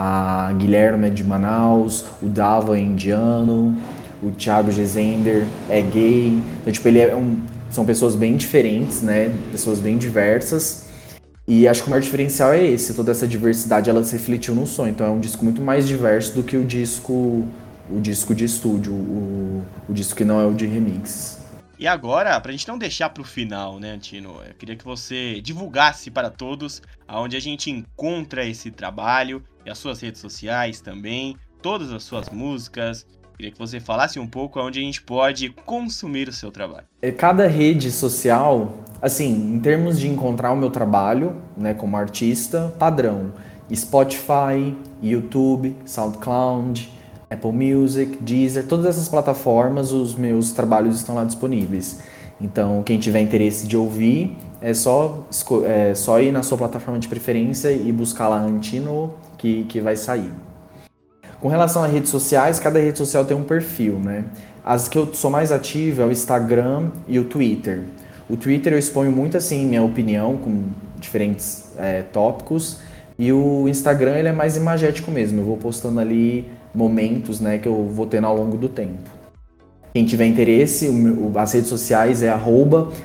a 0.00 0.52
Guilherme 0.52 1.08
é 1.08 1.10
de 1.10 1.24
Manaus, 1.24 2.04
o 2.22 2.26
Dava 2.26 2.78
é 2.78 2.80
indiano, 2.80 3.76
o 4.22 4.30
Thiago 4.30 4.70
Gesender 4.70 5.44
é 5.68 5.82
gay. 5.82 6.40
Então, 6.60 6.72
tipo, 6.72 6.86
ele 6.86 7.00
é 7.00 7.16
um, 7.16 7.42
são 7.68 7.84
pessoas 7.84 8.14
bem 8.14 8.36
diferentes, 8.36 9.02
né? 9.02 9.34
Pessoas 9.50 9.80
bem 9.80 9.98
diversas. 9.98 10.86
E 11.48 11.66
acho 11.66 11.82
que 11.82 11.88
o 11.88 11.90
maior 11.90 12.02
diferencial 12.02 12.52
é 12.52 12.64
esse, 12.64 12.94
toda 12.94 13.10
essa 13.10 13.26
diversidade 13.26 13.90
ela 13.90 14.04
se 14.04 14.12
refletiu 14.12 14.54
no 14.54 14.68
som. 14.68 14.86
Então 14.86 15.04
é 15.04 15.10
um 15.10 15.18
disco 15.18 15.44
muito 15.44 15.60
mais 15.60 15.88
diverso 15.88 16.32
do 16.32 16.44
que 16.44 16.56
o 16.56 16.64
disco 16.64 17.44
o 17.90 18.00
disco 18.00 18.34
de 18.34 18.44
estúdio, 18.44 18.92
o, 18.92 19.64
o 19.88 19.92
disco 19.92 20.14
que 20.14 20.24
não 20.24 20.40
é 20.40 20.46
o 20.46 20.52
de 20.52 20.66
remix. 20.66 21.38
E 21.78 21.86
agora, 21.86 22.38
pra 22.40 22.52
gente 22.52 22.66
não 22.66 22.76
deixar 22.76 23.08
pro 23.10 23.24
final, 23.24 23.78
né, 23.78 23.92
Antino, 23.92 24.34
eu 24.46 24.54
queria 24.54 24.76
que 24.76 24.84
você 24.84 25.40
divulgasse 25.40 26.10
para 26.10 26.28
todos 26.28 26.82
aonde 27.06 27.36
a 27.36 27.40
gente 27.40 27.70
encontra 27.70 28.44
esse 28.44 28.70
trabalho 28.70 29.42
e 29.68 29.70
as 29.70 29.78
suas 29.78 30.00
redes 30.00 30.20
sociais 30.20 30.80
também, 30.80 31.36
todas 31.62 31.92
as 31.92 32.02
suas 32.02 32.30
músicas. 32.30 33.06
Queria 33.36 33.52
que 33.52 33.58
você 33.58 33.78
falasse 33.78 34.18
um 34.18 34.26
pouco 34.26 34.58
aonde 34.58 34.80
a 34.80 34.82
gente 34.82 35.02
pode 35.02 35.50
consumir 35.64 36.28
o 36.28 36.32
seu 36.32 36.50
trabalho. 36.50 36.86
É, 37.00 37.12
cada 37.12 37.46
rede 37.46 37.90
social, 37.92 38.78
assim, 39.00 39.30
em 39.54 39.60
termos 39.60 40.00
de 40.00 40.08
encontrar 40.08 40.52
o 40.52 40.56
meu 40.56 40.70
trabalho, 40.70 41.36
né, 41.56 41.72
como 41.74 41.96
artista, 41.96 42.74
padrão. 42.78 43.32
Spotify, 43.72 44.74
YouTube, 45.02 45.76
SoundCloud, 45.84 46.90
Apple 47.30 47.52
Music, 47.52 48.16
Deezer, 48.22 48.66
todas 48.66 48.86
essas 48.86 49.08
plataformas, 49.08 49.92
os 49.92 50.14
meus 50.14 50.50
trabalhos 50.52 50.96
estão 50.96 51.14
lá 51.14 51.24
disponíveis. 51.24 52.00
Então, 52.40 52.82
quem 52.82 52.98
tiver 52.98 53.20
interesse 53.20 53.66
de 53.66 53.76
ouvir, 53.76 54.34
é 54.60 54.72
só, 54.72 55.26
é 55.66 55.94
só 55.94 56.18
ir 56.20 56.32
na 56.32 56.42
sua 56.42 56.56
plataforma 56.56 56.98
de 56.98 57.06
preferência 57.06 57.70
e 57.70 57.92
buscar 57.92 58.28
lá 58.28 58.40
Antino, 58.40 59.12
que, 59.38 59.64
que 59.64 59.80
vai 59.80 59.96
sair. 59.96 60.30
Com 61.40 61.48
relação 61.48 61.84
a 61.84 61.86
redes 61.86 62.10
sociais, 62.10 62.58
cada 62.58 62.80
rede 62.80 62.98
social 62.98 63.24
tem 63.24 63.36
um 63.36 63.44
perfil, 63.44 63.98
né? 63.98 64.24
As 64.64 64.88
que 64.88 64.98
eu 64.98 65.14
sou 65.14 65.30
mais 65.30 65.52
ativo 65.52 66.02
é 66.02 66.04
o 66.04 66.10
Instagram 66.10 66.90
e 67.06 67.18
o 67.18 67.24
Twitter. 67.24 67.84
O 68.28 68.36
Twitter 68.36 68.72
eu 68.72 68.78
exponho 68.78 69.10
muito 69.10 69.36
assim 69.36 69.64
minha 69.64 69.82
opinião 69.82 70.36
com 70.36 70.64
diferentes 70.98 71.72
é, 71.78 72.02
tópicos 72.02 72.78
e 73.18 73.32
o 73.32 73.66
Instagram 73.68 74.16
ele 74.16 74.28
é 74.28 74.32
mais 74.32 74.56
imagético 74.56 75.10
mesmo. 75.10 75.40
Eu 75.40 75.44
vou 75.44 75.56
postando 75.56 76.00
ali 76.00 76.50
momentos 76.74 77.40
né, 77.40 77.58
que 77.58 77.66
eu 77.66 77.84
vou 77.84 78.06
tendo 78.06 78.26
ao 78.26 78.36
longo 78.36 78.56
do 78.58 78.68
tempo. 78.68 79.10
Quem 79.94 80.04
tiver 80.04 80.26
interesse, 80.26 80.88
as 81.36 81.52
redes 81.52 81.68
sociais 81.68 82.22
é 82.22 82.28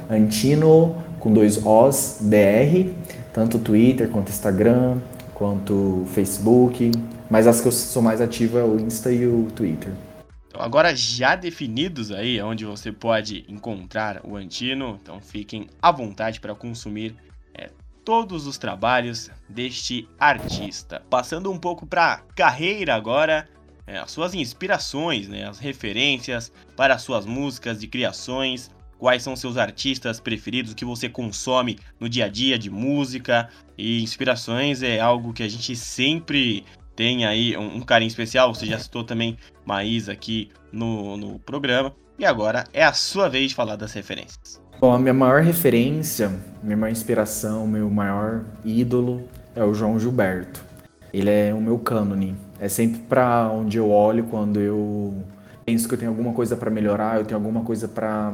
antino 0.10 0.96
com 1.20 1.32
dois 1.32 1.66
Os 1.66 2.18
BR, 2.20 2.90
tanto 3.32 3.58
Twitter 3.58 4.10
quanto 4.10 4.30
Instagram, 4.30 4.98
quanto 5.34 6.06
Facebook, 6.14 6.92
mas 7.30 7.48
as 7.48 7.62
que 7.62 7.68
eu 7.68 7.72
sou 7.72 8.02
mais 8.02 8.22
ativo 8.22 8.58
é 8.58 8.64
o 8.64 8.80
Insta 8.80 9.12
e 9.12 9.26
o 9.28 9.48
Twitter. 9.56 9.92
Então, 10.48 10.62
agora 10.62 10.96
já 10.96 11.36
definidos 11.36 12.12
aí 12.12 12.40
onde 12.42 12.64
você 12.64 12.92
pode 12.92 13.44
encontrar 13.50 14.22
o 14.24 14.36
Antino, 14.36 15.00
então 15.02 15.20
fiquem 15.20 15.68
à 15.82 15.92
vontade 15.92 16.40
para 16.40 16.54
consumir 16.54 17.16
é, 17.56 17.72
todos 18.06 18.46
os 18.46 18.58
trabalhos 18.58 19.32
deste 19.50 20.08
artista. 20.20 21.02
Passando 21.10 21.52
um 21.52 21.58
pouco 21.58 21.88
para 21.88 22.22
carreira 22.36 22.94
agora, 22.94 23.50
é, 23.88 23.98
as 23.98 24.12
suas 24.12 24.34
inspirações, 24.34 25.28
né, 25.28 25.48
as 25.48 25.58
referências 25.58 26.52
para 26.76 26.94
as 26.94 27.02
suas 27.02 27.26
músicas 27.26 27.80
de 27.80 27.88
criações, 27.88 28.70
quais 29.04 29.22
são 29.22 29.36
seus 29.36 29.58
artistas 29.58 30.22
preferidos, 30.22 30.74
que 30.74 30.86
você 30.86 31.10
consome 31.10 31.78
no 32.00 32.08
dia 32.08 32.24
a 32.24 32.30
dia 32.30 32.58
de 32.58 32.70
música 32.70 33.50
e 33.78 34.02
inspirações 34.02 34.82
é 34.82 34.98
algo 34.98 35.34
que 35.34 35.44
a 35.44 35.48
gente 35.50 35.76
sempre 35.76 36.64
tem 36.96 37.26
aí 37.26 37.58
um, 37.58 37.80
um 37.80 37.82
carinho 37.82 38.08
especial. 38.08 38.56
Você 38.56 38.66
já 38.66 38.80
citou 38.80 39.04
também 39.04 39.38
Maísa 39.66 40.14
aqui 40.14 40.50
no, 40.72 41.18
no 41.18 41.38
programa 41.38 41.94
e 42.18 42.24
agora 42.24 42.64
é 42.72 42.82
a 42.82 42.94
sua 42.94 43.28
vez 43.28 43.50
de 43.50 43.56
falar 43.56 43.76
das 43.76 43.92
referências. 43.92 44.62
Bom, 44.80 44.94
a 44.94 44.98
minha 44.98 45.14
maior 45.14 45.42
referência, 45.42 46.32
minha 46.64 46.78
maior 46.78 46.94
inspiração, 46.94 47.68
meu 47.68 47.90
maior 47.90 48.46
ídolo 48.64 49.28
é 49.54 49.66
o 49.66 49.74
João 49.74 50.00
Gilberto. 50.00 50.64
Ele 51.14 51.30
é 51.30 51.54
o 51.54 51.60
meu 51.60 51.78
cânone. 51.78 52.38
É 52.58 52.70
sempre 52.70 53.02
para 53.02 53.50
onde 53.50 53.78
eu 53.78 53.92
olho 53.92 54.24
quando 54.24 54.62
eu 54.62 55.14
penso 55.66 55.90
que 55.90 55.94
eu 55.94 55.98
tenho 55.98 56.12
alguma 56.12 56.32
coisa 56.32 56.56
para 56.56 56.72
melhorar, 56.72 57.20
eu 57.20 57.26
tenho 57.26 57.38
alguma 57.38 57.66
coisa 57.66 57.86
para 57.86 58.34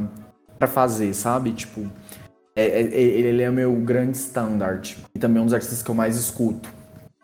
para 0.60 0.68
fazer, 0.68 1.14
sabe? 1.14 1.54
Tipo, 1.54 1.90
é, 2.56 2.64
é, 2.64 2.82
é, 2.82 3.02
ele 3.02 3.42
é 3.42 3.50
meu 3.50 3.74
grande 3.78 4.18
standard 4.18 4.98
e 5.16 5.18
também 5.18 5.40
é 5.40 5.42
um 5.42 5.46
dos 5.46 5.54
artistas 5.54 5.82
que 5.82 5.90
eu 5.90 5.96
mais 5.96 6.18
escuto 6.18 6.70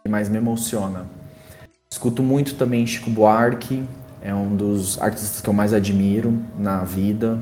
e 0.06 0.10
mais 0.10 0.30
me 0.30 0.38
emociona. 0.38 1.06
Escuto 1.92 2.24
muito 2.24 2.56
também 2.56 2.88
Chico 2.88 3.10
Buarque, 3.10 3.84
é 4.22 4.34
um 4.34 4.56
dos 4.56 5.00
artistas 5.02 5.42
que 5.42 5.48
eu 5.48 5.54
mais 5.54 5.74
admiro 5.74 6.42
na 6.58 6.84
vida. 6.84 7.38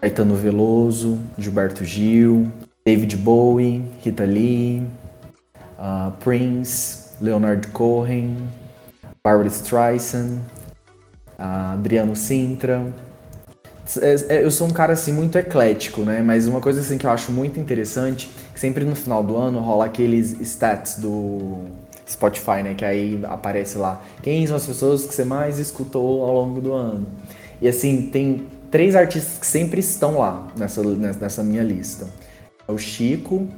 Caetano 0.00 0.34
Veloso, 0.34 1.18
Gilberto 1.36 1.84
Gil, 1.84 2.50
David 2.86 3.16
Bowie, 3.16 3.84
Rita 4.02 4.24
Lee, 4.24 4.86
uh, 5.78 6.10
Prince, 6.20 7.10
Leonard 7.20 7.68
Cohen, 7.68 8.36
Barbara 9.22 9.48
Streisand, 9.48 10.40
Adriano 11.38 12.16
Sintra. 12.16 12.86
É, 13.98 14.36
é, 14.36 14.44
eu 14.44 14.50
sou 14.50 14.66
um 14.66 14.70
cara 14.70 14.92
assim 14.92 15.12
muito 15.12 15.36
eclético, 15.38 16.02
né? 16.02 16.22
Mas 16.22 16.46
uma 16.46 16.60
coisa 16.60 16.80
assim 16.80 16.98
que 16.98 17.06
eu 17.06 17.10
acho 17.10 17.32
muito 17.32 17.58
interessante, 17.58 18.30
que 18.52 18.60
sempre 18.60 18.84
no 18.84 18.94
final 18.94 19.22
do 19.22 19.36
ano 19.36 19.58
rola 19.60 19.86
aqueles 19.86 20.38
stats 20.40 20.98
do 20.98 21.64
Spotify, 22.08 22.62
né? 22.62 22.74
Que 22.74 22.84
aí 22.84 23.20
aparece 23.24 23.78
lá 23.78 24.02
quem 24.22 24.46
são 24.46 24.56
as 24.56 24.66
pessoas 24.66 25.06
que 25.06 25.14
você 25.14 25.24
mais 25.24 25.58
escutou 25.58 26.24
ao 26.24 26.34
longo 26.34 26.60
do 26.60 26.72
ano. 26.72 27.06
E 27.60 27.68
assim, 27.68 28.08
tem 28.10 28.46
três 28.70 28.94
artistas 28.94 29.38
que 29.38 29.46
sempre 29.46 29.80
estão 29.80 30.18
lá 30.18 30.46
nessa, 30.56 30.82
nessa 30.82 31.42
minha 31.42 31.62
lista. 31.62 32.06
É 32.66 32.72
o 32.72 32.78
Chico, 32.78 33.48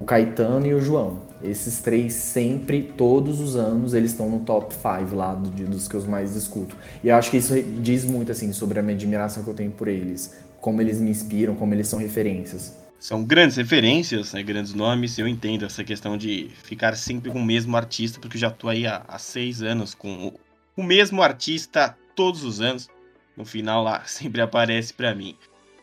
o 0.00 0.04
Caetano 0.04 0.66
e 0.66 0.74
o 0.74 0.80
João. 0.80 1.22
Esses 1.42 1.80
três 1.80 2.14
sempre, 2.14 2.82
todos 2.82 3.38
os 3.38 3.54
anos, 3.54 3.92
eles 3.92 4.12
estão 4.12 4.28
no 4.28 4.40
top 4.40 4.74
5 4.74 5.14
lá 5.14 5.34
do, 5.34 5.48
dos 5.50 5.86
que 5.86 5.94
eu 5.94 6.02
mais 6.06 6.34
escuto. 6.34 6.74
E 7.04 7.08
eu 7.08 7.16
acho 7.16 7.30
que 7.30 7.36
isso 7.36 7.54
diz 7.62 8.04
muito, 8.04 8.32
assim, 8.32 8.52
sobre 8.52 8.78
a 8.78 8.82
minha 8.82 8.94
admiração 8.94 9.44
que 9.44 9.50
eu 9.50 9.54
tenho 9.54 9.70
por 9.70 9.88
eles. 9.88 10.34
Como 10.60 10.80
eles 10.80 10.98
me 10.98 11.10
inspiram, 11.10 11.54
como 11.54 11.74
eles 11.74 11.86
são 11.86 11.98
referências. 11.98 12.76
São 12.98 13.24
grandes 13.24 13.56
referências, 13.56 14.32
né, 14.32 14.42
grandes 14.42 14.74
nomes. 14.74 15.18
Eu 15.18 15.28
entendo 15.28 15.64
essa 15.64 15.84
questão 15.84 16.16
de 16.16 16.50
ficar 16.64 16.96
sempre 16.96 17.30
com 17.30 17.38
o 17.38 17.44
mesmo 17.44 17.76
artista, 17.76 18.18
porque 18.20 18.36
eu 18.36 18.40
já 18.40 18.50
tô 18.50 18.68
aí 18.68 18.86
há, 18.86 19.02
há 19.06 19.18
seis 19.18 19.62
anos 19.62 19.94
com 19.94 20.28
o, 20.28 20.40
o 20.76 20.82
mesmo 20.82 21.22
artista 21.22 21.96
todos 22.14 22.42
os 22.42 22.60
anos. 22.60 22.88
No 23.36 23.44
final 23.44 23.82
lá 23.82 24.04
sempre 24.08 24.40
aparece 24.40 24.92
para 24.92 25.14
mim. 25.14 25.36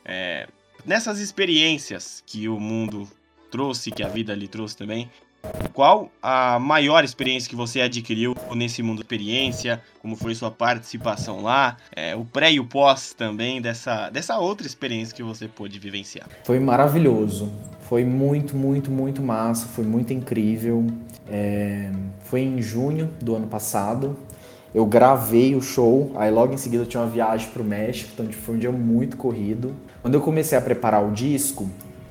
É, 0.06 0.48
nessas 0.86 1.20
experiências 1.20 2.24
que 2.26 2.48
o 2.48 2.60
mundo 2.60 3.08
trouxe, 3.50 3.92
que 3.92 4.04
a 4.04 4.08
vida 4.08 4.34
lhe 4.34 4.48
trouxe 4.48 4.78
também, 4.78 5.10
qual 5.74 6.12
a 6.22 6.60
maior 6.60 7.04
experiência 7.04 7.50
que 7.50 7.56
você 7.56 7.82
adquiriu 7.82 8.36
nesse 8.56 8.82
mundo 8.82 8.98
de 8.98 9.04
experiência? 9.04 9.82
Como 10.02 10.16
foi 10.16 10.34
sua 10.36 10.52
participação 10.52 11.42
lá? 11.42 11.78
É, 11.96 12.16
o 12.16 12.26
pré 12.26 12.52
e 12.52 12.60
o 12.60 12.66
pós 12.66 13.14
também 13.14 13.62
dessa, 13.62 14.10
dessa 14.10 14.38
outra 14.38 14.66
experiência 14.66 15.16
que 15.16 15.24
você 15.24 15.48
pôde 15.48 15.78
vivenciar? 15.80 16.28
Foi 16.44 16.60
maravilhoso. 16.60 17.52
Foi 17.82 18.04
muito, 18.04 18.56
muito, 18.56 18.92
muito 18.92 19.22
massa. 19.22 19.68
Foi 19.68 19.86
muito 19.86 20.12
incrível. 20.12 20.86
É, 21.30 21.92
foi 22.26 22.42
em 22.42 22.62
junho 22.62 23.10
do 23.22 23.36
ano 23.36 23.48
passado. 23.48 24.18
Eu 24.74 24.86
gravei 24.86 25.56
o 25.56 25.62
show, 25.62 26.12
aí 26.16 26.30
logo 26.30 26.54
em 26.54 26.58
seguida 26.58 26.84
eu 26.84 26.88
tinha 26.88 27.02
uma 27.02 27.10
viagem 27.10 27.50
para 27.50 27.62
o 27.62 27.66
México, 27.66 28.12
então 28.14 28.28
tipo, 28.28 28.44
foi 28.44 28.56
um 28.56 28.60
dia 28.60 28.72
muito 28.72 29.18
corrido. 29.18 29.74
Quando 30.02 30.14
eu 30.14 30.22
comecei 30.22 30.58
a 30.58 30.62
preparar 30.62 31.04
o 31.04 31.12
disco, 31.12 31.70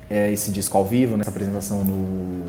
é, 0.09 0.31
esse 0.31 0.51
disco 0.51 0.77
ao 0.77 0.85
vivo, 0.85 1.17
nessa 1.17 1.29
apresentação 1.29 1.83
no 1.83 2.45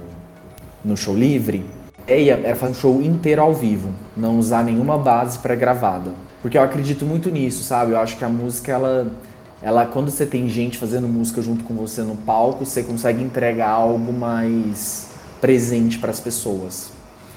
no 0.85 0.97
show 0.97 1.14
livre, 1.14 1.64
era 2.07 2.57
fazer 2.57 2.73
um 2.73 2.75
show 2.75 3.03
inteiro 3.03 3.42
ao 3.42 3.53
vivo, 3.53 3.90
não 4.16 4.38
usar 4.38 4.64
nenhuma 4.64 4.97
base 4.97 5.38
pré-gravada. 5.38 6.12
Porque 6.40 6.57
eu 6.57 6.62
acredito 6.62 7.05
muito 7.05 7.31
nisso, 7.31 7.62
sabe? 7.62 7.92
Eu 7.92 7.99
acho 7.99 8.16
que 8.16 8.25
a 8.25 8.29
música, 8.29 8.73
ela, 8.73 9.12
ela, 9.61 9.85
quando 9.85 10.11
você 10.11 10.25
tem 10.25 10.49
gente 10.49 10.79
fazendo 10.79 11.09
música 11.09 11.42
junto 11.42 11.64
com 11.64 11.75
você 11.75 12.03
no 12.03 12.16
palco, 12.16 12.64
você 12.64 12.83
consegue 12.83 13.23
entregar 13.23 13.68
algo 13.68 14.12
mais 14.12 15.09
presente 15.40 15.99
para 15.99 16.11
as 16.11 16.21
pessoas. 16.21 16.90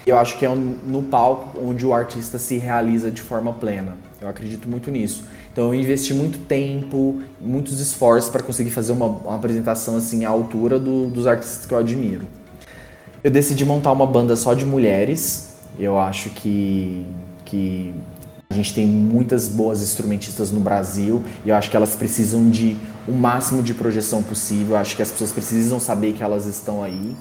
Eu 0.06 0.18
acho 0.18 0.38
que 0.38 0.46
é 0.46 0.50
no 0.50 1.04
palco 1.04 1.60
onde 1.62 1.86
o 1.86 1.94
artista 1.94 2.40
se 2.40 2.58
realiza 2.58 3.12
de 3.12 3.22
forma 3.22 3.54
plena. 3.54 3.98
Eu 4.20 4.30
acredito 4.30 4.70
muito 4.70 4.90
nisso. 4.90 5.26
Então 5.52 5.74
eu 5.74 5.76
investi 5.76 6.14
muito 6.14 6.40
tempo, 6.40 7.22
muitos 7.40 7.80
esforços 7.80 8.30
para 8.30 8.42
conseguir 8.42 8.72
fazer 8.72 8.94
uma, 8.94 9.06
uma, 9.06 9.36
apresentação 9.36 9.98
assim 9.98 10.24
à 10.24 10.30
altura 10.30 10.80
do, 10.80 11.08
dos 11.08 11.28
artistas 11.28 11.66
que 11.66 11.74
eu 11.74 11.78
admiro. 11.78 12.26
Eu 13.22 13.30
decidi 13.30 13.66
montar 13.66 13.92
uma 13.92 14.08
banda 14.08 14.36
só 14.36 14.54
de 14.54 14.66
mulheres. 14.66 15.56
Eu 15.78 16.00
acho 16.00 16.30
que, 16.30 17.06
que 17.44 17.94
a 18.50 18.54
gente 18.54 18.74
tem 18.74 18.88
muitas 18.88 19.50
boas 19.50 19.82
instrumentistas 19.82 20.52
no 20.52 20.60
Brasil 20.60 21.24
e 21.46 21.50
eu 21.50 21.56
acho 21.56 21.70
que 21.70 21.76
elas 21.76 21.96
precisam 21.96 22.50
de 22.50 22.78
o 23.08 23.12
máximo 23.12 23.62
de 23.62 23.74
projeção 23.74 24.24
possível. 24.24 24.76
Eu 24.76 24.78
acho 24.78 24.96
que 24.96 25.02
as 25.02 25.12
pessoas 25.12 25.34
precisam 25.34 25.80
saber 25.82 26.14
que 26.14 26.24
elas 26.24 26.46
estão 26.46 26.82
aí. 26.82 27.16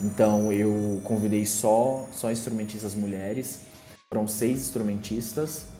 Então 0.00 0.50
eu 0.50 1.00
convidei 1.04 1.44
só, 1.44 2.06
só 2.12 2.32
instrumentistas 2.32 2.94
mulheres. 2.94 3.60
Foram 4.10 4.26
seis 4.26 4.60
instrumentistas. 4.60 5.73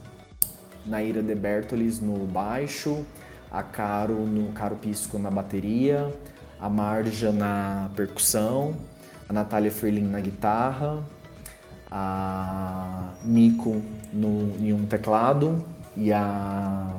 Naira 0.87 1.23
De 1.23 1.35
Bertolis 1.35 2.01
no 2.01 2.27
baixo, 2.27 3.05
a 3.51 3.63
Caro 3.63 4.15
no 4.27 4.53
Caro 4.53 4.77
Pisco 4.77 5.19
na 5.19 5.31
bateria, 5.31 6.13
a 6.61 6.69
Marja 6.69 7.33
na 7.33 7.91
percussão, 7.95 8.75
a 9.29 9.33
Natália 9.33 9.71
Ferlin 9.71 10.09
na 10.09 10.21
guitarra, 10.21 11.03
a 11.91 13.13
Nico 13.25 13.81
no, 14.13 14.55
em 14.59 14.73
um 14.73 14.85
teclado 14.85 15.65
e 15.97 16.13
a, 16.13 16.93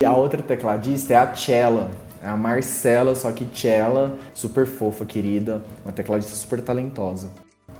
e 0.00 0.04
a 0.04 0.12
outra 0.12 0.42
tecladista 0.42 1.14
é 1.14 1.16
a 1.16 1.34
Chela, 1.34 1.90
é 2.22 2.28
a 2.28 2.36
Marcela, 2.36 3.14
só 3.14 3.32
que 3.32 3.46
Chela, 3.52 4.16
super 4.32 4.66
fofa, 4.66 5.04
querida, 5.04 5.62
uma 5.84 5.92
tecladista 5.92 6.34
super 6.36 6.62
talentosa. 6.62 7.30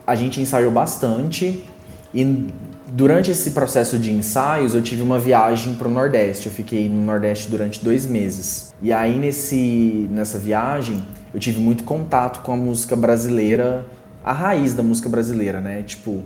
A 0.06 0.14
gente 0.14 0.40
ensaiou 0.40 0.72
bastante 0.72 1.64
e 2.12 2.52
durante 2.90 3.30
esse 3.30 3.50
processo 3.50 3.98
de 3.98 4.12
ensaios 4.12 4.74
eu 4.74 4.82
tive 4.82 5.02
uma 5.02 5.18
viagem 5.18 5.74
para 5.74 5.88
o 5.88 5.90
Nordeste. 5.90 6.46
Eu 6.46 6.52
fiquei 6.52 6.88
no 6.88 7.02
Nordeste 7.04 7.48
durante 7.48 7.82
dois 7.84 8.06
meses. 8.06 8.72
E 8.80 8.92
aí 8.92 9.18
nesse, 9.18 10.08
nessa 10.10 10.38
viagem 10.38 11.04
eu 11.32 11.40
tive 11.40 11.60
muito 11.60 11.84
contato 11.84 12.42
com 12.42 12.52
a 12.52 12.56
música 12.56 12.96
brasileira, 12.96 13.84
a 14.24 14.32
raiz 14.32 14.74
da 14.74 14.82
música 14.82 15.08
brasileira, 15.08 15.60
né? 15.60 15.82
Tipo, 15.82 16.22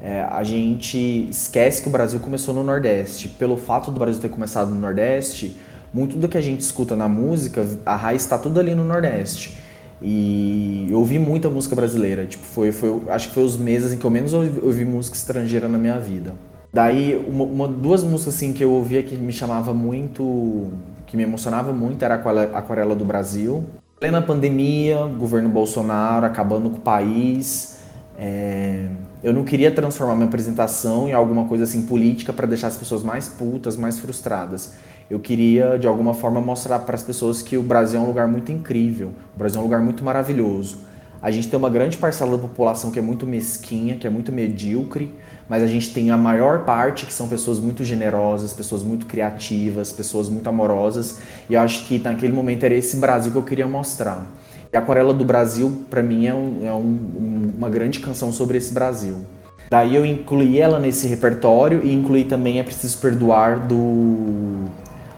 é, 0.00 0.22
a 0.22 0.42
gente 0.42 1.28
esquece 1.30 1.82
que 1.82 1.88
o 1.88 1.90
Brasil 1.90 2.20
começou 2.20 2.54
no 2.54 2.62
Nordeste. 2.62 3.28
Pelo 3.28 3.56
fato 3.56 3.90
do 3.90 3.98
Brasil 3.98 4.20
ter 4.20 4.28
começado 4.28 4.70
no 4.70 4.80
Nordeste, 4.80 5.56
muito 5.92 6.16
do 6.16 6.28
que 6.28 6.38
a 6.38 6.40
gente 6.40 6.60
escuta 6.60 6.96
na 6.96 7.08
música, 7.08 7.66
a 7.84 7.96
raiz 7.96 8.22
está 8.22 8.38
tudo 8.38 8.60
ali 8.60 8.74
no 8.74 8.84
Nordeste. 8.84 9.56
E 10.00 10.86
eu 10.90 10.98
ouvi 10.98 11.18
muita 11.18 11.48
música 11.48 11.74
brasileira. 11.74 12.26
Tipo, 12.26 12.44
foi, 12.44 12.72
foi, 12.72 13.02
acho 13.08 13.28
que 13.28 13.34
foi 13.34 13.44
os 13.44 13.56
meses 13.56 13.92
em 13.92 13.98
que 13.98 14.04
eu 14.04 14.10
menos 14.10 14.32
ouvi, 14.32 14.60
ouvi 14.62 14.84
música 14.84 15.16
estrangeira 15.16 15.68
na 15.68 15.78
minha 15.78 15.98
vida. 15.98 16.34
Daí, 16.72 17.16
uma, 17.26 17.44
uma, 17.44 17.68
duas 17.68 18.02
músicas 18.02 18.34
assim 18.34 18.52
que 18.52 18.62
eu 18.62 18.70
ouvia 18.70 19.02
que 19.02 19.16
me 19.16 19.32
chamava 19.32 19.72
muito, 19.72 20.72
que 21.06 21.16
me 21.16 21.22
emocionava 21.22 21.72
muito, 21.72 22.04
era 22.04 22.14
Aquarela 22.14 22.94
do 22.94 23.04
Brasil. 23.04 23.64
Plena 23.98 24.20
pandemia, 24.20 25.06
governo 25.18 25.48
Bolsonaro 25.48 26.26
acabando 26.26 26.68
com 26.68 26.76
o 26.76 26.80
país. 26.80 27.78
É, 28.18 28.88
eu 29.22 29.32
não 29.32 29.44
queria 29.44 29.70
transformar 29.70 30.14
minha 30.14 30.26
apresentação 30.26 31.08
em 31.08 31.12
alguma 31.12 31.46
coisa 31.46 31.64
assim 31.64 31.82
política 31.82 32.32
para 32.32 32.46
deixar 32.46 32.68
as 32.68 32.76
pessoas 32.76 33.02
mais 33.02 33.28
putas, 33.28 33.76
mais 33.76 33.98
frustradas. 33.98 34.74
Eu 35.08 35.20
queria 35.20 35.78
de 35.78 35.86
alguma 35.86 36.14
forma 36.14 36.40
mostrar 36.40 36.80
para 36.80 36.96
as 36.96 37.02
pessoas 37.02 37.40
que 37.40 37.56
o 37.56 37.62
Brasil 37.62 38.00
é 38.00 38.02
um 38.02 38.06
lugar 38.06 38.26
muito 38.26 38.50
incrível, 38.50 39.12
o 39.34 39.38
Brasil 39.38 39.58
é 39.58 39.60
um 39.60 39.64
lugar 39.64 39.80
muito 39.80 40.04
maravilhoso. 40.04 40.78
A 41.22 41.30
gente 41.30 41.48
tem 41.48 41.56
uma 41.56 41.70
grande 41.70 41.96
parcela 41.96 42.36
da 42.36 42.42
população 42.42 42.90
que 42.90 42.98
é 42.98 43.02
muito 43.02 43.24
mesquinha, 43.24 43.96
que 43.96 44.06
é 44.06 44.10
muito 44.10 44.32
medíocre, 44.32 45.14
mas 45.48 45.62
a 45.62 45.66
gente 45.66 45.94
tem 45.94 46.10
a 46.10 46.16
maior 46.16 46.64
parte 46.64 47.06
que 47.06 47.12
são 47.12 47.28
pessoas 47.28 47.60
muito 47.60 47.84
generosas, 47.84 48.52
pessoas 48.52 48.82
muito 48.82 49.06
criativas, 49.06 49.92
pessoas 49.92 50.28
muito 50.28 50.48
amorosas, 50.48 51.20
e 51.48 51.54
eu 51.54 51.60
acho 51.60 51.86
que 51.86 51.98
naquele 52.00 52.32
momento 52.32 52.64
era 52.64 52.74
esse 52.74 52.96
Brasil 52.96 53.30
que 53.30 53.38
eu 53.38 53.44
queria 53.44 53.66
mostrar. 53.66 54.26
E 54.72 54.76
a 54.76 54.80
Aquarela 54.80 55.14
do 55.14 55.24
Brasil, 55.24 55.84
para 55.88 56.02
mim, 56.02 56.26
é, 56.26 56.34
um, 56.34 56.66
é 56.66 56.72
um, 56.72 57.52
uma 57.56 57.70
grande 57.70 58.00
canção 58.00 58.32
sobre 58.32 58.58
esse 58.58 58.74
Brasil. 58.74 59.18
Daí 59.70 59.94
eu 59.96 60.04
incluí 60.04 60.60
ela 60.60 60.78
nesse 60.78 61.08
repertório 61.08 61.80
e 61.84 61.92
incluí 61.92 62.24
também 62.24 62.58
É 62.58 62.62
Preciso 62.62 62.98
Perdoar 62.98 63.66
do 63.66 64.66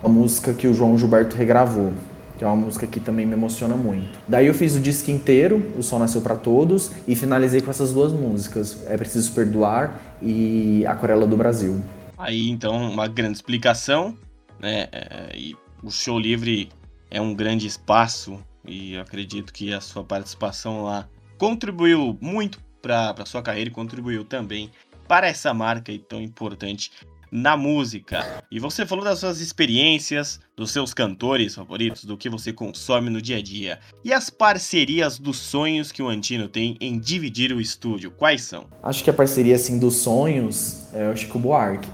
a 0.02 0.08
música 0.08 0.54
que 0.54 0.66
o 0.66 0.74
João 0.74 0.96
Gilberto 0.96 1.36
regravou, 1.36 1.92
que 2.36 2.44
é 2.44 2.46
uma 2.46 2.56
música 2.56 2.86
que 2.86 3.00
também 3.00 3.26
me 3.26 3.32
emociona 3.32 3.76
muito. 3.76 4.18
Daí 4.28 4.46
eu 4.46 4.54
fiz 4.54 4.76
o 4.76 4.80
disco 4.80 5.10
inteiro, 5.10 5.72
O 5.76 5.82
Sol 5.82 5.98
Nasceu 5.98 6.20
para 6.20 6.36
Todos, 6.36 6.92
e 7.06 7.16
finalizei 7.16 7.60
com 7.60 7.70
essas 7.70 7.92
duas 7.92 8.12
músicas, 8.12 8.86
É 8.86 8.96
Preciso 8.96 9.32
Perdoar 9.32 10.00
e 10.22 10.86
Aquarela 10.86 11.26
do 11.26 11.36
Brasil. 11.36 11.82
Aí 12.16 12.48
então 12.48 12.74
uma 12.90 13.08
grande 13.08 13.34
explicação, 13.34 14.16
né? 14.58 14.88
É, 14.92 15.36
e 15.36 15.56
o 15.82 15.90
show 15.90 16.18
livre 16.18 16.68
é 17.10 17.20
um 17.20 17.34
grande 17.34 17.66
espaço 17.66 18.38
e 18.64 18.94
eu 18.94 19.02
acredito 19.02 19.52
que 19.52 19.72
a 19.72 19.80
sua 19.80 20.04
participação 20.04 20.84
lá 20.84 21.08
contribuiu 21.38 22.18
muito 22.20 22.60
para 22.82 23.14
a 23.18 23.26
sua 23.26 23.42
carreira 23.42 23.70
e 23.70 23.72
contribuiu 23.72 24.24
também 24.24 24.70
para 25.06 25.26
essa 25.26 25.54
marca 25.54 25.92
tão 26.08 26.20
importante 26.20 26.90
na 27.30 27.56
música. 27.56 28.44
E 28.50 28.58
você 28.58 28.86
falou 28.86 29.04
das 29.04 29.18
suas 29.18 29.40
experiências, 29.40 30.40
dos 30.56 30.70
seus 30.70 30.92
cantores 30.92 31.54
favoritos, 31.54 32.04
do 32.04 32.16
que 32.16 32.28
você 32.28 32.52
consome 32.52 33.10
no 33.10 33.20
dia 33.20 33.38
a 33.38 33.42
dia. 33.42 33.78
E 34.04 34.12
as 34.12 34.30
parcerias 34.30 35.18
dos 35.18 35.36
sonhos 35.38 35.92
que 35.92 36.02
o 36.02 36.08
Antino 36.08 36.48
tem 36.48 36.76
em 36.80 36.98
dividir 36.98 37.52
o 37.52 37.60
estúdio, 37.60 38.10
quais 38.10 38.42
são? 38.42 38.66
Acho 38.82 39.04
que 39.04 39.10
a 39.10 39.14
parceria 39.14 39.56
assim 39.56 39.78
dos 39.78 39.96
sonhos 39.96 40.86
é 40.92 41.08
o 41.08 41.16
Chico 41.16 41.38
Buarque. 41.38 41.88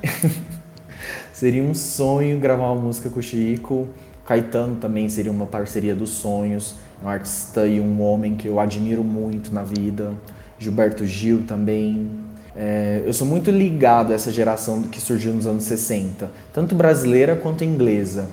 seria 1.33 1.63
um 1.63 1.75
sonho 1.75 2.39
gravar 2.39 2.73
uma 2.73 2.81
música 2.81 3.11
com 3.11 3.21
o 3.21 3.23
Chico. 3.23 3.89
Caetano 4.25 4.77
também 4.77 5.09
seria 5.09 5.31
uma 5.31 5.47
parceria 5.47 5.95
dos 5.95 6.11
sonhos, 6.11 6.75
um 7.03 7.09
artista 7.09 7.67
e 7.67 7.79
um 7.79 8.01
homem 8.01 8.37
que 8.37 8.49
eu 8.49 8.59
admiro 8.59 9.05
muito 9.05 9.53
na 9.53 9.63
vida. 9.63 10.15
Gilberto 10.59 11.05
Gil 11.05 11.43
também. 11.47 12.24
É, 12.57 13.03
eu 13.05 13.13
sou 13.13 13.27
muito 13.27 13.51
ligado 13.51 14.13
a 14.13 14.15
essa 14.15 14.31
geração 14.31 14.83
que 14.83 15.01
surgiu 15.01 15.33
nos 15.35 15.47
anos 15.47 15.65
60, 15.65 16.31
tanto 16.53 16.75
brasileira 16.75 17.35
quanto 17.35 17.65
inglesa. 17.65 18.31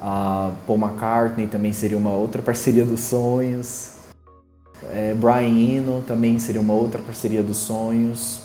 A 0.00 0.52
Paul 0.66 0.78
McCartney 0.78 1.46
também 1.46 1.72
seria 1.72 1.98
uma 1.98 2.10
outra 2.10 2.40
parceria 2.40 2.84
dos 2.84 3.00
sonhos. 3.00 3.92
É, 4.90 5.14
Brian 5.14 5.76
Eno 5.76 6.02
também 6.06 6.38
seria 6.38 6.60
uma 6.60 6.72
outra 6.72 7.00
parceria 7.00 7.42
dos 7.42 7.58
sonhos. 7.58 8.40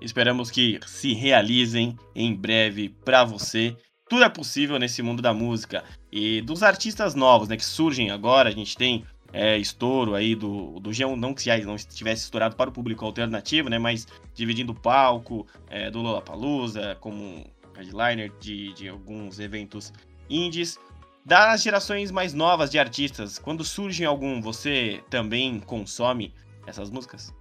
Esperamos 0.00 0.50
que 0.50 0.78
se 0.86 1.14
realizem 1.14 1.96
em 2.14 2.34
breve 2.34 2.94
para 3.04 3.24
você 3.24 3.76
tudo 4.08 4.24
é 4.24 4.28
possível 4.28 4.78
nesse 4.78 5.02
mundo 5.02 5.20
da 5.20 5.34
música. 5.34 5.84
E 6.10 6.40
dos 6.40 6.62
artistas 6.62 7.14
novos, 7.14 7.48
né, 7.48 7.56
que 7.56 7.64
surgem 7.64 8.10
agora, 8.10 8.48
a 8.48 8.52
gente 8.52 8.74
tem 8.76 9.04
é, 9.32 9.58
estouro 9.58 10.14
aí 10.14 10.34
do, 10.34 10.80
do 10.80 10.90
G1, 10.90 11.14
não 11.16 11.34
que 11.34 11.42
se 11.42 11.64
não 11.64 11.76
estivesse 11.76 12.24
estourado 12.24 12.56
para 12.56 12.70
o 12.70 12.72
público 12.72 13.04
alternativo, 13.04 13.68
né, 13.68 13.78
mas 13.78 14.06
dividindo 14.34 14.72
o 14.72 14.74
palco 14.74 15.46
é, 15.68 15.90
do 15.90 16.00
Lollapalooza 16.00 16.96
como 17.00 17.44
headliner 17.76 18.32
de, 18.40 18.72
de 18.74 18.88
alguns 18.88 19.38
eventos 19.38 19.92
indies. 20.28 20.78
Das 21.24 21.62
gerações 21.62 22.10
mais 22.10 22.32
novas 22.32 22.70
de 22.70 22.78
artistas, 22.78 23.38
quando 23.38 23.62
surge 23.62 24.04
algum, 24.04 24.40
você 24.40 25.00
também 25.10 25.60
consome 25.60 26.32
essas 26.66 26.90
músicas? 26.90 27.34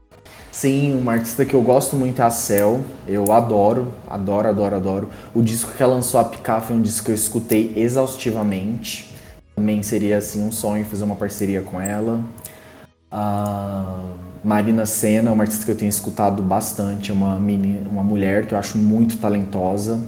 Sim, 0.52 0.94
uma 0.96 1.14
artista 1.14 1.46
que 1.46 1.54
eu 1.54 1.62
gosto 1.62 1.96
muito 1.96 2.22
é 2.22 2.26
a 2.26 2.30
Cell. 2.30 2.84
Eu 3.08 3.32
adoro, 3.32 3.94
adoro, 4.10 4.50
adoro, 4.50 4.76
adoro. 4.76 5.10
O 5.34 5.42
disco 5.42 5.72
que 5.72 5.82
ela 5.82 5.94
lançou, 5.94 6.20
a 6.20 6.26
Picar, 6.26 6.62
foi 6.62 6.76
um 6.76 6.82
disco 6.82 7.06
que 7.06 7.12
eu 7.12 7.16
escutei 7.16 7.74
exaustivamente. 7.76 9.07
Também 9.58 9.82
seria 9.82 10.20
assim 10.20 10.44
um 10.44 10.52
sonho 10.52 10.86
fazer 10.86 11.04
uma 11.04 11.16
parceria 11.16 11.64
com 11.64 11.82
ela. 11.82 12.24
A 13.10 14.04
Marina 14.44 14.86
Senna, 14.86 15.32
uma 15.32 15.46
artista 15.46 15.66
que 15.66 15.72
eu 15.72 15.76
tenho 15.76 15.90
escutado 15.90 16.44
bastante, 16.44 17.10
é 17.10 17.14
uma, 17.14 17.40
menina, 17.40 17.90
uma 17.90 18.04
mulher 18.04 18.46
que 18.46 18.54
eu 18.54 18.60
acho 18.60 18.78
muito 18.78 19.18
talentosa. 19.18 20.00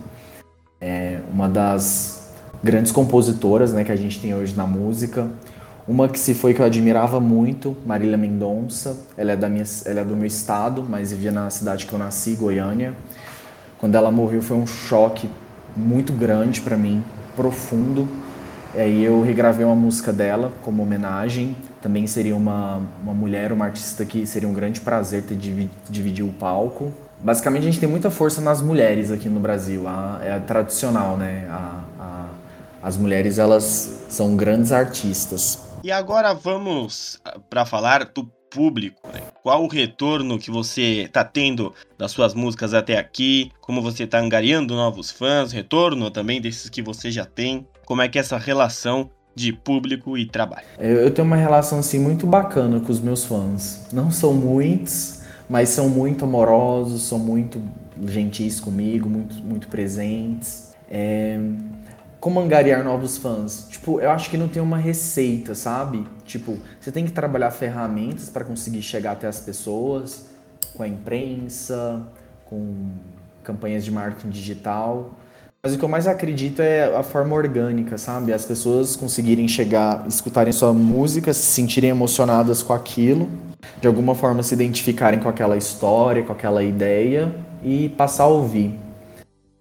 É 0.80 1.20
uma 1.34 1.50
das 1.50 2.32
grandes 2.64 2.92
compositoras 2.92 3.74
né, 3.74 3.84
que 3.84 3.92
a 3.92 3.96
gente 3.96 4.20
tem 4.20 4.36
hoje 4.36 4.56
na 4.56 4.68
música. 4.68 5.28
Uma 5.88 6.08
que 6.08 6.20
se 6.20 6.36
foi 6.36 6.54
que 6.54 6.62
eu 6.62 6.66
admirava 6.68 7.20
muito, 7.20 7.76
Marília 7.88 8.18
Mendonça. 8.18 8.98
Ela 9.18 9.32
é, 9.32 9.36
da 9.36 9.50
minha, 9.50 9.66
ela 9.84 10.02
é 10.02 10.06
do 10.06 10.16
meu 10.16 10.28
estado, 10.28 10.86
mas 10.88 11.10
vivia 11.10 11.32
na 11.32 11.50
cidade 11.50 11.88
que 11.88 11.92
eu 11.94 11.98
nasci, 11.98 12.36
Goiânia. 12.36 12.94
Quando 13.80 13.96
ela 13.96 14.12
morreu 14.12 14.44
foi 14.44 14.58
um 14.58 14.68
choque 14.68 15.28
muito 15.76 16.14
grande 16.14 16.62
para 16.62 16.78
mim, 16.78 17.04
profundo. 17.36 18.08
E 18.76 18.80
aí 18.80 19.04
eu 19.04 19.22
regravei 19.22 19.66
uma 19.66 19.76
música 19.76 20.14
dela 20.14 20.54
como 20.62 20.84
homenagem. 20.84 21.56
Também 21.82 22.06
seria 22.06 22.36
uma, 22.36 22.82
uma 23.02 23.14
mulher, 23.14 23.52
uma 23.52 23.66
artista 23.66 24.06
que 24.06 24.26
seria 24.28 24.48
um 24.48 24.54
grande 24.54 24.80
prazer 24.80 25.24
ter 25.24 25.36
dividir 25.90 26.24
o 26.24 26.32
palco. 26.34 26.94
Basicamente 27.20 27.64
a 27.64 27.66
gente 27.66 27.80
tem 27.80 27.90
muita 27.90 28.12
força 28.12 28.40
nas 28.42 28.62
mulheres 28.62 29.12
aqui 29.12 29.28
no 29.28 29.40
Brasil. 29.40 29.88
A, 29.88 30.20
é 30.24 30.32
a 30.34 30.40
tradicional, 30.40 31.18
né? 31.18 31.48
A, 31.50 31.84
a, 32.00 32.26
as 32.82 32.96
mulheres 32.96 33.40
elas 33.40 34.06
são 34.08 34.36
grandes 34.36 34.72
artistas. 34.72 35.60
E 35.84 35.92
agora 35.92 36.34
vamos 36.34 37.20
ah, 37.26 37.40
para 37.50 37.66
falar 37.66 38.06
do 38.06 38.26
público. 38.50 39.08
Né? 39.14 39.22
Qual 39.42 39.64
o 39.64 39.68
retorno 39.68 40.38
que 40.38 40.52
você 40.52 41.04
está 41.06 41.24
tendo 41.24 41.74
das 41.98 42.12
suas 42.12 42.34
músicas 42.34 42.74
até 42.74 42.98
aqui? 42.98 43.52
Como 43.62 43.82
você 43.82 44.04
está 44.04 44.20
angariando 44.20 44.76
novos 44.76 45.12
fãs? 45.12 45.52
Retorno 45.52 46.10
também 46.12 46.40
desses 46.40 46.70
que 46.70 46.82
você 46.82 47.12
já 47.12 47.26
tem? 47.26 47.68
Como 47.90 48.04
é 48.04 48.08
que 48.08 48.20
é 48.20 48.22
essa 48.22 48.38
relação 48.38 49.10
de 49.34 49.52
público 49.52 50.16
e 50.16 50.24
trabalho? 50.24 50.68
Eu 50.78 51.10
tenho 51.10 51.26
uma 51.26 51.36
relação 51.36 51.80
assim 51.80 51.98
muito 51.98 52.28
bacana 52.28 52.80
com 52.80 52.92
os 52.92 53.00
meus 53.00 53.26
fãs. 53.26 53.88
Não 53.92 54.12
são 54.12 54.32
muitos, 54.32 55.24
mas 55.50 55.70
são 55.70 55.90
muito 55.90 56.24
amorosos, 56.24 57.02
são 57.02 57.18
muito 57.18 57.60
gentis 58.06 58.60
comigo, 58.60 59.10
muito, 59.10 59.34
muito 59.44 59.68
presentes. 59.68 60.72
É 60.88 61.40
como 62.20 62.40
angariar 62.40 62.84
novos 62.84 63.18
fãs? 63.18 63.66
Tipo, 63.70 64.00
eu 64.00 64.12
acho 64.12 64.30
que 64.30 64.38
não 64.38 64.48
tem 64.48 64.62
uma 64.62 64.78
receita, 64.78 65.56
sabe? 65.56 66.06
Tipo, 66.26 66.60
você 66.80 66.92
tem 66.92 67.06
que 67.06 67.12
trabalhar 67.12 67.50
ferramentas 67.50 68.30
para 68.30 68.46
conseguir 68.46 68.84
chegar 68.84 69.14
até 69.14 69.26
as 69.26 69.40
pessoas, 69.40 70.28
com 70.76 70.84
a 70.84 70.88
imprensa, 70.88 72.06
com 72.46 72.92
campanhas 73.42 73.84
de 73.84 73.90
marketing 73.90 74.30
digital. 74.30 75.16
Mas 75.62 75.74
o 75.74 75.78
que 75.78 75.84
eu 75.84 75.90
mais 75.90 76.08
acredito 76.08 76.62
é 76.62 76.96
a 76.96 77.04
forma 77.04 77.36
orgânica, 77.36 77.98
sabe? 77.98 78.32
As 78.32 78.46
pessoas 78.46 78.96
conseguirem 78.96 79.46
chegar, 79.46 80.06
escutarem 80.08 80.54
sua 80.54 80.72
música, 80.72 81.34
se 81.34 81.42
sentirem 81.42 81.90
emocionadas 81.90 82.64
com 82.64 82.72
aquilo, 82.72 83.28
de 83.82 83.86
alguma 83.86 84.16
forma 84.16 84.42
se 84.42 84.54
identificarem 84.54 85.20
com 85.20 85.28
aquela 85.28 85.58
história, 85.58 86.24
com 86.24 86.32
aquela 86.32 86.64
ideia 86.64 87.36
e 87.62 87.90
passar 87.90 88.24
a 88.24 88.28
ouvir. 88.28 88.80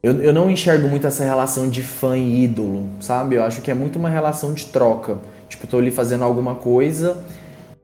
Eu, 0.01 0.22
eu 0.22 0.32
não 0.32 0.49
enxergo 0.49 0.86
muito 0.86 1.05
essa 1.05 1.24
relação 1.24 1.68
de 1.68 1.82
fã 1.82 2.16
e 2.16 2.44
ídolo, 2.44 2.88
sabe? 3.01 3.34
Eu 3.34 3.42
acho 3.42 3.61
que 3.61 3.68
é 3.68 3.74
muito 3.74 3.99
uma 3.99 4.09
relação 4.09 4.55
de 4.55 4.66
troca. 4.66 5.18
Tipo, 5.49 5.64
eu 5.64 5.68
tô 5.68 5.78
ali 5.78 5.90
fazendo 5.90 6.22
alguma 6.22 6.55
coisa 6.55 7.24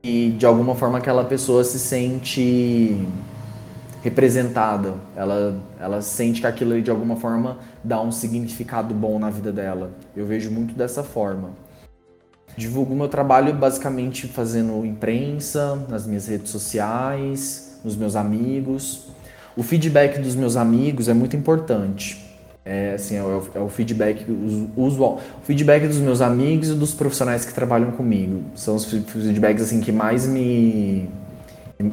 e 0.05 0.31
de 0.39 0.47
alguma 0.47 0.77
forma 0.77 0.99
aquela 0.99 1.25
pessoa 1.25 1.65
se 1.65 1.81
sente 1.81 2.97
representada. 4.05 4.95
Ela, 5.17 5.57
ela 5.81 6.03
sente 6.03 6.43
que 6.43 6.47
aquilo 6.47 6.73
ali 6.73 6.83
de 6.83 6.91
alguma 6.91 7.17
forma 7.17 7.57
dá 7.83 8.01
um 8.03 8.13
significado 8.13 8.95
bom 8.95 9.19
na 9.19 9.31
vida 9.31 9.51
dela. 9.51 9.93
Eu 10.15 10.27
vejo 10.27 10.51
muito 10.51 10.75
dessa 10.75 11.03
forma. 11.03 11.53
Divulgo 12.55 12.95
meu 12.95 13.09
trabalho 13.09 13.55
basicamente 13.55 14.29
fazendo 14.29 14.85
imprensa, 14.85 15.75
nas 15.89 16.07
minhas 16.07 16.29
redes 16.29 16.51
sociais, 16.51 17.81
nos 17.83 17.97
meus 17.97 18.15
amigos. 18.15 19.07
O 19.57 19.63
feedback 19.63 20.21
dos 20.21 20.35
meus 20.35 20.55
amigos 20.55 21.09
é 21.09 21.15
muito 21.15 21.35
importante. 21.35 22.23
É, 22.63 22.95
assim, 22.95 23.17
é, 23.17 23.23
o, 23.23 23.43
é 23.55 23.59
o 23.59 23.69
feedback 23.71 24.27
usual. 24.77 25.21
O 25.43 25.47
feedback 25.47 25.87
dos 25.87 25.99
meus 25.99 26.21
amigos 26.21 26.69
e 26.69 26.75
dos 26.75 26.93
profissionais 26.93 27.47
que 27.47 27.55
trabalham 27.55 27.93
comigo. 27.93 28.43
São 28.55 28.77
os 28.77 28.85
feedbacks 28.85 29.63
assim, 29.63 29.81
que 29.81 29.91
mais 29.91 30.27
me. 30.27 31.09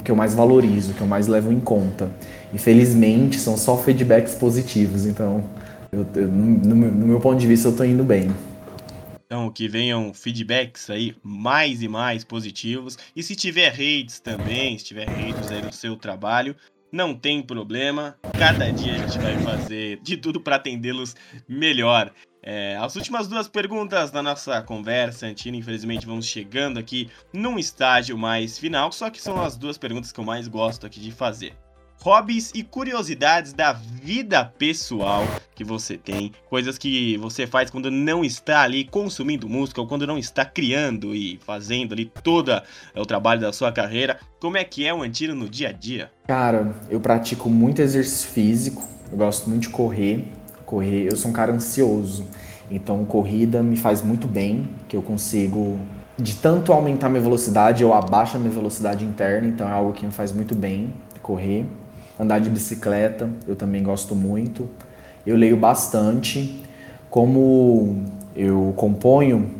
Que 0.03 0.11
eu 0.11 0.15
mais 0.15 0.33
valorizo, 0.33 0.93
que 0.93 1.01
eu 1.01 1.07
mais 1.07 1.27
levo 1.27 1.51
em 1.51 1.59
conta. 1.59 2.11
E 2.53 2.57
felizmente 2.57 3.39
são 3.39 3.57
só 3.57 3.77
feedbacks 3.77 4.35
positivos, 4.35 5.05
então 5.05 5.43
eu, 5.91 6.05
eu, 6.15 6.27
no, 6.27 6.75
no, 6.75 7.07
meu 7.07 7.19
ponto 7.19 7.39
de 7.39 7.47
vista 7.47 7.67
eu 7.67 7.71
estou 7.71 7.85
indo 7.85 8.03
bem. 8.03 8.31
Então, 9.25 9.49
que 9.49 9.67
venham 9.67 10.13
feedbacks 10.13 10.89
aí 10.89 11.15
mais 11.23 11.81
e 11.81 11.87
mais 11.87 12.23
positivos. 12.23 12.97
E 13.15 13.23
se 13.23 13.35
tiver 13.35 13.69
hates 13.69 14.19
também, 14.19 14.77
se 14.77 14.85
tiver 14.85 15.07
hates 15.09 15.49
aí 15.49 15.61
no 15.61 15.71
seu 15.71 15.95
trabalho, 15.95 16.55
não 16.91 17.15
tem 17.15 17.41
problema. 17.41 18.17
Cada 18.37 18.69
dia 18.71 18.93
a 18.93 18.97
gente 18.97 19.17
vai 19.19 19.37
fazer 19.39 19.99
de 20.01 20.17
tudo 20.17 20.41
para 20.41 20.57
atendê-los 20.57 21.15
melhor. 21.47 22.11
É, 22.43 22.75
as 22.77 22.95
últimas 22.95 23.27
duas 23.27 23.47
perguntas 23.47 24.09
da 24.09 24.23
nossa 24.23 24.61
conversa, 24.61 25.27
Antino, 25.27 25.57
infelizmente 25.57 26.05
vamos 26.05 26.25
chegando 26.25 26.79
aqui 26.79 27.09
num 27.31 27.59
estágio 27.59 28.17
mais 28.17 28.57
final, 28.57 28.91
só 28.91 29.09
que 29.09 29.21
são 29.21 29.41
as 29.41 29.55
duas 29.55 29.77
perguntas 29.77 30.11
que 30.11 30.19
eu 30.19 30.23
mais 30.23 30.47
gosto 30.47 30.85
aqui 30.85 30.99
de 30.99 31.11
fazer 31.11 31.53
hobbies 32.01 32.51
e 32.55 32.63
curiosidades 32.63 33.53
da 33.53 33.73
vida 33.73 34.43
pessoal 34.57 35.23
que 35.53 35.63
você 35.63 35.97
tem, 35.97 36.31
coisas 36.49 36.77
que 36.77 37.15
você 37.17 37.45
faz 37.45 37.69
quando 37.69 37.91
não 37.91 38.25
está 38.25 38.61
ali 38.61 38.85
consumindo 38.85 39.47
música 39.47 39.79
ou 39.79 39.87
quando 39.87 40.07
não 40.07 40.17
está 40.17 40.43
criando 40.43 41.15
e 41.15 41.39
fazendo 41.45 41.93
ali 41.93 42.11
todo 42.23 42.59
o 42.95 43.05
trabalho 43.05 43.41
da 43.41 43.53
sua 43.53 43.71
carreira. 43.71 44.19
Como 44.39 44.57
é 44.57 44.63
que 44.63 44.85
é 44.85 44.93
o 44.93 45.03
Antino 45.03 45.35
no 45.35 45.47
dia 45.47 45.69
a 45.69 45.71
dia? 45.71 46.11
Cara, 46.27 46.75
eu 46.89 46.99
pratico 46.99 47.49
muito 47.49 47.81
exercício 47.81 48.29
físico, 48.29 48.87
eu 49.11 49.17
gosto 49.17 49.47
muito 49.47 49.63
de 49.63 49.69
correr. 49.69 50.25
Correr, 50.71 51.07
eu 51.11 51.17
sou 51.17 51.31
um 51.31 51.33
cara 51.33 51.51
ansioso, 51.51 52.23
então 52.71 53.03
corrida 53.03 53.61
me 53.61 53.75
faz 53.75 54.01
muito 54.01 54.25
bem, 54.25 54.69
que 54.87 54.95
eu 54.95 55.01
consigo 55.01 55.77
de 56.17 56.35
tanto 56.35 56.71
aumentar 56.71 57.09
minha 57.09 57.21
velocidade, 57.21 57.83
eu 57.83 57.93
abaixo 57.93 58.37
a 58.37 58.39
minha 58.39 58.53
velocidade 58.53 59.03
interna, 59.03 59.49
então 59.49 59.67
é 59.67 59.71
algo 59.73 59.91
que 59.91 60.05
me 60.05 60.13
faz 60.13 60.31
muito 60.31 60.55
bem 60.55 60.93
correr. 61.21 61.65
Andar 62.17 62.39
de 62.39 62.49
bicicleta, 62.49 63.29
eu 63.45 63.53
também 63.53 63.83
gosto 63.83 64.15
muito. 64.15 64.69
Eu 65.27 65.35
leio 65.35 65.57
bastante. 65.57 66.63
Como 67.09 68.05
eu 68.33 68.73
componho, 68.77 69.51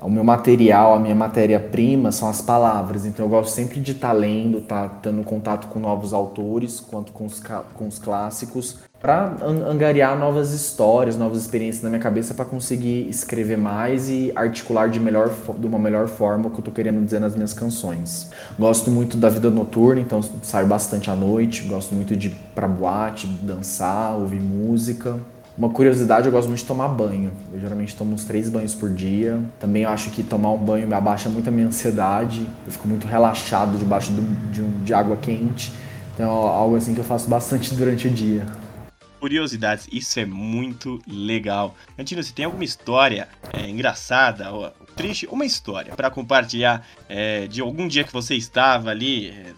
o 0.00 0.10
meu 0.10 0.22
material, 0.22 0.94
a 0.94 0.98
minha 0.98 1.14
matéria-prima 1.14 2.12
são 2.12 2.28
as 2.28 2.40
palavras. 2.40 3.06
Então 3.06 3.24
eu 3.24 3.30
gosto 3.30 3.54
sempre 3.54 3.80
de 3.80 3.92
estar 3.92 4.08
tá 4.08 4.12
lendo, 4.12 4.58
estar 4.58 4.88
tá 4.88 4.98
tendo 5.02 5.22
contato 5.24 5.68
com 5.68 5.78
novos 5.78 6.12
autores, 6.12 6.80
quanto 6.80 7.12
com 7.12 7.26
os, 7.26 7.42
com 7.74 7.86
os 7.86 7.98
clássicos, 7.98 8.78
para 9.00 9.36
angariar 9.42 10.18
novas 10.18 10.52
histórias, 10.52 11.16
novas 11.16 11.42
experiências 11.42 11.82
na 11.82 11.90
minha 11.90 12.00
cabeça 12.00 12.34
para 12.34 12.44
conseguir 12.44 13.08
escrever 13.08 13.56
mais 13.56 14.08
e 14.08 14.32
articular 14.34 14.88
de, 14.88 14.98
melhor, 14.98 15.30
de 15.58 15.66
uma 15.66 15.78
melhor 15.78 16.08
forma 16.08 16.48
o 16.48 16.50
que 16.50 16.56
eu 16.56 16.60
estou 16.60 16.74
querendo 16.74 17.04
dizer 17.04 17.20
nas 17.20 17.34
minhas 17.34 17.52
canções. 17.52 18.30
Gosto 18.58 18.90
muito 18.90 19.16
da 19.16 19.28
vida 19.28 19.50
noturna, 19.50 20.00
então 20.00 20.20
saio 20.42 20.66
bastante 20.66 21.10
à 21.10 21.14
noite, 21.14 21.62
gosto 21.64 21.94
muito 21.94 22.16
de 22.16 22.28
ir 22.28 22.36
para 22.54 22.66
boate, 22.66 23.26
dançar, 23.26 24.16
ouvir 24.16 24.40
música. 24.40 25.20
Uma 25.56 25.70
curiosidade, 25.70 26.26
eu 26.26 26.32
gosto 26.32 26.48
muito 26.48 26.60
de 26.60 26.66
tomar 26.66 26.88
banho. 26.88 27.32
Eu 27.50 27.58
geralmente 27.58 27.96
tomo 27.96 28.12
uns 28.12 28.24
três 28.24 28.50
banhos 28.50 28.74
por 28.74 28.92
dia. 28.92 29.40
Também 29.58 29.86
acho 29.86 30.10
que 30.10 30.22
tomar 30.22 30.50
um 30.50 30.58
banho 30.58 30.86
me 30.86 30.92
abaixa 30.92 31.30
muito 31.30 31.48
a 31.48 31.50
minha 31.50 31.66
ansiedade. 31.66 32.46
Eu 32.66 32.72
fico 32.72 32.86
muito 32.86 33.06
relaxado 33.06 33.78
debaixo 33.78 34.12
do, 34.12 34.20
de, 34.50 34.60
um, 34.60 34.84
de 34.84 34.92
água 34.92 35.16
quente. 35.16 35.72
Então 36.12 36.26
é 36.26 36.28
algo 36.28 36.76
assim 36.76 36.92
que 36.92 37.00
eu 37.00 37.04
faço 37.04 37.26
bastante 37.30 37.72
durante 37.74 38.06
o 38.06 38.10
dia. 38.10 38.44
Curiosidades, 39.18 39.88
isso 39.90 40.20
é 40.20 40.26
muito 40.26 41.00
legal. 41.08 41.74
Antino, 41.98 42.22
você 42.22 42.34
tem 42.34 42.44
alguma 42.44 42.64
história 42.64 43.26
é, 43.50 43.66
engraçada 43.66 44.52
ou 44.52 44.70
triste? 44.94 45.26
Uma 45.32 45.46
história 45.46 45.96
para 45.96 46.10
compartilhar 46.10 46.86
é, 47.08 47.46
de 47.46 47.62
algum 47.62 47.88
dia 47.88 48.04
que 48.04 48.12
você 48.12 48.34
estava 48.34 48.90
ali 48.90 49.28
é, 49.30 49.54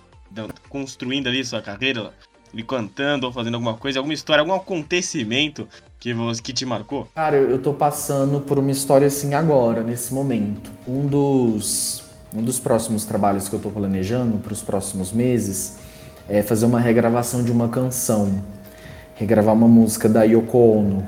construindo 0.69 1.27
ali 1.27 1.45
sua 1.45 1.61
carreira 1.61 2.13
me 2.53 2.63
cantando 2.63 3.27
ou 3.27 3.33
fazendo 3.33 3.55
alguma 3.55 3.75
coisa, 3.75 3.99
alguma 3.99 4.15
história, 4.15 4.41
algum 4.41 4.55
acontecimento 4.55 5.69
que, 5.99 6.15
você, 6.15 6.41
que 6.41 6.53
te 6.53 6.65
marcou? 6.65 7.09
Cara, 7.15 7.37
eu 7.37 7.59
tô 7.59 7.73
passando 7.73 8.41
por 8.41 8.59
uma 8.59 8.71
história 8.71 9.07
assim 9.07 9.35
agora, 9.35 9.83
nesse 9.83 10.15
momento. 10.15 10.71
Um 10.87 11.07
dos, 11.07 12.05
um 12.35 12.43
dos 12.43 12.59
próximos 12.61 13.05
trabalhos 13.05 13.49
que 13.49 13.55
eu 13.55 13.61
tô 13.61 13.71
planejando 13.71 14.39
para 14.39 14.53
os 14.53 14.63
próximos 14.63 15.13
meses 15.13 15.79
é 16.29 16.43
fazer 16.43 16.67
uma 16.67 16.79
regravação 16.81 17.43
de 17.43 17.51
uma 17.51 17.69
canção. 17.69 18.43
Regravar 19.17 19.55
uma 19.55 19.67
música 19.67 20.09
da 20.09 20.23
Yoko 20.23 20.59
Ono. 20.59 21.07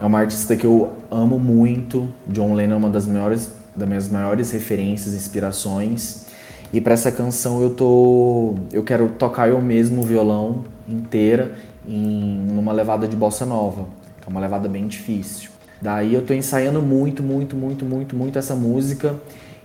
É 0.00 0.04
uma 0.04 0.20
artista 0.20 0.56
que 0.56 0.64
eu 0.64 0.92
amo 1.10 1.38
muito. 1.38 2.08
John 2.26 2.54
Lennon 2.54 2.74
é 2.74 2.78
uma 2.78 2.90
das 2.90 3.06
maiores, 3.06 3.52
das 3.74 3.88
minhas 3.88 4.08
maiores 4.08 4.50
referências, 4.50 5.14
inspirações. 5.14 6.26
E 6.72 6.80
para 6.80 6.94
essa 6.94 7.12
canção 7.12 7.62
eu 7.62 7.70
tô, 7.70 8.54
eu 8.72 8.82
quero 8.82 9.10
tocar 9.10 9.48
eu 9.48 9.60
mesmo 9.60 10.02
o 10.02 10.04
violão 10.04 10.64
inteira 10.88 11.54
em 11.86 12.38
numa 12.52 12.72
levada 12.72 13.06
de 13.06 13.14
bossa 13.14 13.46
nova, 13.46 13.86
é 14.26 14.30
uma 14.30 14.40
levada 14.40 14.68
bem 14.68 14.86
difícil. 14.86 15.50
Daí 15.80 16.14
eu 16.14 16.22
tô 16.24 16.34
ensaiando 16.34 16.82
muito, 16.82 17.22
muito, 17.22 17.54
muito, 17.54 17.84
muito, 17.84 18.16
muito 18.16 18.38
essa 18.38 18.54
música. 18.54 19.14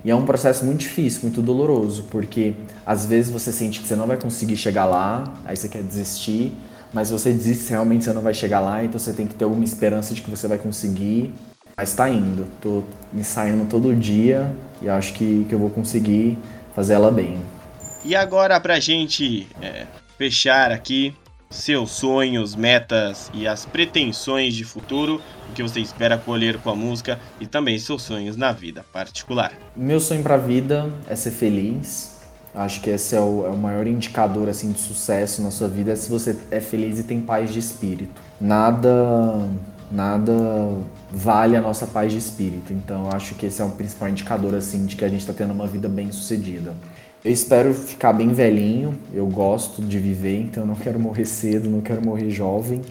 E 0.03 0.09
é 0.09 0.15
um 0.15 0.25
processo 0.25 0.65
muito 0.65 0.79
difícil, 0.79 1.21
muito 1.23 1.41
doloroso, 1.41 2.03
porque 2.09 2.53
às 2.85 3.05
vezes 3.05 3.31
você 3.31 3.51
sente 3.51 3.79
que 3.79 3.87
você 3.87 3.95
não 3.95 4.07
vai 4.07 4.17
conseguir 4.17 4.57
chegar 4.57 4.85
lá, 4.85 5.23
aí 5.45 5.55
você 5.55 5.69
quer 5.69 5.83
desistir, 5.83 6.51
mas 6.91 7.11
você 7.11 7.31
desiste 7.31 7.69
realmente 7.69 8.03
você 8.03 8.13
não 8.13 8.21
vai 8.21 8.33
chegar 8.33 8.61
lá, 8.61 8.83
então 8.83 8.99
você 8.99 9.13
tem 9.13 9.27
que 9.27 9.35
ter 9.35 9.43
alguma 9.43 9.63
esperança 9.63 10.13
de 10.15 10.21
que 10.21 10.29
você 10.29 10.47
vai 10.47 10.57
conseguir. 10.57 11.31
Mas 11.77 11.93
tá 11.93 12.09
indo, 12.09 12.47
tô 12.59 12.83
ensaiando 13.13 13.65
todo 13.65 13.95
dia 13.95 14.51
e 14.81 14.89
acho 14.89 15.13
que, 15.13 15.45
que 15.47 15.53
eu 15.53 15.59
vou 15.59 15.69
conseguir 15.69 16.37
fazer 16.75 16.93
ela 16.93 17.11
bem. 17.11 17.39
E 18.03 18.15
agora 18.15 18.59
pra 18.59 18.79
gente 18.79 19.47
é, 19.61 19.85
fechar 20.17 20.71
aqui 20.71 21.13
seus 21.51 21.91
sonhos, 21.91 22.55
metas 22.55 23.29
e 23.33 23.45
as 23.45 23.65
pretensões 23.65 24.55
de 24.55 24.63
futuro, 24.63 25.21
o 25.49 25.53
que 25.53 25.61
você 25.61 25.81
espera 25.81 26.17
colher 26.17 26.57
com 26.57 26.71
a 26.71 26.75
música 26.75 27.19
e 27.39 27.45
também 27.45 27.77
seus 27.77 28.01
sonhos 28.01 28.35
na 28.35 28.51
vida 28.51 28.83
particular. 28.91 29.51
Meu 29.75 29.99
sonho 29.99 30.23
para 30.23 30.35
a 30.35 30.37
vida 30.37 30.89
é 31.07 31.15
ser 31.15 31.31
feliz. 31.31 32.19
Acho 32.55 32.81
que 32.81 32.89
esse 32.89 33.15
é 33.15 33.19
o, 33.19 33.45
é 33.45 33.49
o, 33.49 33.57
maior 33.57 33.85
indicador 33.87 34.49
assim 34.49 34.71
de 34.71 34.79
sucesso 34.79 35.41
na 35.41 35.51
sua 35.51 35.69
vida, 35.69 35.91
é 35.91 35.95
se 35.95 36.09
você 36.09 36.37
é 36.49 36.59
feliz 36.59 36.99
e 36.99 37.03
tem 37.03 37.21
paz 37.21 37.53
de 37.53 37.59
espírito. 37.59 38.21
Nada 38.39 39.47
nada 39.91 40.33
vale 41.11 41.55
a 41.57 41.61
nossa 41.61 41.85
paz 41.85 42.11
de 42.11 42.17
espírito. 42.17 42.71
Então, 42.71 43.09
acho 43.11 43.35
que 43.35 43.45
esse 43.45 43.61
é 43.61 43.65
um 43.65 43.71
principal 43.71 44.09
indicador 44.09 44.55
assim 44.55 44.85
de 44.85 44.95
que 44.95 45.03
a 45.03 45.09
gente 45.09 45.19
está 45.19 45.33
tendo 45.33 45.51
uma 45.51 45.67
vida 45.67 45.89
bem 45.89 46.11
sucedida. 46.11 46.73
Eu 47.23 47.31
espero 47.31 47.73
ficar 47.73 48.13
bem 48.13 48.33
velhinho. 48.33 48.97
Eu 49.13 49.27
gosto 49.27 49.81
de 49.81 49.99
viver, 49.99 50.39
então 50.39 50.63
eu 50.63 50.67
não 50.67 50.75
quero 50.75 50.99
morrer 50.99 51.25
cedo, 51.25 51.69
não 51.69 51.81
quero 51.81 52.03
morrer 52.03 52.31
jovem. 52.31 52.81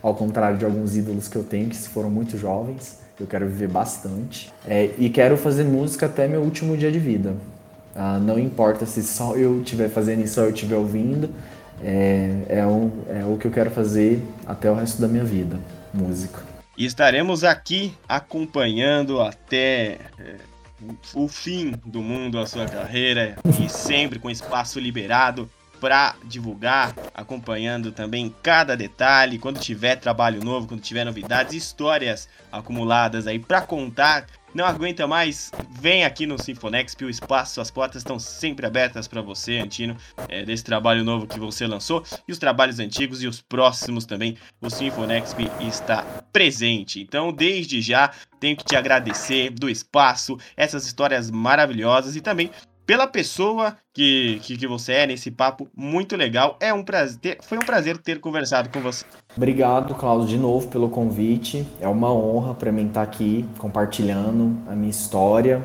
Ao 0.00 0.14
contrário 0.14 0.56
de 0.56 0.64
alguns 0.64 0.96
ídolos 0.96 1.26
que 1.26 1.36
eu 1.36 1.42
tenho 1.42 1.68
que 1.68 1.76
foram 1.76 2.08
muito 2.08 2.38
jovens. 2.38 2.98
Eu 3.18 3.26
quero 3.26 3.46
viver 3.46 3.68
bastante. 3.68 4.50
É, 4.66 4.90
e 4.96 5.10
quero 5.10 5.36
fazer 5.36 5.64
música 5.64 6.06
até 6.06 6.28
meu 6.28 6.40
último 6.40 6.76
dia 6.76 6.90
de 6.90 6.98
vida. 6.98 7.34
Ah, 7.94 8.18
não 8.18 8.38
importa 8.38 8.86
se 8.86 9.02
só 9.02 9.34
eu 9.34 9.60
estiver 9.60 9.88
fazendo 9.88 10.22
isso, 10.22 10.34
só 10.34 10.42
eu 10.42 10.50
estiver 10.50 10.76
ouvindo. 10.76 11.28
É, 11.82 12.30
é, 12.48 12.66
o, 12.66 12.90
é 13.08 13.24
o 13.24 13.36
que 13.36 13.46
eu 13.46 13.50
quero 13.50 13.70
fazer 13.70 14.22
até 14.46 14.70
o 14.70 14.74
resto 14.74 15.00
da 15.00 15.08
minha 15.08 15.24
vida, 15.24 15.58
música. 15.92 16.40
Estaremos 16.78 17.42
aqui 17.42 17.92
acompanhando 18.08 19.20
até 19.20 19.98
é, 20.18 20.36
o 21.14 21.28
fim 21.28 21.72
do 21.84 22.00
mundo 22.00 22.38
a 22.38 22.46
sua 22.46 22.66
carreira 22.66 23.36
e 23.62 23.68
sempre 23.68 24.18
com 24.18 24.30
espaço 24.30 24.78
liberado 24.78 25.50
para 25.80 26.14
divulgar, 26.24 26.94
acompanhando 27.14 27.90
também 27.90 28.34
cada 28.42 28.76
detalhe, 28.76 29.38
quando 29.38 29.58
tiver 29.58 29.96
trabalho 29.96 30.44
novo, 30.44 30.68
quando 30.68 30.82
tiver 30.82 31.04
novidades, 31.04 31.54
histórias 31.54 32.28
acumuladas 32.52 33.26
aí 33.26 33.38
para 33.38 33.62
contar. 33.62 34.26
Não 34.52 34.64
aguenta 34.64 35.06
mais? 35.06 35.52
Vem 35.70 36.04
aqui 36.04 36.26
no 36.26 36.36
Sinfonexp, 36.36 37.04
o 37.04 37.10
espaço, 37.10 37.60
as 37.60 37.70
portas 37.70 38.02
estão 38.02 38.18
sempre 38.18 38.66
abertas 38.66 39.06
para 39.06 39.22
você, 39.22 39.58
Antino, 39.58 39.96
é, 40.28 40.44
desse 40.44 40.64
trabalho 40.64 41.04
novo 41.04 41.26
que 41.26 41.38
você 41.38 41.66
lançou 41.68 42.02
e 42.26 42.32
os 42.32 42.38
trabalhos 42.38 42.80
antigos 42.80 43.22
e 43.22 43.28
os 43.28 43.40
próximos 43.40 44.04
também. 44.04 44.36
O 44.60 44.68
Sinfonexp 44.68 45.48
está 45.60 46.02
presente. 46.32 47.00
Então, 47.00 47.32
desde 47.32 47.80
já, 47.80 48.10
tenho 48.40 48.56
que 48.56 48.64
te 48.64 48.74
agradecer 48.74 49.50
do 49.50 49.68
espaço, 49.68 50.36
essas 50.56 50.84
histórias 50.84 51.30
maravilhosas 51.30 52.16
e 52.16 52.20
também 52.20 52.50
pela 52.90 53.06
pessoa 53.06 53.76
que, 53.94 54.40
que, 54.42 54.56
que, 54.56 54.66
você 54.66 54.92
é 54.94 55.06
nesse 55.06 55.30
papo 55.30 55.68
muito 55.76 56.16
legal. 56.16 56.56
É 56.58 56.74
um 56.74 56.82
prazer, 56.82 57.38
foi 57.40 57.56
um 57.56 57.60
prazer 57.60 57.96
ter 57.96 58.18
conversado 58.18 58.68
com 58.68 58.80
você. 58.80 59.04
Obrigado, 59.36 59.94
Cláudio, 59.94 60.26
de 60.26 60.36
novo 60.36 60.66
pelo 60.66 60.90
convite. 60.90 61.64
É 61.80 61.86
uma 61.86 62.12
honra 62.12 62.52
para 62.52 62.72
mim 62.72 62.88
estar 62.88 63.02
aqui 63.02 63.48
compartilhando 63.58 64.58
a 64.66 64.74
minha 64.74 64.90
história, 64.90 65.62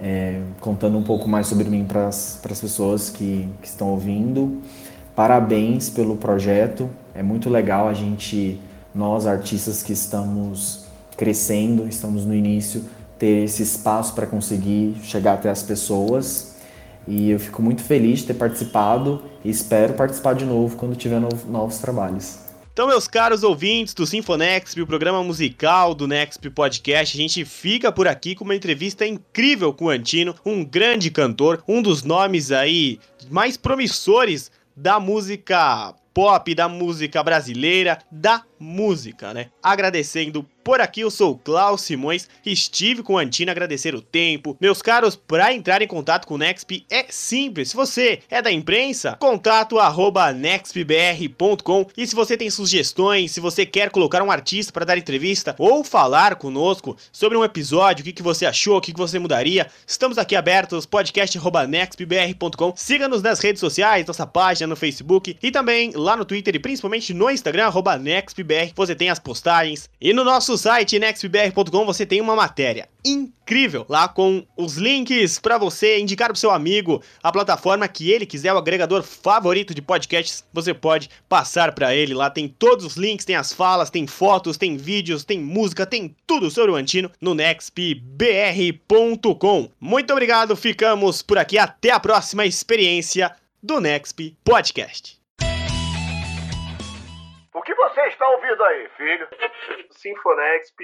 é, 0.00 0.42
contando 0.58 0.98
um 0.98 1.04
pouco 1.04 1.28
mais 1.28 1.46
sobre 1.46 1.68
mim 1.68 1.84
para 1.84 2.08
as 2.08 2.40
pessoas 2.60 3.10
que, 3.10 3.48
que 3.62 3.68
estão 3.68 3.90
ouvindo. 3.90 4.60
Parabéns 5.14 5.88
pelo 5.88 6.16
projeto. 6.16 6.90
É 7.14 7.22
muito 7.22 7.48
legal 7.48 7.86
a 7.86 7.94
gente, 7.94 8.60
nós 8.92 9.24
artistas 9.24 9.84
que 9.84 9.92
estamos 9.92 10.84
crescendo, 11.16 11.86
estamos 11.86 12.26
no 12.26 12.34
início, 12.34 12.84
ter 13.20 13.44
esse 13.44 13.62
espaço 13.62 14.16
para 14.16 14.26
conseguir 14.26 14.96
chegar 15.04 15.34
até 15.34 15.48
as 15.48 15.62
pessoas. 15.62 16.55
E 17.06 17.30
eu 17.30 17.38
fico 17.38 17.62
muito 17.62 17.82
feliz 17.82 18.20
de 18.20 18.26
ter 18.26 18.34
participado 18.34 19.22
e 19.44 19.50
espero 19.50 19.94
participar 19.94 20.34
de 20.34 20.44
novo 20.44 20.76
quando 20.76 20.96
tiver 20.96 21.20
novos 21.20 21.78
trabalhos. 21.78 22.38
Então, 22.72 22.86
meus 22.86 23.08
caros 23.08 23.42
ouvintes 23.42 23.94
do 23.94 24.06
Sinfonexp, 24.06 24.82
o 24.82 24.86
programa 24.86 25.24
musical 25.24 25.94
do 25.94 26.06
Nexp 26.06 26.50
Podcast, 26.50 27.16
a 27.16 27.20
gente 27.20 27.42
fica 27.42 27.90
por 27.90 28.06
aqui 28.06 28.34
com 28.34 28.44
uma 28.44 28.54
entrevista 28.54 29.06
incrível 29.06 29.72
com 29.72 29.86
o 29.86 29.88
Antino, 29.88 30.34
um 30.44 30.62
grande 30.62 31.10
cantor, 31.10 31.64
um 31.66 31.80
dos 31.80 32.02
nomes 32.02 32.52
aí 32.52 33.00
mais 33.30 33.56
promissores 33.56 34.50
da 34.76 35.00
música 35.00 35.94
pop, 36.12 36.54
da 36.54 36.68
música 36.68 37.22
brasileira, 37.22 37.98
da 38.10 38.42
música, 38.58 39.32
né? 39.32 39.48
Agradecendo 39.62 40.46
por 40.66 40.80
aqui, 40.80 41.02
eu 41.02 41.12
sou 41.12 41.38
Klaus 41.38 41.82
Simões, 41.82 42.28
estive 42.44 43.00
com 43.00 43.16
a 43.16 43.22
Antina 43.22 43.52
agradecer 43.52 43.94
o 43.94 44.02
tempo. 44.02 44.56
Meus 44.60 44.82
caros, 44.82 45.14
para 45.14 45.54
entrar 45.54 45.80
em 45.80 45.86
contato 45.86 46.26
com 46.26 46.34
o 46.34 46.38
Nexp 46.38 46.84
é 46.90 47.06
simples. 47.08 47.70
Se 47.70 47.76
você 47.76 48.18
é 48.28 48.42
da 48.42 48.50
imprensa, 48.50 49.16
contato 49.20 49.78
arroba 49.78 50.32
nexpbr.com 50.32 51.86
e 51.96 52.04
se 52.04 52.16
você 52.16 52.36
tem 52.36 52.50
sugestões, 52.50 53.30
se 53.30 53.38
você 53.38 53.64
quer 53.64 53.90
colocar 53.90 54.20
um 54.24 54.30
artista 54.32 54.72
para 54.72 54.84
dar 54.84 54.98
entrevista 54.98 55.54
ou 55.56 55.84
falar 55.84 56.34
conosco 56.34 56.96
sobre 57.12 57.38
um 57.38 57.44
episódio, 57.44 58.02
o 58.02 58.04
que, 58.04 58.12
que 58.12 58.22
você 58.22 58.44
achou, 58.44 58.78
o 58.78 58.80
que, 58.80 58.92
que 58.92 58.98
você 58.98 59.20
mudaria, 59.20 59.68
estamos 59.86 60.18
aqui 60.18 60.34
abertos, 60.34 60.84
podcast.nexpbr.com. 60.84 62.74
Siga-nos 62.74 63.22
nas 63.22 63.38
redes 63.38 63.60
sociais, 63.60 64.04
nossa 64.04 64.26
página 64.26 64.66
no 64.66 64.74
Facebook 64.74 65.38
e 65.40 65.52
também 65.52 65.92
lá 65.94 66.16
no 66.16 66.24
Twitter 66.24 66.56
e 66.56 66.58
principalmente 66.58 67.14
no 67.14 67.30
Instagram, 67.30 67.66
arroba 67.66 67.96
nextbr, 67.96 68.72
você 68.74 68.96
tem 68.96 69.10
as 69.10 69.20
postagens. 69.20 69.88
E 70.00 70.12
no 70.12 70.24
nosso 70.24 70.55
site, 70.56 70.98
nextbr.com, 70.98 71.84
você 71.84 72.04
tem 72.06 72.20
uma 72.20 72.34
matéria 72.34 72.88
incrível 73.04 73.86
lá 73.88 74.08
com 74.08 74.44
os 74.56 74.76
links 74.76 75.38
para 75.38 75.58
você 75.58 75.98
indicar 75.98 76.28
pro 76.28 76.38
seu 76.38 76.50
amigo 76.50 77.02
a 77.22 77.30
plataforma 77.30 77.86
que 77.86 78.10
ele 78.10 78.26
quiser, 78.26 78.52
o 78.52 78.58
agregador 78.58 79.02
favorito 79.02 79.72
de 79.74 79.80
podcasts, 79.80 80.44
você 80.52 80.74
pode 80.74 81.08
passar 81.28 81.72
para 81.72 81.94
ele. 81.94 82.14
Lá 82.14 82.28
tem 82.28 82.48
todos 82.48 82.84
os 82.84 82.96
links, 82.96 83.24
tem 83.24 83.36
as 83.36 83.52
falas, 83.52 83.90
tem 83.90 84.06
fotos, 84.06 84.56
tem 84.56 84.76
vídeos, 84.76 85.24
tem 85.24 85.38
música, 85.38 85.86
tem 85.86 86.14
tudo 86.26 86.50
sobre 86.50 86.72
o 86.72 86.76
Antino 86.76 87.10
no 87.20 87.34
nextbr.com. 87.34 88.08
Muito 89.80 90.12
obrigado, 90.12 90.56
ficamos 90.56 91.22
por 91.22 91.38
aqui. 91.38 91.58
Até 91.58 91.90
a 91.90 92.00
próxima 92.00 92.44
experiência 92.44 93.34
do 93.62 93.80
Nexp 93.80 94.36
Podcast. 94.44 95.15
O 97.56 97.62
que 97.62 97.74
você 97.74 98.02
está 98.08 98.28
ouvindo 98.28 98.62
aí, 98.64 98.86
filho? 98.98 99.26
Sinfonexp. 99.90 100.76